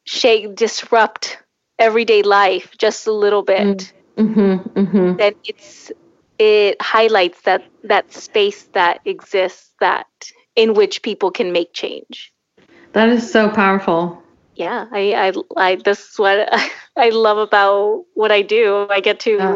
shake, 0.05 0.55
disrupt 0.55 1.39
everyday 1.79 2.23
life 2.23 2.75
just 2.79 3.07
a 3.07 3.13
little 3.13 3.43
bit, 3.43 3.93
Mm-hmm. 4.19 4.79
Mm-hmm. 4.79 5.17
then 5.17 5.35
it's 5.45 5.93
it 6.41 6.83
highlights 6.83 7.41
that 7.43 7.63
that 7.85 8.13
space 8.13 8.65
that 8.73 9.01
exists 9.05 9.73
that 9.79 10.09
in 10.57 10.75
which 10.75 11.03
people 11.03 11.31
can 11.31 11.53
make 11.53 11.73
change. 11.73 12.33
That 12.95 13.09
is 13.11 13.31
so 13.31 13.49
powerful. 13.49 14.21
Yeah, 14.59 14.87
I 14.91 15.15
I, 15.15 15.33
I 15.57 15.77
this 15.77 16.01
is 16.11 16.19
what 16.19 16.49
I 16.97 17.09
love 17.11 17.39
about 17.39 18.05
what 18.15 18.33
I 18.33 18.43
do. 18.43 18.87
I 18.91 19.01
get 19.01 19.21
to 19.21 19.37
Yeah. 19.39 19.55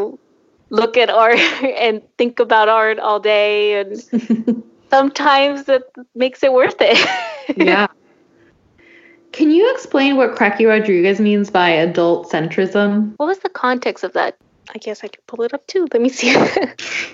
look 0.70 0.96
at 0.96 1.10
art 1.10 1.38
and 1.62 2.02
think 2.16 2.38
about 2.38 2.68
art 2.68 2.98
all 3.00 3.18
day 3.20 3.80
and 3.80 4.00
sometimes 4.90 5.68
it 5.68 5.82
makes 6.14 6.42
it 6.42 6.52
worth 6.52 6.76
it. 6.80 6.98
yeah. 7.56 7.86
Can 9.32 9.50
you 9.50 9.72
explain 9.74 10.16
what 10.16 10.36
Cracky 10.36 10.66
Rodriguez 10.66 11.18
means 11.18 11.50
by 11.50 11.70
adult 11.70 12.30
centrism? 12.30 13.14
What 13.16 13.26
was 13.26 13.38
the 13.40 13.48
context 13.48 14.04
of 14.04 14.12
that? 14.12 14.36
I 14.74 14.78
guess 14.78 15.02
I 15.02 15.08
could 15.08 15.26
pull 15.26 15.42
it 15.42 15.52
up 15.52 15.66
too. 15.66 15.88
Let 15.92 16.00
me 16.02 16.10
see. 16.10 16.36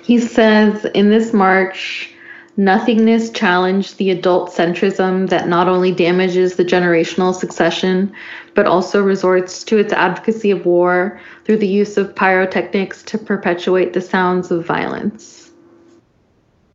He 0.04 0.18
says 0.18 0.84
in 0.94 1.10
this 1.10 1.32
march, 1.32 2.10
nothingness 2.58 3.30
challenged 3.30 3.96
the 3.96 4.10
adult 4.10 4.50
centrism 4.50 5.30
that 5.30 5.48
not 5.48 5.68
only 5.68 5.92
damages 5.92 6.56
the 6.56 6.64
generational 6.64 7.32
succession, 7.32 8.12
but 8.54 8.66
also 8.66 9.00
resorts 9.00 9.62
to 9.64 9.78
its 9.78 9.92
advocacy 9.92 10.50
of 10.50 10.66
war 10.66 11.20
through 11.44 11.56
the 11.56 11.68
use 11.68 11.96
of 11.96 12.14
pyrotechnics 12.14 13.04
to 13.04 13.16
perpetuate 13.16 13.92
the 13.94 14.00
sounds 14.00 14.50
of 14.50 14.66
violence. 14.66 15.50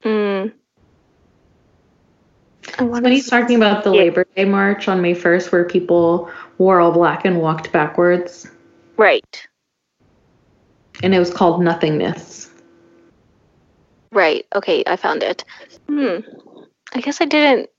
mm. 0.04 0.52
Wanna 2.80 3.02
When 3.04 3.12
he's 3.12 3.30
talking 3.30 3.58
about 3.58 3.84
the 3.84 3.92
Labor 3.92 4.26
Day 4.36 4.46
march 4.46 4.88
on 4.88 5.02
May 5.02 5.14
1st, 5.14 5.52
where 5.52 5.66
people 5.66 6.32
wore 6.58 6.80
all 6.80 6.92
black 6.94 7.26
and 7.26 7.42
walked 7.42 7.72
backwards, 7.74 8.50
Right. 8.98 9.48
and 11.04 11.14
it 11.14 11.20
was 11.20 11.32
called 11.34 11.62
Nothingness. 11.62 12.50
Right. 14.14 14.46
Okay, 14.56 14.84
I 14.88 14.96
found 14.96 15.24
it. 15.24 15.44
Hmm. 15.88 16.20
I 16.94 17.02
guess 17.02 17.22
I 17.22 17.26
didn't 17.26 17.70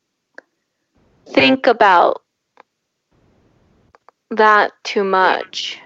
think 1.26 1.66
about 1.66 2.22
that 4.30 4.72
too 4.82 5.04
much. 5.04 5.80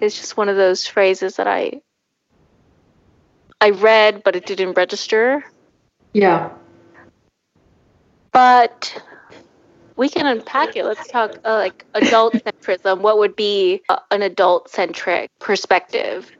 It's 0.00 0.18
just 0.18 0.36
one 0.36 0.48
of 0.48 0.56
those 0.56 0.86
phrases 0.86 1.36
that 1.36 1.46
I 1.46 1.80
I 3.60 3.70
read 3.70 4.22
but 4.24 4.36
it 4.36 4.46
didn't 4.46 4.76
register. 4.76 5.44
Yeah. 6.12 6.50
But 8.32 9.02
we 9.96 10.08
can 10.08 10.26
unpack 10.26 10.76
it. 10.76 10.84
Let's 10.84 11.08
talk 11.08 11.38
uh, 11.44 11.54
like 11.54 11.84
adult 11.94 12.34
centrism. 12.44 13.00
What 13.00 13.18
would 13.18 13.34
be 13.34 13.82
uh, 13.88 13.98
an 14.10 14.22
adult 14.22 14.70
centric 14.70 15.30
perspective? 15.40 16.30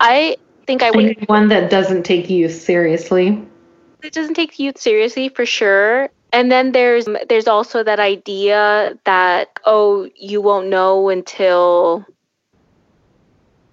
I 0.00 0.36
think 0.66 0.82
I 0.82 0.90
would 0.90 1.16
one 1.28 1.48
that 1.48 1.70
doesn't 1.70 2.04
take 2.04 2.30
youth 2.30 2.52
seriously. 2.54 3.42
it 4.02 4.12
doesn't 4.12 4.34
take 4.34 4.58
youth 4.58 4.78
seriously 4.78 5.28
for 5.28 5.44
sure 5.44 6.08
and 6.32 6.50
then 6.50 6.72
there's 6.72 7.06
there's 7.28 7.48
also 7.48 7.82
that 7.82 8.00
idea 8.00 8.98
that 9.04 9.48
oh 9.64 10.08
you 10.16 10.40
won't 10.40 10.68
know 10.68 11.08
until 11.10 12.06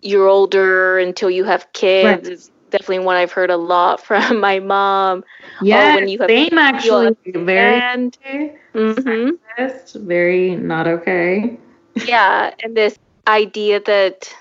you're 0.01 0.27
older 0.27 0.97
until 0.99 1.29
you 1.29 1.43
have 1.43 1.71
kids 1.73 2.05
Right. 2.05 2.33
it's 2.33 2.51
definitely 2.69 2.99
one 2.99 3.15
i've 3.15 3.31
heard 3.31 3.49
a 3.49 3.57
lot 3.57 4.01
from 4.05 4.39
my 4.39 4.59
mom 4.59 5.23
Yeah, 5.61 5.95
when 5.95 6.07
you 6.07 6.19
have- 6.19 6.29
same 6.29 6.57
actually. 6.57 7.15
Very 7.33 7.81
Mhm. 8.73 9.39
sexist, 9.57 9.95
very 10.05 10.55
not 10.55 10.87
okay. 10.87 11.57
yeah 12.05 12.51
and 12.63 12.75
this 12.75 12.95
idea 13.27 13.79
that 13.81 14.33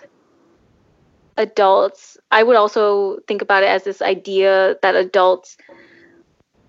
adults 1.37 2.17
i 2.31 2.43
would 2.43 2.57
also 2.57 3.19
think 3.29 3.43
about 3.43 3.63
it 3.63 3.69
as 3.69 3.85
this 3.85 4.03
idea 4.03 4.77
that 4.83 4.95
adults 4.95 5.57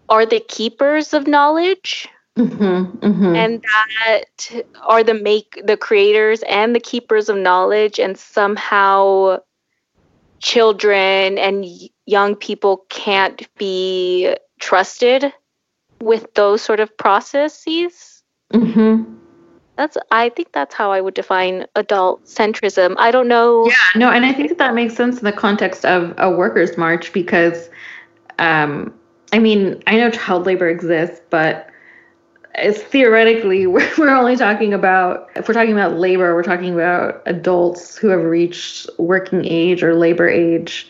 are 0.10 0.26
the 0.26 0.40
keepers 0.40 1.14
of 1.14 1.28
knowledge 1.28 2.10
Mm-hmm, 2.38 2.98
mm-hmm. 3.00 3.36
and 3.36 3.64
that 3.64 4.64
are 4.84 5.04
the 5.04 5.16
make 5.16 5.60
the 5.66 5.76
creators 5.76 6.44
and 6.48 6.76
the 6.76 6.80
keepers 6.80 7.30
of 7.30 7.38
knowledge 7.38 7.98
and 7.98 8.16
somehow 8.16 9.40
children 10.38 11.40
and 11.40 11.66
young 12.06 12.36
people 12.36 12.86
can't 12.90 13.48
be 13.58 14.36
trusted 14.60 15.34
with 16.00 16.32
those 16.36 16.62
sort 16.62 16.80
of 16.80 16.96
processes 16.96 18.22
mm-hmm. 18.54 19.17
That's 19.78 19.98
i 20.12 20.30
think 20.30 20.52
that's 20.52 20.74
how 20.74 20.92
i 20.92 21.00
would 21.00 21.14
define 21.14 21.66
adult 21.76 22.24
centrism. 22.26 22.96
I 22.98 23.12
don't 23.12 23.28
know. 23.28 23.68
Yeah, 23.68 24.00
no, 24.00 24.12
and 24.12 24.26
I 24.26 24.34
think 24.34 24.50
that, 24.50 24.58
that 24.60 24.74
makes 24.74 24.96
sense 24.96 25.18
in 25.18 25.26
the 25.26 25.32
context 25.32 25.86
of 25.86 26.14
a 26.18 26.30
workers' 26.30 26.78
march 26.78 27.12
because, 27.14 27.70
um, 28.40 28.94
I 29.34 29.40
mean, 29.40 29.82
I 29.88 29.98
know 29.98 30.12
child 30.12 30.46
labor 30.46 30.70
exists, 30.70 31.22
but 31.30 31.70
it's 32.56 32.82
theoretically 32.82 33.68
we're, 33.68 33.90
we're 33.98 34.16
only 34.16 34.36
talking 34.36 34.74
about 34.74 35.30
if 35.36 35.48
we're 35.48 35.54
talking 35.54 35.74
about 35.74 35.98
labor, 35.98 36.36
we're 36.36 36.44
talking 36.44 36.74
about 36.74 37.22
adults 37.26 37.98
who 37.98 38.08
have 38.10 38.24
reached 38.24 38.90
working 38.98 39.46
age 39.46 39.84
or 39.84 39.96
labor 39.96 40.30
age, 40.30 40.90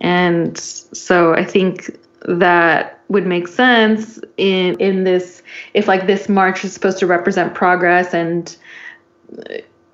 and 0.00 0.58
so 0.58 1.34
I 1.34 1.44
think 1.44 1.98
that 2.26 2.97
would 3.08 3.26
make 3.26 3.48
sense 3.48 4.20
in 4.36 4.74
in 4.80 5.04
this 5.04 5.42
if 5.74 5.88
like 5.88 6.06
this 6.06 6.28
march 6.28 6.64
is 6.64 6.72
supposed 6.72 6.98
to 6.98 7.06
represent 7.06 7.54
progress 7.54 8.12
and 8.14 8.56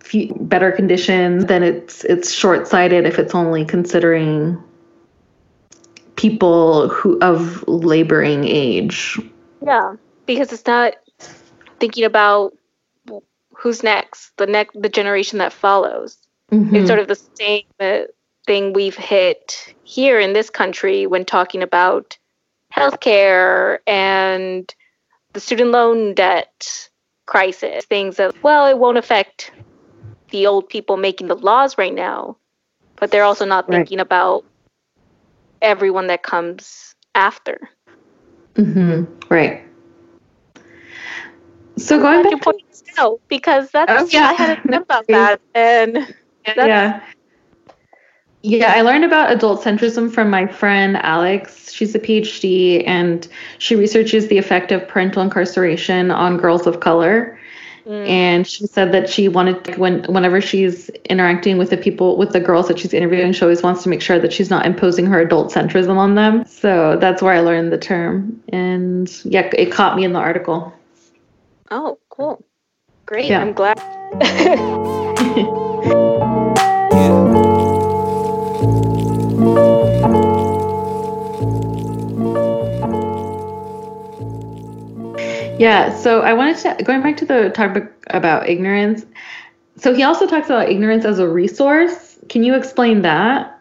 fe- 0.00 0.32
better 0.40 0.70
conditions, 0.72 1.46
then 1.46 1.62
it's 1.62 2.04
it's 2.04 2.32
short-sighted 2.32 3.06
if 3.06 3.18
it's 3.18 3.34
only 3.34 3.64
considering 3.64 4.62
people 6.16 6.88
who 6.88 7.18
of 7.20 7.66
laboring 7.66 8.44
age. 8.44 9.18
yeah 9.64 9.94
because 10.26 10.52
it's 10.52 10.66
not 10.66 10.94
thinking 11.80 12.04
about 12.04 12.52
who's 13.56 13.82
next 13.82 14.36
the 14.36 14.46
next 14.46 14.80
the 14.80 14.88
generation 14.88 15.38
that 15.38 15.52
follows 15.52 16.16
Mhm. 16.52 16.74
it's 16.74 16.86
sort 16.86 17.00
of 17.00 17.08
the 17.08 17.18
same 17.34 17.64
uh, 17.80 18.02
thing 18.46 18.72
we've 18.72 18.96
hit 18.96 19.74
here 19.84 20.20
in 20.20 20.32
this 20.34 20.50
country 20.50 21.06
when 21.06 21.24
talking 21.24 21.62
about 21.62 22.16
healthcare 22.74 23.78
and 23.86 24.74
the 25.32 25.40
student 25.40 25.70
loan 25.70 26.14
debt 26.14 26.88
crisis. 27.26 27.84
Things 27.86 28.16
that, 28.16 28.34
well, 28.42 28.66
it 28.66 28.78
won't 28.78 28.98
affect 28.98 29.52
the 30.30 30.46
old 30.46 30.68
people 30.68 30.96
making 30.96 31.28
the 31.28 31.36
laws 31.36 31.78
right 31.78 31.94
now, 31.94 32.36
but 32.96 33.10
they're 33.10 33.24
also 33.24 33.44
not 33.44 33.68
Right. 33.68 33.78
thinking 33.78 34.00
about 34.00 34.44
everyone 35.62 36.08
that 36.08 36.22
comes 36.22 36.94
after. 37.14 37.70
Mhm. 38.54 39.06
Right. 39.30 39.62
So 41.76 41.98
going 41.98 42.22
back 42.22 42.32
to 42.32 42.38
point 42.38 42.62
this 42.70 42.82
out 42.98 43.20
because 43.28 43.70
that's 43.70 43.90
Oh, 43.92 44.06
yeah. 44.10 44.28
I 44.28 44.32
hadn't 44.34 44.62
thought 44.70 44.82
about 44.82 45.06
that. 45.08 45.40
And 45.54 46.14
that's, 46.44 46.66
yeah. 46.68 47.00
Yeah, 48.46 48.74
I 48.76 48.82
learned 48.82 49.04
about 49.04 49.32
adult 49.32 49.64
centrism 49.64 50.12
from 50.12 50.28
my 50.28 50.46
friend 50.46 50.98
Alex. 50.98 51.72
She's 51.72 51.94
a 51.94 51.98
PhD 51.98 52.86
and 52.86 53.26
she 53.56 53.74
researches 53.74 54.28
the 54.28 54.36
effect 54.36 54.70
of 54.70 54.86
parental 54.86 55.22
incarceration 55.22 56.10
on 56.10 56.36
girls 56.36 56.66
of 56.66 56.80
color. 56.80 57.38
mm, 57.86 58.06
And 58.06 58.46
she 58.46 58.66
said 58.66 58.92
that 58.92 59.08
she 59.08 59.28
wanted 59.28 59.78
when 59.78 60.04
whenever 60.12 60.42
she's 60.42 60.90
interacting 61.08 61.56
with 61.56 61.70
the 61.70 61.78
people 61.78 62.18
with 62.18 62.34
the 62.34 62.40
girls 62.40 62.68
that 62.68 62.78
she's 62.78 62.92
interviewing, 62.92 63.32
she 63.32 63.40
always 63.40 63.62
wants 63.62 63.82
to 63.84 63.88
make 63.88 64.02
sure 64.02 64.18
that 64.18 64.30
she's 64.30 64.50
not 64.50 64.66
imposing 64.66 65.06
her 65.06 65.20
adult 65.20 65.50
centrism 65.50 65.96
on 65.96 66.14
them. 66.14 66.44
So 66.44 66.98
that's 67.00 67.22
where 67.22 67.32
I 67.32 67.40
learned 67.40 67.72
the 67.72 67.78
term. 67.78 68.42
And 68.50 69.10
yeah, 69.24 69.48
it 69.56 69.72
caught 69.72 69.96
me 69.96 70.04
in 70.04 70.12
the 70.12 70.20
article. 70.20 70.70
oh, 71.70 71.98
cool. 72.10 72.44
Great. 73.06 73.30
Yeah. 73.30 73.40
I'm 73.40 73.54
glad. 73.54 73.80
Yeah, 85.58 85.96
so 85.96 86.20
I 86.22 86.32
wanted 86.32 86.56
to 86.58 86.84
going 86.84 87.02
back 87.02 87.16
to 87.18 87.24
the 87.24 87.50
topic 87.50 87.92
about 88.08 88.48
ignorance. 88.48 89.04
So 89.76 89.94
he 89.94 90.02
also 90.02 90.26
talks 90.26 90.46
about 90.46 90.68
ignorance 90.68 91.04
as 91.04 91.18
a 91.18 91.28
resource. 91.28 92.18
Can 92.28 92.42
you 92.42 92.54
explain 92.54 93.02
that? 93.02 93.54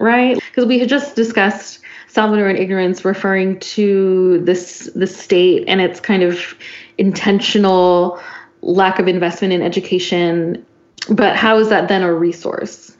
right? 0.00 0.42
Because 0.48 0.66
we 0.66 0.80
had 0.80 0.88
just 0.88 1.14
discussed 1.14 1.80
Salvadoran 2.08 2.58
ignorance 2.58 3.04
referring 3.04 3.60
to 3.60 4.40
this 4.40 4.90
the 4.96 5.06
state 5.06 5.64
and 5.68 5.80
its 5.80 6.00
kind 6.00 6.24
of 6.24 6.56
intentional 6.98 8.20
lack 8.62 8.98
of 8.98 9.06
investment 9.06 9.52
in 9.52 9.62
education. 9.62 10.66
But 11.10 11.36
how 11.36 11.58
is 11.58 11.68
that 11.68 11.88
then 11.88 12.02
a 12.02 12.12
resource? 12.12 12.96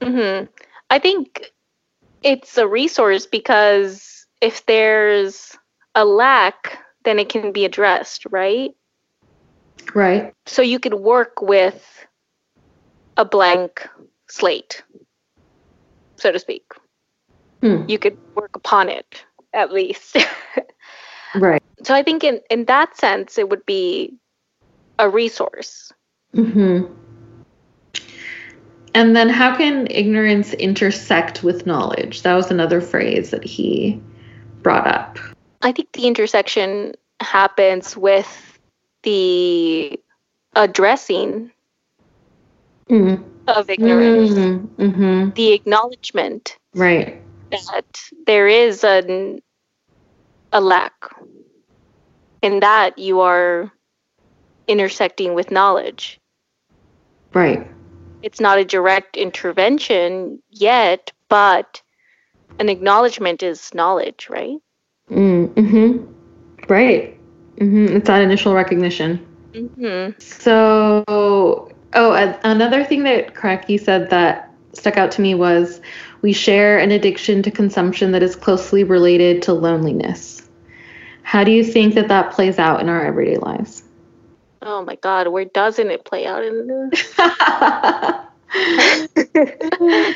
Mm-hmm. 0.00 0.46
I 0.90 0.98
think 0.98 1.50
it's 2.22 2.56
a 2.56 2.68
resource 2.68 3.26
because 3.26 4.26
if 4.40 4.64
there's 4.66 5.56
a 5.94 6.04
lack, 6.04 6.78
then 7.04 7.18
it 7.18 7.28
can 7.28 7.52
be 7.52 7.64
addressed, 7.64 8.26
right? 8.30 8.74
Right. 9.94 10.32
So 10.46 10.62
you 10.62 10.78
could 10.78 10.94
work 10.94 11.40
with 11.40 12.06
a 13.16 13.24
blank 13.24 13.86
slate, 14.28 14.82
so 16.16 16.32
to 16.32 16.38
speak. 16.38 16.64
Hmm. 17.60 17.84
You 17.88 17.98
could 17.98 18.16
work 18.34 18.56
upon 18.56 18.88
it 18.88 19.24
at 19.52 19.72
least. 19.72 20.16
Right. 21.36 21.62
so 21.82 21.92
I 21.92 22.04
think 22.04 22.22
in, 22.22 22.40
in 22.48 22.66
that 22.66 22.96
sense, 22.96 23.38
it 23.38 23.48
would 23.48 23.66
be 23.66 24.14
a 25.00 25.10
resource. 25.10 25.92
hmm 26.32 26.82
And 28.94 29.16
then 29.16 29.28
how 29.28 29.56
can 29.56 29.88
ignorance 29.90 30.52
intersect 30.54 31.42
with 31.42 31.66
knowledge? 31.66 32.22
That 32.22 32.34
was 32.34 32.52
another 32.52 32.80
phrase 32.80 33.30
that 33.30 33.42
he 33.42 34.00
brought 34.62 34.86
up. 34.86 35.18
I 35.64 35.72
think 35.72 35.92
the 35.92 36.06
intersection 36.06 36.94
happens 37.20 37.96
with 37.96 38.60
the 39.02 39.98
addressing 40.54 41.52
Mm. 42.90 43.24
of 43.48 43.70
ignorance, 43.70 44.34
hmm 44.78 45.30
the 45.30 45.52
acknowledgement 45.52 46.58
Right. 46.74 47.20
that 47.50 47.86
there 48.26 48.48
is 48.48 48.84
a, 48.84 49.40
a 50.52 50.60
lack, 50.60 50.94
and 52.42 52.62
that 52.62 52.98
you 52.98 53.20
are 53.22 53.72
intersecting 54.68 55.34
with 55.34 55.50
knowledge. 55.50 56.20
Right. 57.34 57.66
It's 58.22 58.40
not 58.40 58.58
a 58.58 58.64
direct 58.64 59.16
intervention 59.16 60.42
yet, 60.50 61.12
but 61.28 61.82
an 62.58 62.68
acknowledgement 62.68 63.42
is 63.42 63.74
knowledge, 63.74 64.28
right? 64.30 64.58
Mm-hmm. 65.10 66.04
Right. 66.68 67.18
Mm-hmm. 67.56 67.96
It's 67.96 68.06
that 68.06 68.22
initial 68.22 68.54
recognition. 68.54 69.24
Mm-hmm. 69.52 70.18
So, 70.18 71.04
oh, 71.06 72.12
a- 72.12 72.40
another 72.44 72.84
thing 72.84 73.04
that 73.04 73.34
Kraki 73.34 73.80
said 73.80 74.10
that 74.10 74.52
stuck 74.72 74.96
out 74.96 75.12
to 75.12 75.20
me 75.20 75.34
was 75.34 75.80
we 76.22 76.32
share 76.32 76.78
an 76.78 76.90
addiction 76.90 77.42
to 77.42 77.50
consumption 77.50 78.12
that 78.12 78.22
is 78.22 78.34
closely 78.34 78.82
related 78.82 79.42
to 79.42 79.52
loneliness. 79.52 80.48
How 81.22 81.44
do 81.44 81.52
you 81.52 81.64
think 81.64 81.94
that 81.94 82.08
that 82.08 82.32
plays 82.32 82.58
out 82.58 82.80
in 82.80 82.88
our 82.88 83.04
everyday 83.04 83.36
lives? 83.36 83.82
Oh 84.62 84.84
my 84.84 84.96
God, 84.96 85.28
where 85.28 85.44
doesn't 85.44 85.90
it 85.90 86.04
play 86.04 86.26
out 86.26 86.44
in 86.44 86.90
this? 86.90 87.14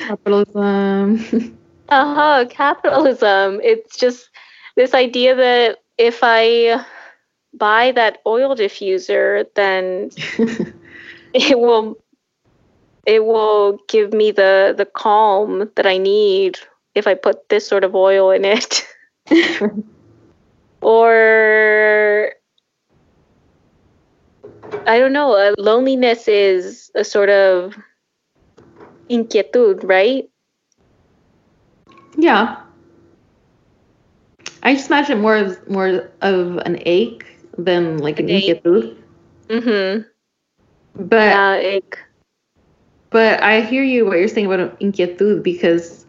Capitalism. 0.08 1.54
Uh-huh, 1.90 2.44
capitalism. 2.50 3.60
It's 3.62 3.96
just 3.96 4.28
this 4.78 4.94
idea 4.94 5.34
that 5.34 5.78
if 5.98 6.20
I 6.22 6.84
buy 7.52 7.90
that 7.92 8.18
oil 8.24 8.54
diffuser, 8.54 9.44
then 9.56 10.10
it 11.34 11.58
will 11.58 11.98
it 13.04 13.24
will 13.24 13.80
give 13.88 14.12
me 14.12 14.30
the 14.30 14.74
the 14.78 14.86
calm 14.86 15.68
that 15.74 15.84
I 15.84 15.98
need 15.98 16.60
if 16.94 17.08
I 17.08 17.14
put 17.14 17.48
this 17.48 17.66
sort 17.66 17.82
of 17.82 17.96
oil 17.96 18.30
in 18.30 18.44
it. 18.44 18.86
or 20.80 22.30
I 24.86 25.00
don't 25.00 25.12
know, 25.12 25.34
uh, 25.34 25.54
loneliness 25.58 26.28
is 26.28 26.92
a 26.94 27.02
sort 27.02 27.30
of 27.30 27.76
inquietude, 29.10 29.82
right? 29.82 30.30
yeah. 32.16 32.67
I 34.68 34.74
just 34.74 34.88
imagine 34.90 35.22
more 35.22 35.34
of 35.34 35.70
more 35.70 36.10
of 36.20 36.58
an 36.58 36.82
ache 36.84 37.24
than 37.56 37.96
like 37.96 38.20
an 38.20 38.28
An 38.28 38.34
ache. 38.34 38.62
Mhm. 39.48 40.04
But 40.94 41.26
Yeah, 41.26 41.54
it, 41.54 41.84
But 43.08 43.42
I 43.42 43.62
hear 43.62 43.82
you 43.82 44.04
what 44.04 44.18
you're 44.18 44.28
saying 44.28 44.52
about 44.52 44.78
inquietud 44.78 45.42
because 45.42 46.04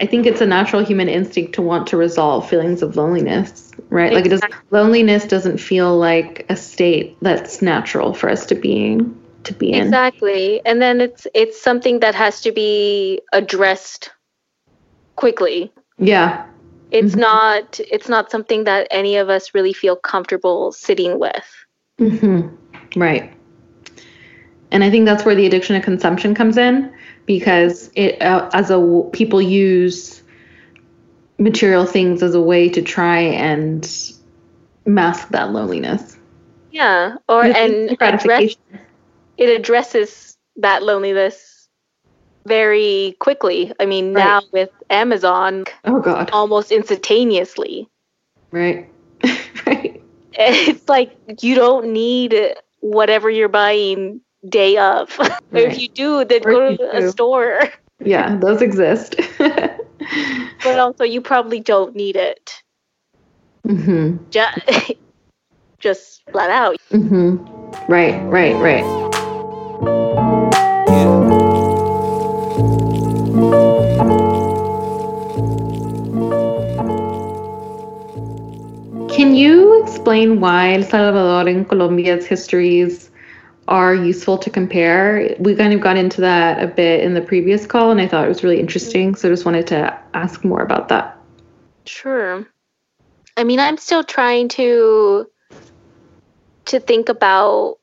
I 0.00 0.06
think 0.06 0.24
it's 0.26 0.40
a 0.40 0.46
natural 0.46 0.84
human 0.84 1.08
instinct 1.08 1.56
to 1.56 1.62
want 1.62 1.88
to 1.88 1.96
resolve 1.96 2.48
feelings 2.48 2.80
of 2.82 2.94
loneliness, 2.94 3.72
right? 3.88 4.12
Like 4.12 4.26
it 4.26 4.28
does 4.28 4.40
loneliness 4.70 5.24
doesn't 5.24 5.58
feel 5.58 5.98
like 5.98 6.46
a 6.48 6.54
state 6.54 7.16
that's 7.22 7.60
natural 7.60 8.14
for 8.14 8.30
us 8.30 8.46
to 8.46 8.54
be 8.54 9.00
to 9.42 9.52
be 9.52 9.72
in. 9.72 9.86
exactly. 9.86 10.64
And 10.64 10.80
then 10.80 11.00
it's 11.00 11.26
it's 11.34 11.60
something 11.60 11.98
that 12.00 12.14
has 12.14 12.40
to 12.42 12.52
be 12.52 13.20
addressed 13.32 14.10
quickly. 15.16 15.72
Yeah. 15.98 16.46
It's 16.90 17.14
Mhm. 17.14 17.20
not 17.20 17.80
it's 17.90 18.08
not 18.08 18.30
something 18.30 18.64
that 18.64 18.88
any 18.90 19.16
of 19.16 19.28
us 19.28 19.54
really 19.54 19.72
feel 19.72 19.96
comfortable 19.96 20.72
sitting 20.72 21.18
with. 21.18 21.46
hmm 21.98 22.40
Right. 22.96 23.32
And 24.72 24.82
I 24.84 24.90
think 24.90 25.04
that's 25.06 25.24
where 25.24 25.34
the 25.34 25.46
addiction 25.46 25.76
to 25.76 25.84
consumption 25.84 26.34
comes 26.34 26.56
in 26.56 26.92
because 27.26 27.90
it 27.94 28.20
uh, 28.22 28.48
as 28.52 28.70
a 28.70 29.08
people 29.12 29.40
use 29.40 30.22
material 31.38 31.86
things 31.86 32.22
as 32.22 32.34
a 32.34 32.40
way 32.40 32.68
to 32.68 32.82
try 32.82 33.18
and 33.18 33.88
mask 34.84 35.28
that 35.30 35.52
loneliness. 35.52 36.16
Yeah. 36.70 37.16
Or 37.28 37.44
It's 37.44 37.58
and 37.58 37.96
address, 38.00 38.56
it 39.36 39.48
addresses 39.58 40.36
that 40.56 40.82
loneliness 40.82 41.49
very 42.46 43.16
quickly. 43.20 43.72
I 43.80 43.86
mean, 43.86 44.14
Right. 44.14 44.24
now 44.24 44.42
with 44.52 44.70
Amazon 44.90 45.64
Oh 45.84 46.00
God. 46.00 46.30
almost 46.32 46.72
instantaneously. 46.72 47.88
Right. 48.50 48.88
right. 49.66 50.00
It's 50.32 50.88
like 50.88 51.16
you 51.42 51.54
don't 51.54 51.92
need 51.92 52.34
whatever 52.80 53.28
you're 53.30 53.48
buying 53.48 54.20
day 54.48 54.76
of. 54.78 55.14
or 55.20 55.24
Right. 55.52 55.72
if 55.72 55.78
you 55.78 55.88
do, 55.88 56.24
then 56.24 56.40
Or 56.44 56.50
go 56.50 56.76
to 56.76 56.96
a 56.96 57.00
do. 57.00 57.10
store. 57.10 57.60
Yeah, 58.02 58.36
those 58.36 58.62
exist. 58.62 59.14
But 59.38 60.78
also, 60.78 61.04
you 61.04 61.20
probably 61.20 61.60
don't 61.60 61.94
need 61.94 62.16
it. 62.16 62.62
Mm-hmm. 63.68 64.16
Just, 64.30 64.58
just 65.80 66.22
flat 66.32 66.48
out. 66.48 66.76
Mhm. 66.90 67.38
Right, 67.88 68.18
right, 68.24 68.56
right. 68.56 69.09
Can 79.20 79.34
you 79.34 79.82
explain 79.82 80.40
why 80.40 80.72
El 80.72 80.82
Salvador 80.82 81.46
and 81.46 81.68
Colombia's 81.68 82.24
histories 82.24 83.10
are 83.68 83.94
useful 83.94 84.38
to 84.38 84.48
compare? 84.48 85.36
We 85.38 85.54
kind 85.56 85.74
of 85.74 85.82
got 85.82 85.98
into 85.98 86.22
that 86.22 86.62
a 86.62 86.66
bit 86.66 87.04
in 87.04 87.12
the 87.12 87.20
previous 87.20 87.66
call, 87.66 87.90
and 87.90 88.00
I 88.00 88.08
thought 88.08 88.24
it 88.24 88.28
was 88.28 88.42
really 88.42 88.58
interesting. 88.58 89.14
So 89.14 89.28
I 89.28 89.32
just 89.32 89.44
wanted 89.44 89.66
to 89.66 90.00
ask 90.14 90.42
more 90.42 90.62
about 90.62 90.88
that. 90.88 91.18
Sure. 91.84 92.48
I 93.36 93.44
mean, 93.44 93.60
I'm 93.60 93.76
still 93.76 94.02
trying 94.02 94.48
to 94.56 95.26
to 96.64 96.80
think 96.80 97.10
about 97.10 97.76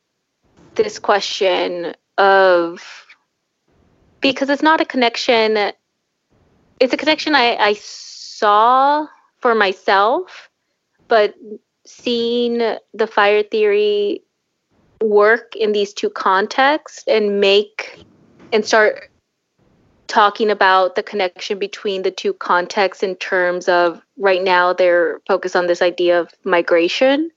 this 0.73 0.97
question 0.97 1.93
of 2.17 2.81
because 4.21 4.49
it's 4.49 4.63
not 4.63 4.81
a 4.81 4.85
connection. 4.85 5.71
It's 6.79 6.93
a 6.93 6.97
connection 6.97 7.35
I, 7.35 7.57
I 7.57 7.73
saw 7.73 9.05
for 9.39 9.53
myself, 9.53 10.46
but 11.07 11.35
seeing 11.85 12.57
the 12.93 13.07
fire 13.07 13.43
theory 13.43 14.21
work 15.01 15.55
in 15.55 15.71
these 15.71 15.93
two 15.93 16.09
contexts 16.09 17.03
and 17.07 17.39
make 17.39 18.03
and 18.51 18.65
start 18.65 19.09
talking 20.07 20.49
about 20.49 20.95
the 20.95 21.03
connection 21.03 21.59
between 21.59 22.01
the 22.01 22.11
two 22.11 22.33
contexts 22.33 23.03
in 23.03 23.15
terms 23.15 23.67
of 23.67 24.01
right 24.17 24.41
now 24.41 24.73
they're 24.73 25.19
focused 25.27 25.55
on 25.55 25.67
this 25.67 25.81
idea 25.81 26.19
of 26.19 26.33
migration 26.43 27.29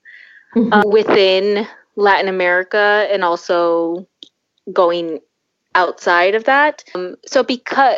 uh, 0.71 0.83
within 0.85 1.67
Latin 1.95 2.27
America 2.27 3.07
and 3.11 3.23
also 3.23 4.07
going 4.71 5.19
outside 5.75 6.35
of 6.35 6.45
that. 6.45 6.83
Um, 6.95 7.15
so 7.25 7.43
because 7.43 7.97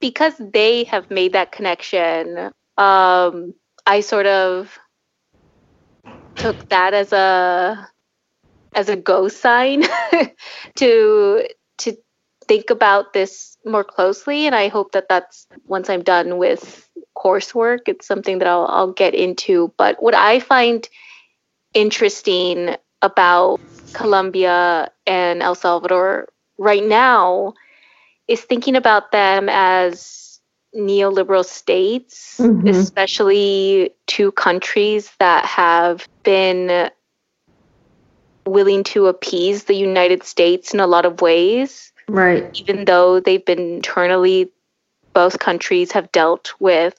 because 0.00 0.34
they 0.38 0.84
have 0.84 1.10
made 1.10 1.32
that 1.32 1.52
connection, 1.52 2.50
um, 2.76 3.54
I 3.86 4.00
sort 4.00 4.26
of 4.26 4.78
took 6.36 6.68
that 6.68 6.94
as 6.94 7.12
a 7.12 7.88
as 8.74 8.88
a 8.88 8.96
go 8.96 9.28
sign 9.28 9.84
to 10.76 11.48
to 11.78 11.96
think 12.46 12.70
about 12.70 13.12
this 13.12 13.56
more 13.64 13.84
closely. 13.84 14.46
And 14.46 14.54
I 14.54 14.68
hope 14.68 14.92
that 14.92 15.08
that's 15.08 15.46
once 15.66 15.88
I'm 15.88 16.02
done 16.02 16.38
with 16.38 16.88
coursework, 17.16 17.80
it's 17.86 18.06
something 18.06 18.38
that 18.38 18.48
I'll, 18.48 18.66
I'll 18.66 18.92
get 18.92 19.14
into. 19.14 19.72
But 19.76 20.02
what 20.02 20.14
I 20.14 20.40
find 20.40 20.88
interesting 21.74 22.76
about 23.00 23.60
Colombia 23.92 24.90
and 25.06 25.42
El 25.42 25.54
Salvador 25.54 26.28
right 26.58 26.84
now 26.84 27.54
is 28.28 28.40
thinking 28.40 28.76
about 28.76 29.12
them 29.12 29.48
as 29.48 30.21
neoliberal 30.74 31.44
states, 31.44 32.38
mm-hmm. 32.38 32.68
especially 32.68 33.94
two 34.06 34.32
countries 34.32 35.10
that 35.18 35.44
have 35.44 36.08
been 36.22 36.90
willing 38.46 38.82
to 38.84 39.06
appease 39.06 39.64
the 39.64 39.74
United 39.74 40.22
States 40.24 40.74
in 40.74 40.80
a 40.80 40.86
lot 40.86 41.04
of 41.04 41.20
ways. 41.20 41.92
Right. 42.08 42.50
Even 42.60 42.84
though 42.84 43.20
they've 43.20 43.44
been 43.44 43.74
internally, 43.74 44.50
both 45.12 45.38
countries 45.38 45.92
have 45.92 46.10
dealt 46.12 46.52
with 46.58 46.98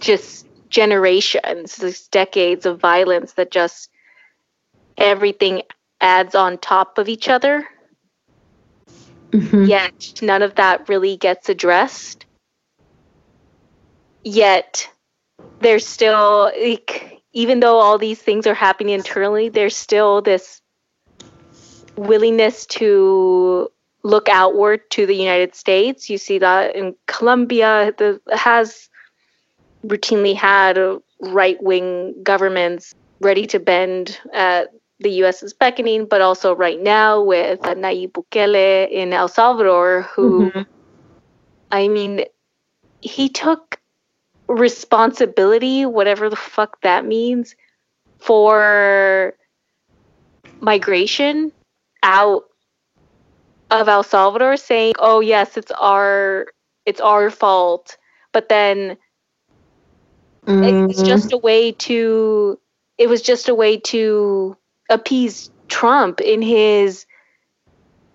just 0.00 0.46
generations, 0.68 1.76
these 1.76 2.08
decades 2.08 2.66
of 2.66 2.80
violence 2.80 3.32
that 3.34 3.50
just 3.50 3.90
everything 4.96 5.62
adds 6.00 6.34
on 6.34 6.58
top 6.58 6.98
of 6.98 7.08
each 7.08 7.28
other. 7.28 7.66
Mm-hmm. 9.30 9.64
Yet 9.64 10.20
none 10.22 10.42
of 10.42 10.54
that 10.56 10.88
really 10.88 11.16
gets 11.16 11.48
addressed. 11.48 12.26
Yet 14.24 14.88
there's 15.60 15.86
still 15.86 16.50
like 16.60 17.22
even 17.32 17.60
though 17.60 17.78
all 17.78 17.98
these 17.98 18.20
things 18.20 18.46
are 18.46 18.54
happening 18.54 18.94
internally, 18.94 19.48
there's 19.48 19.76
still 19.76 20.22
this 20.22 20.60
willingness 21.96 22.66
to 22.66 23.70
look 24.02 24.28
outward 24.28 24.88
to 24.90 25.06
the 25.06 25.14
United 25.14 25.54
States. 25.54 26.08
You 26.08 26.18
see 26.18 26.38
that 26.38 26.74
in 26.74 26.94
Colombia 27.06 27.92
the, 27.96 28.20
has 28.32 28.88
routinely 29.84 30.34
had 30.34 30.78
right 31.20 31.62
wing 31.62 32.14
governments 32.22 32.94
ready 33.20 33.46
to 33.48 33.58
bend 33.58 34.18
at 34.32 34.68
the 35.00 35.10
US's 35.24 35.52
beckoning, 35.52 36.06
but 36.06 36.20
also 36.20 36.54
right 36.54 36.80
now 36.80 37.22
with 37.22 37.60
Nayib 37.60 38.12
Bukele 38.12 38.90
in 38.90 39.12
El 39.12 39.28
Salvador, 39.28 40.02
who, 40.14 40.50
mm-hmm. 40.50 40.62
I 41.70 41.88
mean, 41.88 42.24
he 43.00 43.28
took 43.28 43.77
responsibility, 44.48 45.86
whatever 45.86 46.28
the 46.30 46.36
fuck 46.36 46.80
that 46.82 47.04
means, 47.04 47.54
for 48.18 49.34
migration 50.60 51.52
out 52.02 52.44
of 53.70 53.88
El 53.88 54.02
Salvador 54.02 54.56
saying, 54.56 54.94
"Oh 54.98 55.20
yes, 55.20 55.56
it's 55.56 55.70
our 55.72 56.46
it's 56.86 57.00
our 57.00 57.30
fault." 57.30 57.96
But 58.32 58.48
then 58.48 58.96
mm-hmm. 60.46 60.90
it's 60.90 61.02
just 61.02 61.32
a 61.32 61.38
way 61.38 61.72
to 61.72 62.58
it 62.96 63.08
was 63.08 63.22
just 63.22 63.48
a 63.48 63.54
way 63.54 63.76
to 63.76 64.56
appease 64.90 65.50
Trump 65.68 66.20
in 66.20 66.42
his 66.42 67.06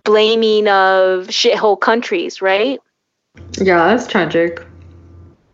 blaming 0.04 0.68
of 0.68 1.28
shithole 1.28 1.80
countries, 1.80 2.42
right? 2.42 2.80
Yeah, 3.58 3.88
that's 3.88 4.08
tragic. 4.08 4.62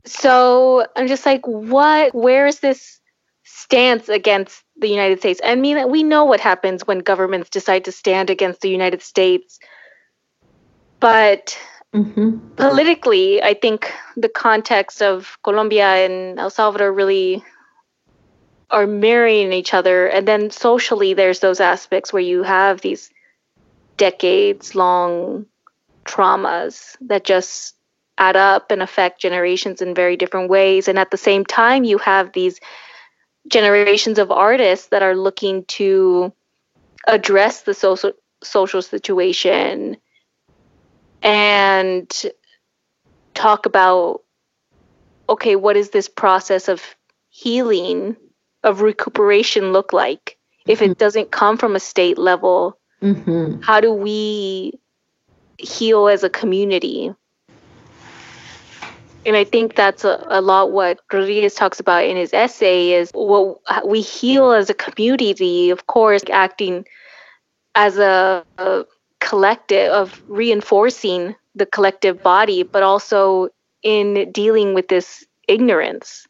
So 0.10 0.86
I'm 0.96 1.08
just 1.08 1.26
like, 1.26 1.46
what? 1.46 2.14
Where 2.16 2.48
is 2.48 2.60
this 2.60 3.00
stance 3.44 4.10
against 4.10 4.64
the 4.78 4.88
United 4.90 5.20
States? 5.20 5.40
I 5.44 5.56
mean, 5.56 5.90
we 5.90 6.04
know 6.04 6.26
what 6.26 6.40
happens 6.40 6.86
when 6.88 7.00
governments 7.00 7.50
decide 7.50 7.86
to 7.86 7.92
stand 7.92 8.30
against 8.30 8.62
the 8.62 8.70
United 8.70 9.02
States. 9.02 9.60
But 11.00 11.58
mm-hmm. 11.94 12.40
politically, 12.56 13.42
I 13.44 13.54
think 13.54 13.92
the 14.18 14.30
context 14.30 15.02
of 15.02 15.38
Colombia 15.44 15.88
and 16.06 16.40
El 16.40 16.50
Salvador 16.50 16.92
really 16.92 17.44
are 18.72 18.88
marrying 18.88 19.54
each 19.54 19.74
other. 19.74 20.08
And 20.08 20.28
then 20.28 20.50
socially, 20.50 21.14
there's 21.14 21.40
those 21.40 21.60
aspects 21.60 22.12
where 22.12 22.22
you 22.22 22.44
have 22.44 22.82
these 22.82 23.10
decades 23.98 24.76
long 24.76 25.46
traumas 26.06 26.98
that 27.02 27.24
just 27.24 27.76
add 28.20 28.36
up 28.36 28.70
and 28.70 28.82
affect 28.82 29.22
generations 29.22 29.82
in 29.82 29.96
very 29.96 30.18
different 30.18 30.50
ways. 30.50 30.88
And 30.88 31.00
at 31.00 31.10
the 31.10 31.18
same 31.18 31.46
time, 31.46 31.84
you 31.84 31.98
have 31.98 32.34
these 32.34 32.60
generations 33.48 34.20
of 34.20 34.32
artists 34.32 34.88
that 34.88 35.02
are 35.02 35.16
looking 35.16 35.64
to 35.66 36.32
address 37.08 37.62
the 37.62 37.74
social 37.74 38.12
social 38.44 38.82
situation 38.82 39.98
and 41.22 42.26
talk 43.34 43.66
about 43.66 44.22
okay 45.28 45.56
what 45.56 45.76
is 45.76 45.90
this 45.90 46.08
process 46.08 46.68
of 46.68 46.96
healing 47.30 48.16
of 48.64 48.82
recuperation 48.82 49.72
look 49.72 49.94
like 49.94 50.38
if 50.68 50.82
it 50.82 50.86
mm-hmm. 50.86 50.94
doesn't 50.94 51.32
come 51.32 51.58
from 51.58 51.76
a 51.76 51.80
state 51.80 52.18
level 52.18 52.78
mm-hmm. 53.02 53.60
how 53.62 53.80
do 53.80 53.92
we 53.92 54.74
heal 55.58 56.08
as 56.08 56.24
a 56.24 56.30
community 56.30 57.14
and 59.30 59.38
I 59.38 59.44
think 59.44 59.76
that's 59.76 60.04
a, 60.04 60.26
a 60.28 60.42
lot 60.42 60.72
what 60.72 61.00
Rodriguez 61.14 61.54
talks 61.54 61.80
about 61.80 62.04
in 62.04 62.18
his 62.18 62.34
essay 62.34 62.94
is 62.94 63.12
what 63.14 63.88
we 63.88 64.02
heal 64.02 64.52
as 64.54 64.72
a 64.72 64.74
community, 64.74 65.70
of 65.70 65.86
course, 65.86 66.24
acting 66.32 66.84
as 67.76 68.00
a, 68.00 68.44
a 68.58 68.86
collective 69.20 69.92
of 69.92 70.20
reinforcing 70.28 71.36
the 71.54 71.68
collective 71.68 72.24
body, 72.24 72.64
but 72.64 72.82
also 72.82 73.50
in 73.84 74.32
dealing 74.32 74.74
with 74.74 74.88
this 74.88 75.24
ignorance. 75.48 76.26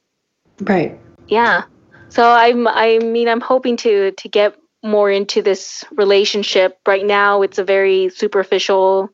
Right. 0.60 1.00
Yeah. 1.30 1.64
So 2.10 2.30
I'm 2.30 2.68
I 2.68 3.00
mean 3.00 3.30
I'm 3.30 3.39
hoping 3.39 3.78
to 3.78 4.12
to 4.12 4.28
get 4.28 4.58
more 4.84 5.10
into 5.10 5.41
this 5.41 5.86
relationship. 5.91 6.78
Right 6.86 7.06
now 7.06 7.43
it's 7.43 7.60
a 7.60 7.64
very 7.64 8.10
superficial 8.10 9.10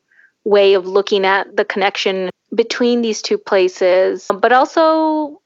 way 0.46 0.74
of 0.74 0.86
looking 0.86 1.26
at 1.26 1.56
the 1.56 1.64
connection 1.64 2.30
between 2.54 3.02
these 3.02 3.20
two 3.20 3.36
places. 3.36 4.26
But 4.32 4.52
also, 4.52 5.42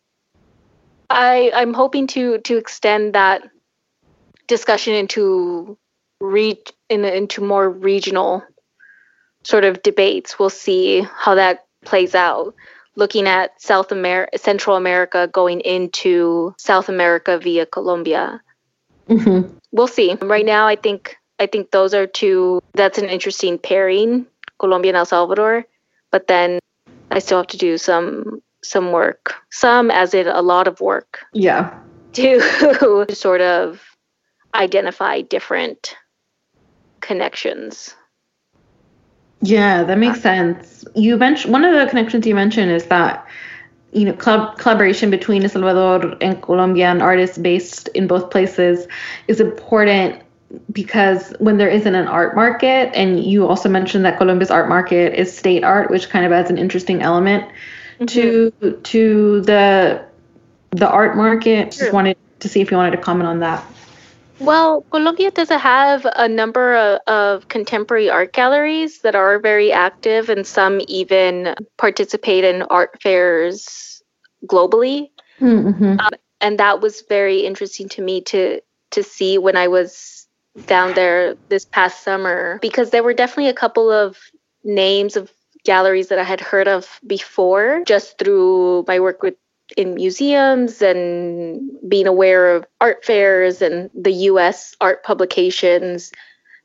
I 1.09 1.51
I'm 1.55 1.75
hoping 1.75 2.07
to 2.09 2.39
to 2.39 2.57
extend 2.57 3.15
that 3.15 3.43
discussion 4.47 4.95
into 4.95 5.77
re 6.21 6.63
in, 6.89 7.05
into 7.05 7.43
more 7.43 7.69
regional 7.69 8.45
sort 9.43 9.65
of 9.65 9.83
debates. 9.83 10.39
We'll 10.39 10.51
see 10.51 11.01
how 11.01 11.35
that 11.35 11.65
plays 11.85 12.15
out. 12.15 12.55
Looking 12.97 13.27
at 13.27 13.61
South 13.63 13.93
America, 13.93 14.37
Central 14.37 14.77
America 14.77 15.29
going 15.33 15.61
into 15.61 16.55
South 16.59 16.89
America 16.91 17.39
via 17.39 17.65
Colombia. 17.65 18.43
Mm-hmm. 19.09 19.57
We'll 19.73 19.89
see. 19.89 20.15
Right 20.21 20.45
now, 20.45 20.67
I 20.67 20.77
think 20.77 21.17
I 21.39 21.47
think 21.47 21.71
those 21.71 21.95
are 21.95 22.07
two. 22.07 22.61
That's 22.75 22.99
an 22.99 23.09
interesting 23.09 23.59
pairing, 23.59 24.27
Colombia 24.61 24.91
and 24.91 24.99
El 24.99 25.07
Salvador. 25.07 25.67
But 26.13 26.29
then 26.29 26.61
I 27.11 27.19
still 27.19 27.39
have 27.39 27.49
to 27.49 27.57
do 27.57 27.79
some 27.79 28.43
some 28.63 28.93
work. 28.93 29.35
Some 29.51 29.91
as 29.91 30.15
in 30.15 30.29
a 30.29 30.43
lot 30.43 30.69
of 30.69 30.81
work. 30.81 31.21
Yeah. 31.33 31.77
To 32.15 33.07
sort 33.15 33.41
of 33.41 33.81
identify 34.53 35.21
different 35.21 35.97
connections. 37.01 37.95
Yeah, 39.43 39.85
that 39.85 39.97
makes 39.97 40.21
sense. 40.21 40.85
You 40.97 41.17
mentioned 41.17 41.53
one 41.53 41.65
of 41.65 41.73
the 41.73 41.87
connections 41.87 42.27
you 42.27 42.35
mentioned 42.35 42.73
is 42.73 42.87
that 42.87 43.25
you 43.93 44.05
know 44.05 44.13
club 44.13 44.59
collaboration 44.59 45.11
between 45.11 45.45
El 45.45 45.49
Salvador 45.49 46.17
and 46.21 46.43
Colombian 46.43 47.01
artists 47.01 47.39
based 47.39 47.89
in 47.95 48.07
both 48.07 48.31
places 48.31 48.89
is 49.29 49.41
important 49.41 50.21
because 50.73 51.33
when 51.39 51.59
there 51.59 51.69
isn't 51.69 51.95
an 51.95 52.09
art 52.09 52.35
market, 52.35 52.91
and 52.95 53.23
you 53.23 53.47
also 53.47 53.69
mentioned 53.69 54.05
that 54.05 54.19
Colombia's 54.19 54.51
art 54.51 54.69
market 54.69 55.15
is 55.15 55.37
state 55.37 55.65
art, 55.65 55.91
which 55.91 56.09
kind 56.09 56.27
of 56.27 56.33
adds 56.33 56.51
an 56.51 56.59
interesting 56.59 57.03
element 57.03 57.45
mm-hmm. 58.01 58.07
to 58.07 58.81
to 58.83 59.41
the 59.43 60.05
the 60.71 60.89
art 60.89 61.17
market. 61.17 61.73
Sure. 61.75 61.85
Just 61.85 61.93
wanted 61.93 62.17
to 62.41 62.49
see 62.49 62.61
if 62.61 62.71
you 62.71 62.77
wanted 62.77 62.93
to 62.93 63.03
comment 63.03 63.29
on 63.29 63.41
that. 63.41 63.65
Well, 64.39 64.83
Colombia 64.91 65.31
does 65.31 65.51
have 65.51 66.07
a 66.17 66.27
number 66.27 66.75
of, 66.75 67.01
of, 67.07 67.49
contemporary 67.49 68.09
art 68.09 68.33
galleries 68.33 69.01
that 69.01 69.15
are 69.15 69.39
very 69.39 69.71
active, 69.71 70.31
and 70.31 70.47
some 70.47 70.81
even 70.89 71.55
participate 71.77 72.45
in 72.45 72.63
art 72.63 73.03
fairs 73.03 74.03
globally. 74.47 75.11
Mm-hmm. 75.41 76.01
Um, 76.01 76.11
and 76.41 76.59
that 76.59 76.81
was 76.81 77.03
very 77.07 77.41
interesting 77.41 77.89
to 77.91 78.03
me 78.03 78.23
to 78.23 78.63
to 78.93 79.03
see 79.03 79.39
when 79.39 79.57
I 79.57 79.69
was 79.69 80.20
down 80.67 80.95
there 80.95 81.35
this 81.49 81.65
past 81.65 82.03
summer 82.03 82.59
because 82.61 82.91
there 82.91 83.03
were 83.03 83.15
definitely 83.15 83.49
a 83.49 83.55
couple 83.55 83.91
of 83.91 84.19
names 84.65 85.17
of 85.17 85.31
galleries 85.65 86.09
that 86.09 86.19
I 86.19 86.25
had 86.25 86.41
heard 86.41 86.69
of 86.69 87.01
before 87.07 87.83
just 87.87 88.19
through 88.19 88.85
my 88.89 88.99
work 89.01 89.23
with 89.23 89.35
in 89.77 89.95
museums 89.95 90.83
and 90.83 91.71
being 91.89 92.09
aware 92.09 92.57
of 92.57 92.67
art 92.81 93.05
fairs 93.05 93.63
and 93.63 93.89
the 93.95 94.11
US 94.11 94.75
art 94.81 95.05
publications 95.05 96.11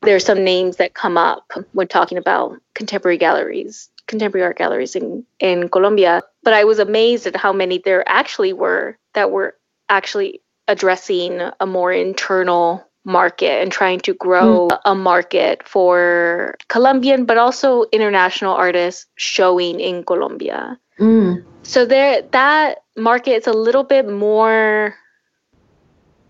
there 0.02 0.16
are 0.16 0.20
some 0.20 0.44
names 0.44 0.76
that 0.76 0.94
come 0.94 1.18
up 1.18 1.52
when 1.72 1.88
talking 1.88 2.18
about 2.18 2.56
contemporary 2.74 3.18
galleries, 3.18 3.90
contemporary 4.06 4.44
art 4.44 4.58
galleries 4.58 4.94
in, 4.94 5.24
in 5.40 5.68
Colombia. 5.68 6.22
But 6.42 6.54
I 6.54 6.64
was 6.64 6.78
amazed 6.78 7.26
at 7.26 7.36
how 7.36 7.52
many 7.52 7.78
there 7.78 8.08
actually 8.08 8.52
were 8.52 8.98
that 9.14 9.30
were 9.30 9.56
actually 9.88 10.40
addressing 10.68 11.40
a 11.60 11.66
more 11.66 11.92
internal 11.92 12.85
market 13.06 13.62
and 13.62 13.70
trying 13.70 14.00
to 14.00 14.12
grow 14.14 14.68
mm. 14.68 14.78
a 14.84 14.94
market 14.94 15.66
for 15.66 16.56
Colombian 16.68 17.24
but 17.24 17.38
also 17.38 17.84
international 17.92 18.52
artists 18.52 19.06
showing 19.14 19.78
in 19.80 20.02
Colombia. 20.04 20.78
Mm. 20.98 21.44
So 21.62 21.86
there 21.86 22.22
that 22.32 22.78
market 22.96 23.36
is 23.36 23.46
a 23.46 23.52
little 23.52 23.84
bit 23.84 24.08
more 24.08 24.94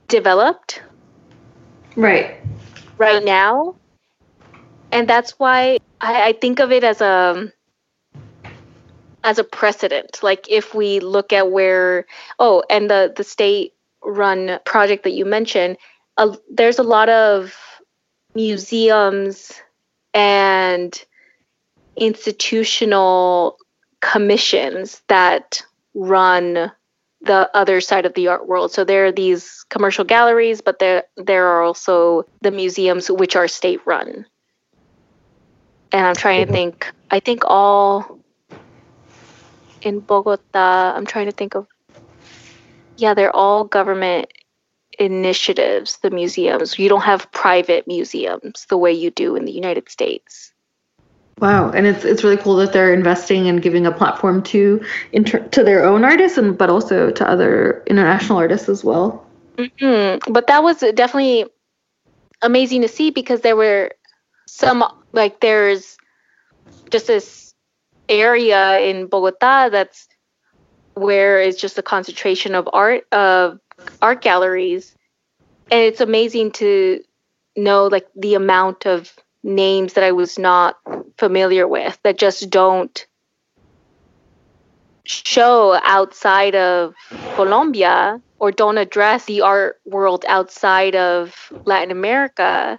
developed. 0.08 0.82
Right. 1.96 2.36
Right 2.98 3.24
now. 3.24 3.76
And 4.92 5.08
that's 5.08 5.32
why 5.38 5.78
I, 6.00 6.28
I 6.28 6.32
think 6.32 6.60
of 6.60 6.72
it 6.72 6.84
as 6.84 7.00
a 7.00 7.52
as 9.24 9.38
a 9.38 9.44
precedent. 9.44 10.22
Like 10.22 10.46
if 10.50 10.74
we 10.74 11.00
look 11.00 11.32
at 11.32 11.50
where 11.50 12.06
oh, 12.38 12.62
and 12.70 12.90
the 12.90 13.12
the 13.16 13.24
state 13.24 13.72
run 14.04 14.58
project 14.64 15.04
that 15.04 15.12
you 15.12 15.24
mentioned, 15.24 15.78
a, 16.16 16.36
there's 16.50 16.78
a 16.78 16.82
lot 16.82 17.08
of 17.08 17.54
museums 18.34 19.52
and 20.14 21.04
institutional 21.96 23.58
commissions 24.00 25.02
that 25.08 25.62
run 25.94 26.70
the 27.22 27.50
other 27.54 27.80
side 27.80 28.06
of 28.06 28.14
the 28.14 28.28
art 28.28 28.46
world. 28.46 28.72
So 28.72 28.84
there 28.84 29.06
are 29.06 29.12
these 29.12 29.64
commercial 29.68 30.04
galleries, 30.04 30.60
but 30.60 30.78
there 30.78 31.04
there 31.16 31.46
are 31.46 31.62
also 31.62 32.24
the 32.42 32.50
museums 32.50 33.10
which 33.10 33.34
are 33.36 33.48
state 33.48 33.80
run. 33.86 34.26
And 35.92 36.06
I'm 36.06 36.14
trying 36.14 36.46
to 36.46 36.52
think. 36.52 36.92
I 37.10 37.20
think 37.20 37.42
all 37.46 38.20
in 39.82 40.00
Bogota. 40.00 40.92
I'm 40.94 41.06
trying 41.06 41.26
to 41.26 41.32
think 41.32 41.54
of. 41.54 41.66
Yeah, 42.98 43.14
they're 43.14 43.34
all 43.34 43.64
government 43.64 44.30
initiatives, 44.98 45.98
the 45.98 46.10
museums. 46.10 46.78
You 46.78 46.88
don't 46.88 47.02
have 47.02 47.30
private 47.32 47.86
museums 47.86 48.66
the 48.68 48.76
way 48.76 48.92
you 48.92 49.10
do 49.10 49.36
in 49.36 49.44
the 49.44 49.52
United 49.52 49.88
States. 49.88 50.52
Wow, 51.38 51.70
and 51.70 51.86
it's 51.86 52.04
it's 52.04 52.24
really 52.24 52.38
cool 52.38 52.56
that 52.56 52.72
they're 52.72 52.94
investing 52.94 53.46
and 53.46 53.60
giving 53.60 53.86
a 53.86 53.92
platform 53.92 54.42
to 54.44 54.82
inter- 55.12 55.46
to 55.48 55.62
their 55.62 55.84
own 55.84 56.02
artists 56.02 56.38
and 56.38 56.56
but 56.56 56.70
also 56.70 57.10
to 57.10 57.28
other 57.28 57.82
international 57.86 58.38
artists 58.38 58.70
as 58.70 58.82
well. 58.82 59.26
Mm-hmm. 59.56 60.32
But 60.32 60.46
that 60.46 60.62
was 60.62 60.80
definitely 60.80 61.44
amazing 62.40 62.82
to 62.82 62.88
see 62.88 63.10
because 63.10 63.42
there 63.42 63.56
were 63.56 63.90
some 64.46 64.82
like 65.12 65.40
there's 65.40 65.98
just 66.90 67.06
this 67.06 67.54
area 68.08 68.78
in 68.78 69.06
Bogota 69.06 69.68
that's 69.68 70.08
where 70.94 71.40
it's 71.40 71.60
just 71.60 71.76
a 71.76 71.82
concentration 71.82 72.54
of 72.54 72.68
art 72.72 73.04
of 73.12 73.60
art 74.00 74.22
galleries 74.22 74.94
and 75.70 75.80
it's 75.80 76.00
amazing 76.00 76.52
to 76.52 77.02
know 77.56 77.86
like 77.86 78.06
the 78.14 78.34
amount 78.34 78.86
of 78.86 79.12
names 79.42 79.94
that 79.94 80.04
I 80.04 80.12
was 80.12 80.38
not 80.38 80.76
familiar 81.18 81.66
with 81.66 81.98
that 82.02 82.18
just 82.18 82.50
don't 82.50 83.06
show 85.04 85.78
outside 85.82 86.54
of 86.54 86.94
Colombia 87.34 88.20
or 88.38 88.50
don't 88.50 88.78
address 88.78 89.24
the 89.24 89.40
art 89.40 89.80
world 89.84 90.24
outside 90.28 90.94
of 90.96 91.52
Latin 91.64 91.90
America. 91.90 92.78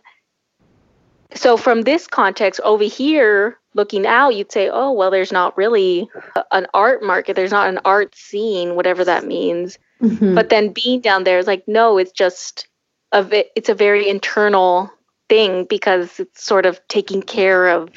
So, 1.34 1.58
from 1.58 1.82
this 1.82 2.08
context 2.08 2.60
over 2.64 2.84
here, 2.84 3.58
looking 3.78 4.06
out, 4.06 4.36
you'd 4.36 4.52
say, 4.52 4.70
oh, 4.70 4.92
well, 4.92 5.12
there's 5.12 5.32
not 5.32 5.56
really 5.56 6.10
an 6.52 6.68
art 6.74 7.02
market. 7.02 7.36
There's 7.36 7.52
not 7.52 7.70
an 7.70 7.80
art 7.86 8.14
scene, 8.16 8.76
whatever 8.76 9.06
that 9.06 9.26
means. 9.26 9.80
Mm-hmm. 10.02 10.36
But 10.36 10.50
then 10.50 10.74
being 10.74 11.00
down 11.00 11.24
there 11.24 11.38
is 11.38 11.48
like, 11.48 11.66
no, 11.68 11.98
it's 11.98 12.12
just 12.12 12.68
a, 13.14 13.46
it's 13.56 13.70
a 13.70 13.76
very 13.76 14.10
internal 14.10 14.92
thing 15.30 15.66
because 15.66 16.20
it's 16.20 16.44
sort 16.44 16.66
of 16.66 16.86
taking 16.90 17.22
care 17.22 17.70
of 17.70 17.90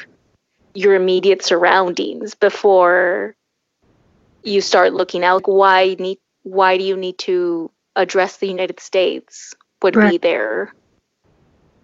your 0.74 0.95
immediate 0.95 1.45
surroundings 1.45 2.35
before 2.35 3.35
you 4.43 4.61
start 4.61 4.93
looking 4.93 5.24
out 5.24 5.43
why 5.47 5.97
need 5.99 6.18
why 6.43 6.78
do 6.78 6.85
you 6.85 6.97
need 6.97 7.18
to 7.18 7.70
address 7.97 8.39
the 8.39 8.47
United 8.47 8.81
States 8.81 9.55
would 9.83 9.97
right. 9.97 10.12
be 10.12 10.18
their 10.18 10.72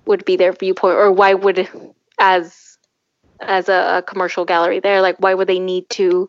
would 0.07 0.25
be 0.25 0.37
their 0.37 0.53
viewpoint 0.53 0.95
or 0.95 1.11
why 1.11 1.35
would 1.35 1.69
as 2.19 2.66
as 3.41 3.69
a, 3.69 3.99
a 3.99 4.03
commercial 4.03 4.45
gallery 4.45 4.81
there 4.81 5.01
like 5.03 5.17
why 5.19 5.35
would 5.35 5.49
they 5.49 5.59
need 5.59 5.89
to 5.91 6.29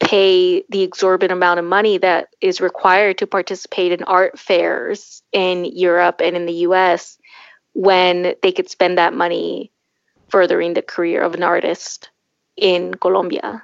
pay 0.00 0.64
the 0.68 0.82
exorbitant 0.82 1.36
amount 1.36 1.58
of 1.58 1.64
money 1.64 1.98
that 1.98 2.28
is 2.40 2.60
required 2.60 3.18
to 3.18 3.26
participate 3.26 3.92
in 3.92 4.04
art 4.04 4.38
fairs 4.38 5.22
in 5.32 5.64
Europe 5.64 6.20
and 6.22 6.36
in 6.36 6.46
the 6.46 6.52
US 6.68 7.18
when 7.72 8.34
they 8.42 8.52
could 8.52 8.68
spend 8.70 8.98
that 8.98 9.12
money 9.12 9.72
furthering 10.28 10.74
the 10.74 10.82
career 10.82 11.22
of 11.22 11.34
an 11.34 11.42
artist 11.42 12.10
in 12.56 12.94
Colombia. 12.94 13.62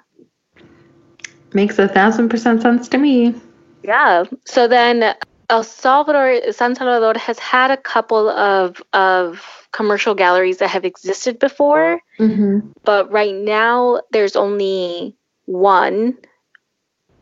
Makes 1.52 1.78
a 1.78 1.88
thousand 1.88 2.28
percent 2.28 2.62
sense 2.62 2.88
to 2.88 2.98
me. 2.98 3.34
Yeah. 3.82 4.24
So 4.44 4.66
then 4.66 5.14
El 5.50 5.62
Salvador, 5.62 6.52
San 6.52 6.74
Salvador 6.74 7.20
has 7.20 7.38
had 7.38 7.70
a 7.70 7.76
couple 7.76 8.28
of, 8.30 8.82
of 8.92 9.68
commercial 9.72 10.14
galleries 10.14 10.58
that 10.58 10.68
have 10.68 10.84
existed 10.84 11.38
before, 11.38 12.00
mm-hmm. 12.18 12.60
but 12.84 13.10
right 13.12 13.34
now 13.34 14.00
there's 14.10 14.36
only 14.36 15.16
one 15.46 16.16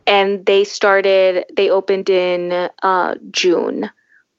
and 0.06 0.44
they 0.46 0.64
started 0.64 1.44
they 1.54 1.70
opened 1.70 2.10
in 2.10 2.68
uh, 2.82 3.14
june 3.30 3.90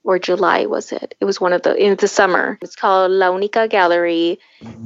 or 0.04 0.20
july 0.20 0.66
was 0.66 0.92
it? 0.92 1.16
It 1.20 1.26
was 1.26 1.40
one 1.40 1.54
of 1.54 1.62
the 1.62 1.76
in 1.76 1.96
the 1.96 2.08
summer. 2.08 2.58
It's 2.62 2.76
called 2.76 3.12
la 3.12 3.32
unica 3.32 3.68
gallery 3.68 4.40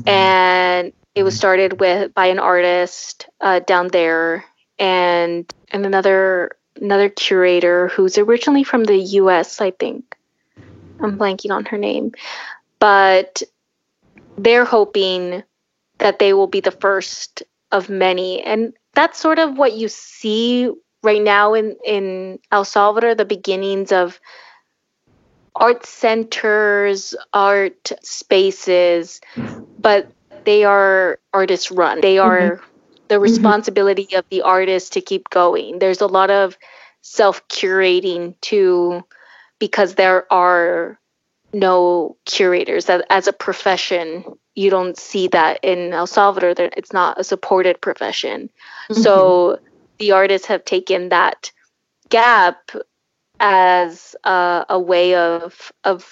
and 0.05 0.93
it 1.15 1.23
was 1.23 1.35
started 1.35 1.79
with 1.79 2.13
by 2.13 2.27
an 2.27 2.39
artist 2.39 3.27
uh, 3.41 3.59
down 3.59 3.87
there 3.87 4.45
and 4.77 5.51
and 5.71 5.85
another 5.85 6.51
another 6.81 7.09
curator 7.09 7.87
who's 7.89 8.17
originally 8.17 8.63
from 8.63 8.83
the 8.83 8.97
us 8.97 9.61
i 9.61 9.71
think 9.71 10.15
i'm 11.01 11.17
blanking 11.17 11.51
on 11.51 11.65
her 11.65 11.77
name 11.77 12.11
but 12.79 13.43
they're 14.37 14.65
hoping 14.65 15.43
that 15.97 16.19
they 16.19 16.33
will 16.33 16.47
be 16.47 16.59
the 16.59 16.71
first 16.71 17.43
of 17.71 17.89
many 17.89 18.41
and 18.43 18.73
that's 18.93 19.19
sort 19.19 19.37
of 19.37 19.57
what 19.57 19.73
you 19.73 19.87
see 19.87 20.71
right 21.03 21.21
now 21.21 21.53
in, 21.53 21.77
in 21.85 22.39
El 22.51 22.65
Salvador, 22.65 23.15
the 23.15 23.25
beginnings 23.25 23.91
of 23.91 24.19
art 25.55 25.85
centers, 25.85 27.15
art 27.33 27.91
spaces, 28.01 29.21
but 29.79 30.11
they 30.45 30.63
are 30.63 31.19
artist 31.33 31.71
run. 31.71 32.01
They 32.01 32.17
are 32.17 32.57
mm-hmm. 32.57 32.76
The 33.07 33.15
mm-hmm. 33.15 33.23
responsibility 33.23 34.05
mm-hmm. 34.05 34.19
of 34.19 34.25
the 34.29 34.41
artist 34.41 34.93
to 34.93 35.01
keep 35.01 35.29
going. 35.29 35.79
There's 35.79 36.01
a 36.01 36.07
lot 36.07 36.29
of 36.29 36.57
self 37.01 37.47
curating 37.47 38.35
too, 38.41 39.03
because 39.59 39.95
there 39.95 40.31
are 40.31 40.99
no 41.53 42.17
curators 42.25 42.89
as 42.89 43.27
a 43.27 43.33
profession 43.33 44.23
you 44.57 44.71
don't 44.71 44.97
see 44.97 45.27
that 45.27 45.59
in 45.61 45.93
El 45.93 46.07
Salvador. 46.07 46.55
It's 46.75 46.91
not 46.91 47.19
a 47.19 47.23
supported 47.23 47.79
profession. 47.79 48.49
Mm-hmm. 48.89 49.01
So 49.03 49.59
the 49.99 50.13
artists 50.13 50.47
have 50.47 50.65
taken 50.65 51.09
that 51.09 51.51
gap 52.09 52.71
as 53.39 54.15
a, 54.23 54.65
a 54.67 54.79
way 54.79 55.13
of 55.13 55.71
of 55.83 56.11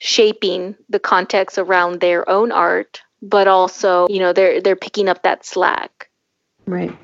shaping 0.00 0.76
the 0.90 0.98
context 0.98 1.56
around 1.56 2.00
their 2.00 2.28
own 2.28 2.52
art, 2.52 3.00
but 3.22 3.48
also, 3.48 4.06
you 4.08 4.18
know, 4.18 4.34
they're 4.34 4.60
they're 4.60 4.76
picking 4.76 5.08
up 5.08 5.22
that 5.22 5.46
slack. 5.46 6.07
Right. 6.68 6.94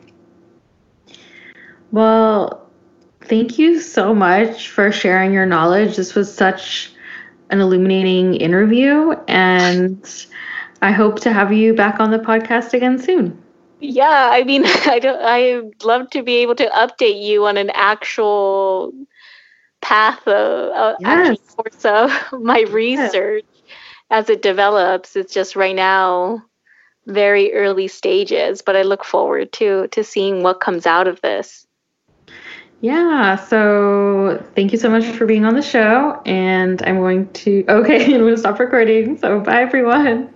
Well, 1.91 2.71
thank 3.23 3.59
you 3.59 3.81
so 3.81 4.15
much 4.15 4.69
for 4.69 4.93
sharing 4.93 5.33
your 5.33 5.47
knowledge. 5.47 5.97
This 5.97 6.15
was 6.15 6.33
such 6.33 6.93
an 7.49 7.61
illuminating 7.61 8.35
interview 8.35 9.13
and 9.27 10.27
I 10.83 10.91
hope 10.91 11.21
to 11.21 11.33
have 11.33 11.51
you 11.51 11.73
back 11.73 11.99
on 11.99 12.11
the 12.11 12.19
podcast 12.19 12.75
again 12.75 12.99
soon. 12.99 13.43
Yeah, 13.81 14.31
I 14.33 14.45
mean, 14.45 14.65
I 14.67 14.99
don't. 14.99 15.23
I'd 15.23 15.83
love 15.83 16.11
to 16.11 16.23
be 16.23 16.37
able 16.37 16.57
to 16.57 16.67
update 16.69 17.23
you 17.23 17.47
on 17.47 17.57
an 17.57 17.71
actual 17.71 18.93
path 19.81 20.27
of 20.29 20.73
uh, 20.73 20.95
yes. 21.01 21.39
course 21.57 21.85
of 21.87 22.13
my 22.43 22.63
research 22.69 23.47
yes. 23.55 23.65
as 24.11 24.29
it 24.29 24.43
develops. 24.43 25.17
It's 25.17 25.33
just 25.33 25.57
right 25.57 25.75
now 25.75 26.43
very 27.07 27.53
early 27.53 27.89
stages, 27.89 28.63
but 28.63 28.77
I 28.77 28.83
look 28.83 29.05
forward 29.05 29.53
to 29.55 29.89
to 29.89 30.05
seeing 30.05 30.43
what 30.43 30.61
comes 30.61 30.87
out 30.87 31.09
of 31.09 31.21
this. 31.21 31.67
Yeah, 32.81 33.37
so 33.37 34.45
thank 34.55 34.73
you 34.73 34.79
so 34.79 34.91
much 34.91 35.05
for 35.05 35.25
being 35.25 35.47
on 35.47 35.55
the 35.55 35.63
show. 35.63 36.21
And 36.27 36.83
I'm 36.83 36.99
going 36.99 37.33
to, 37.33 37.65
okay, 37.69 38.05
I'm 38.05 38.21
going 38.21 38.35
to 38.35 38.39
stop 38.39 38.59
recording. 38.59 39.17
So 39.19 39.41
bye, 39.41 39.63
everyone. 39.63 40.29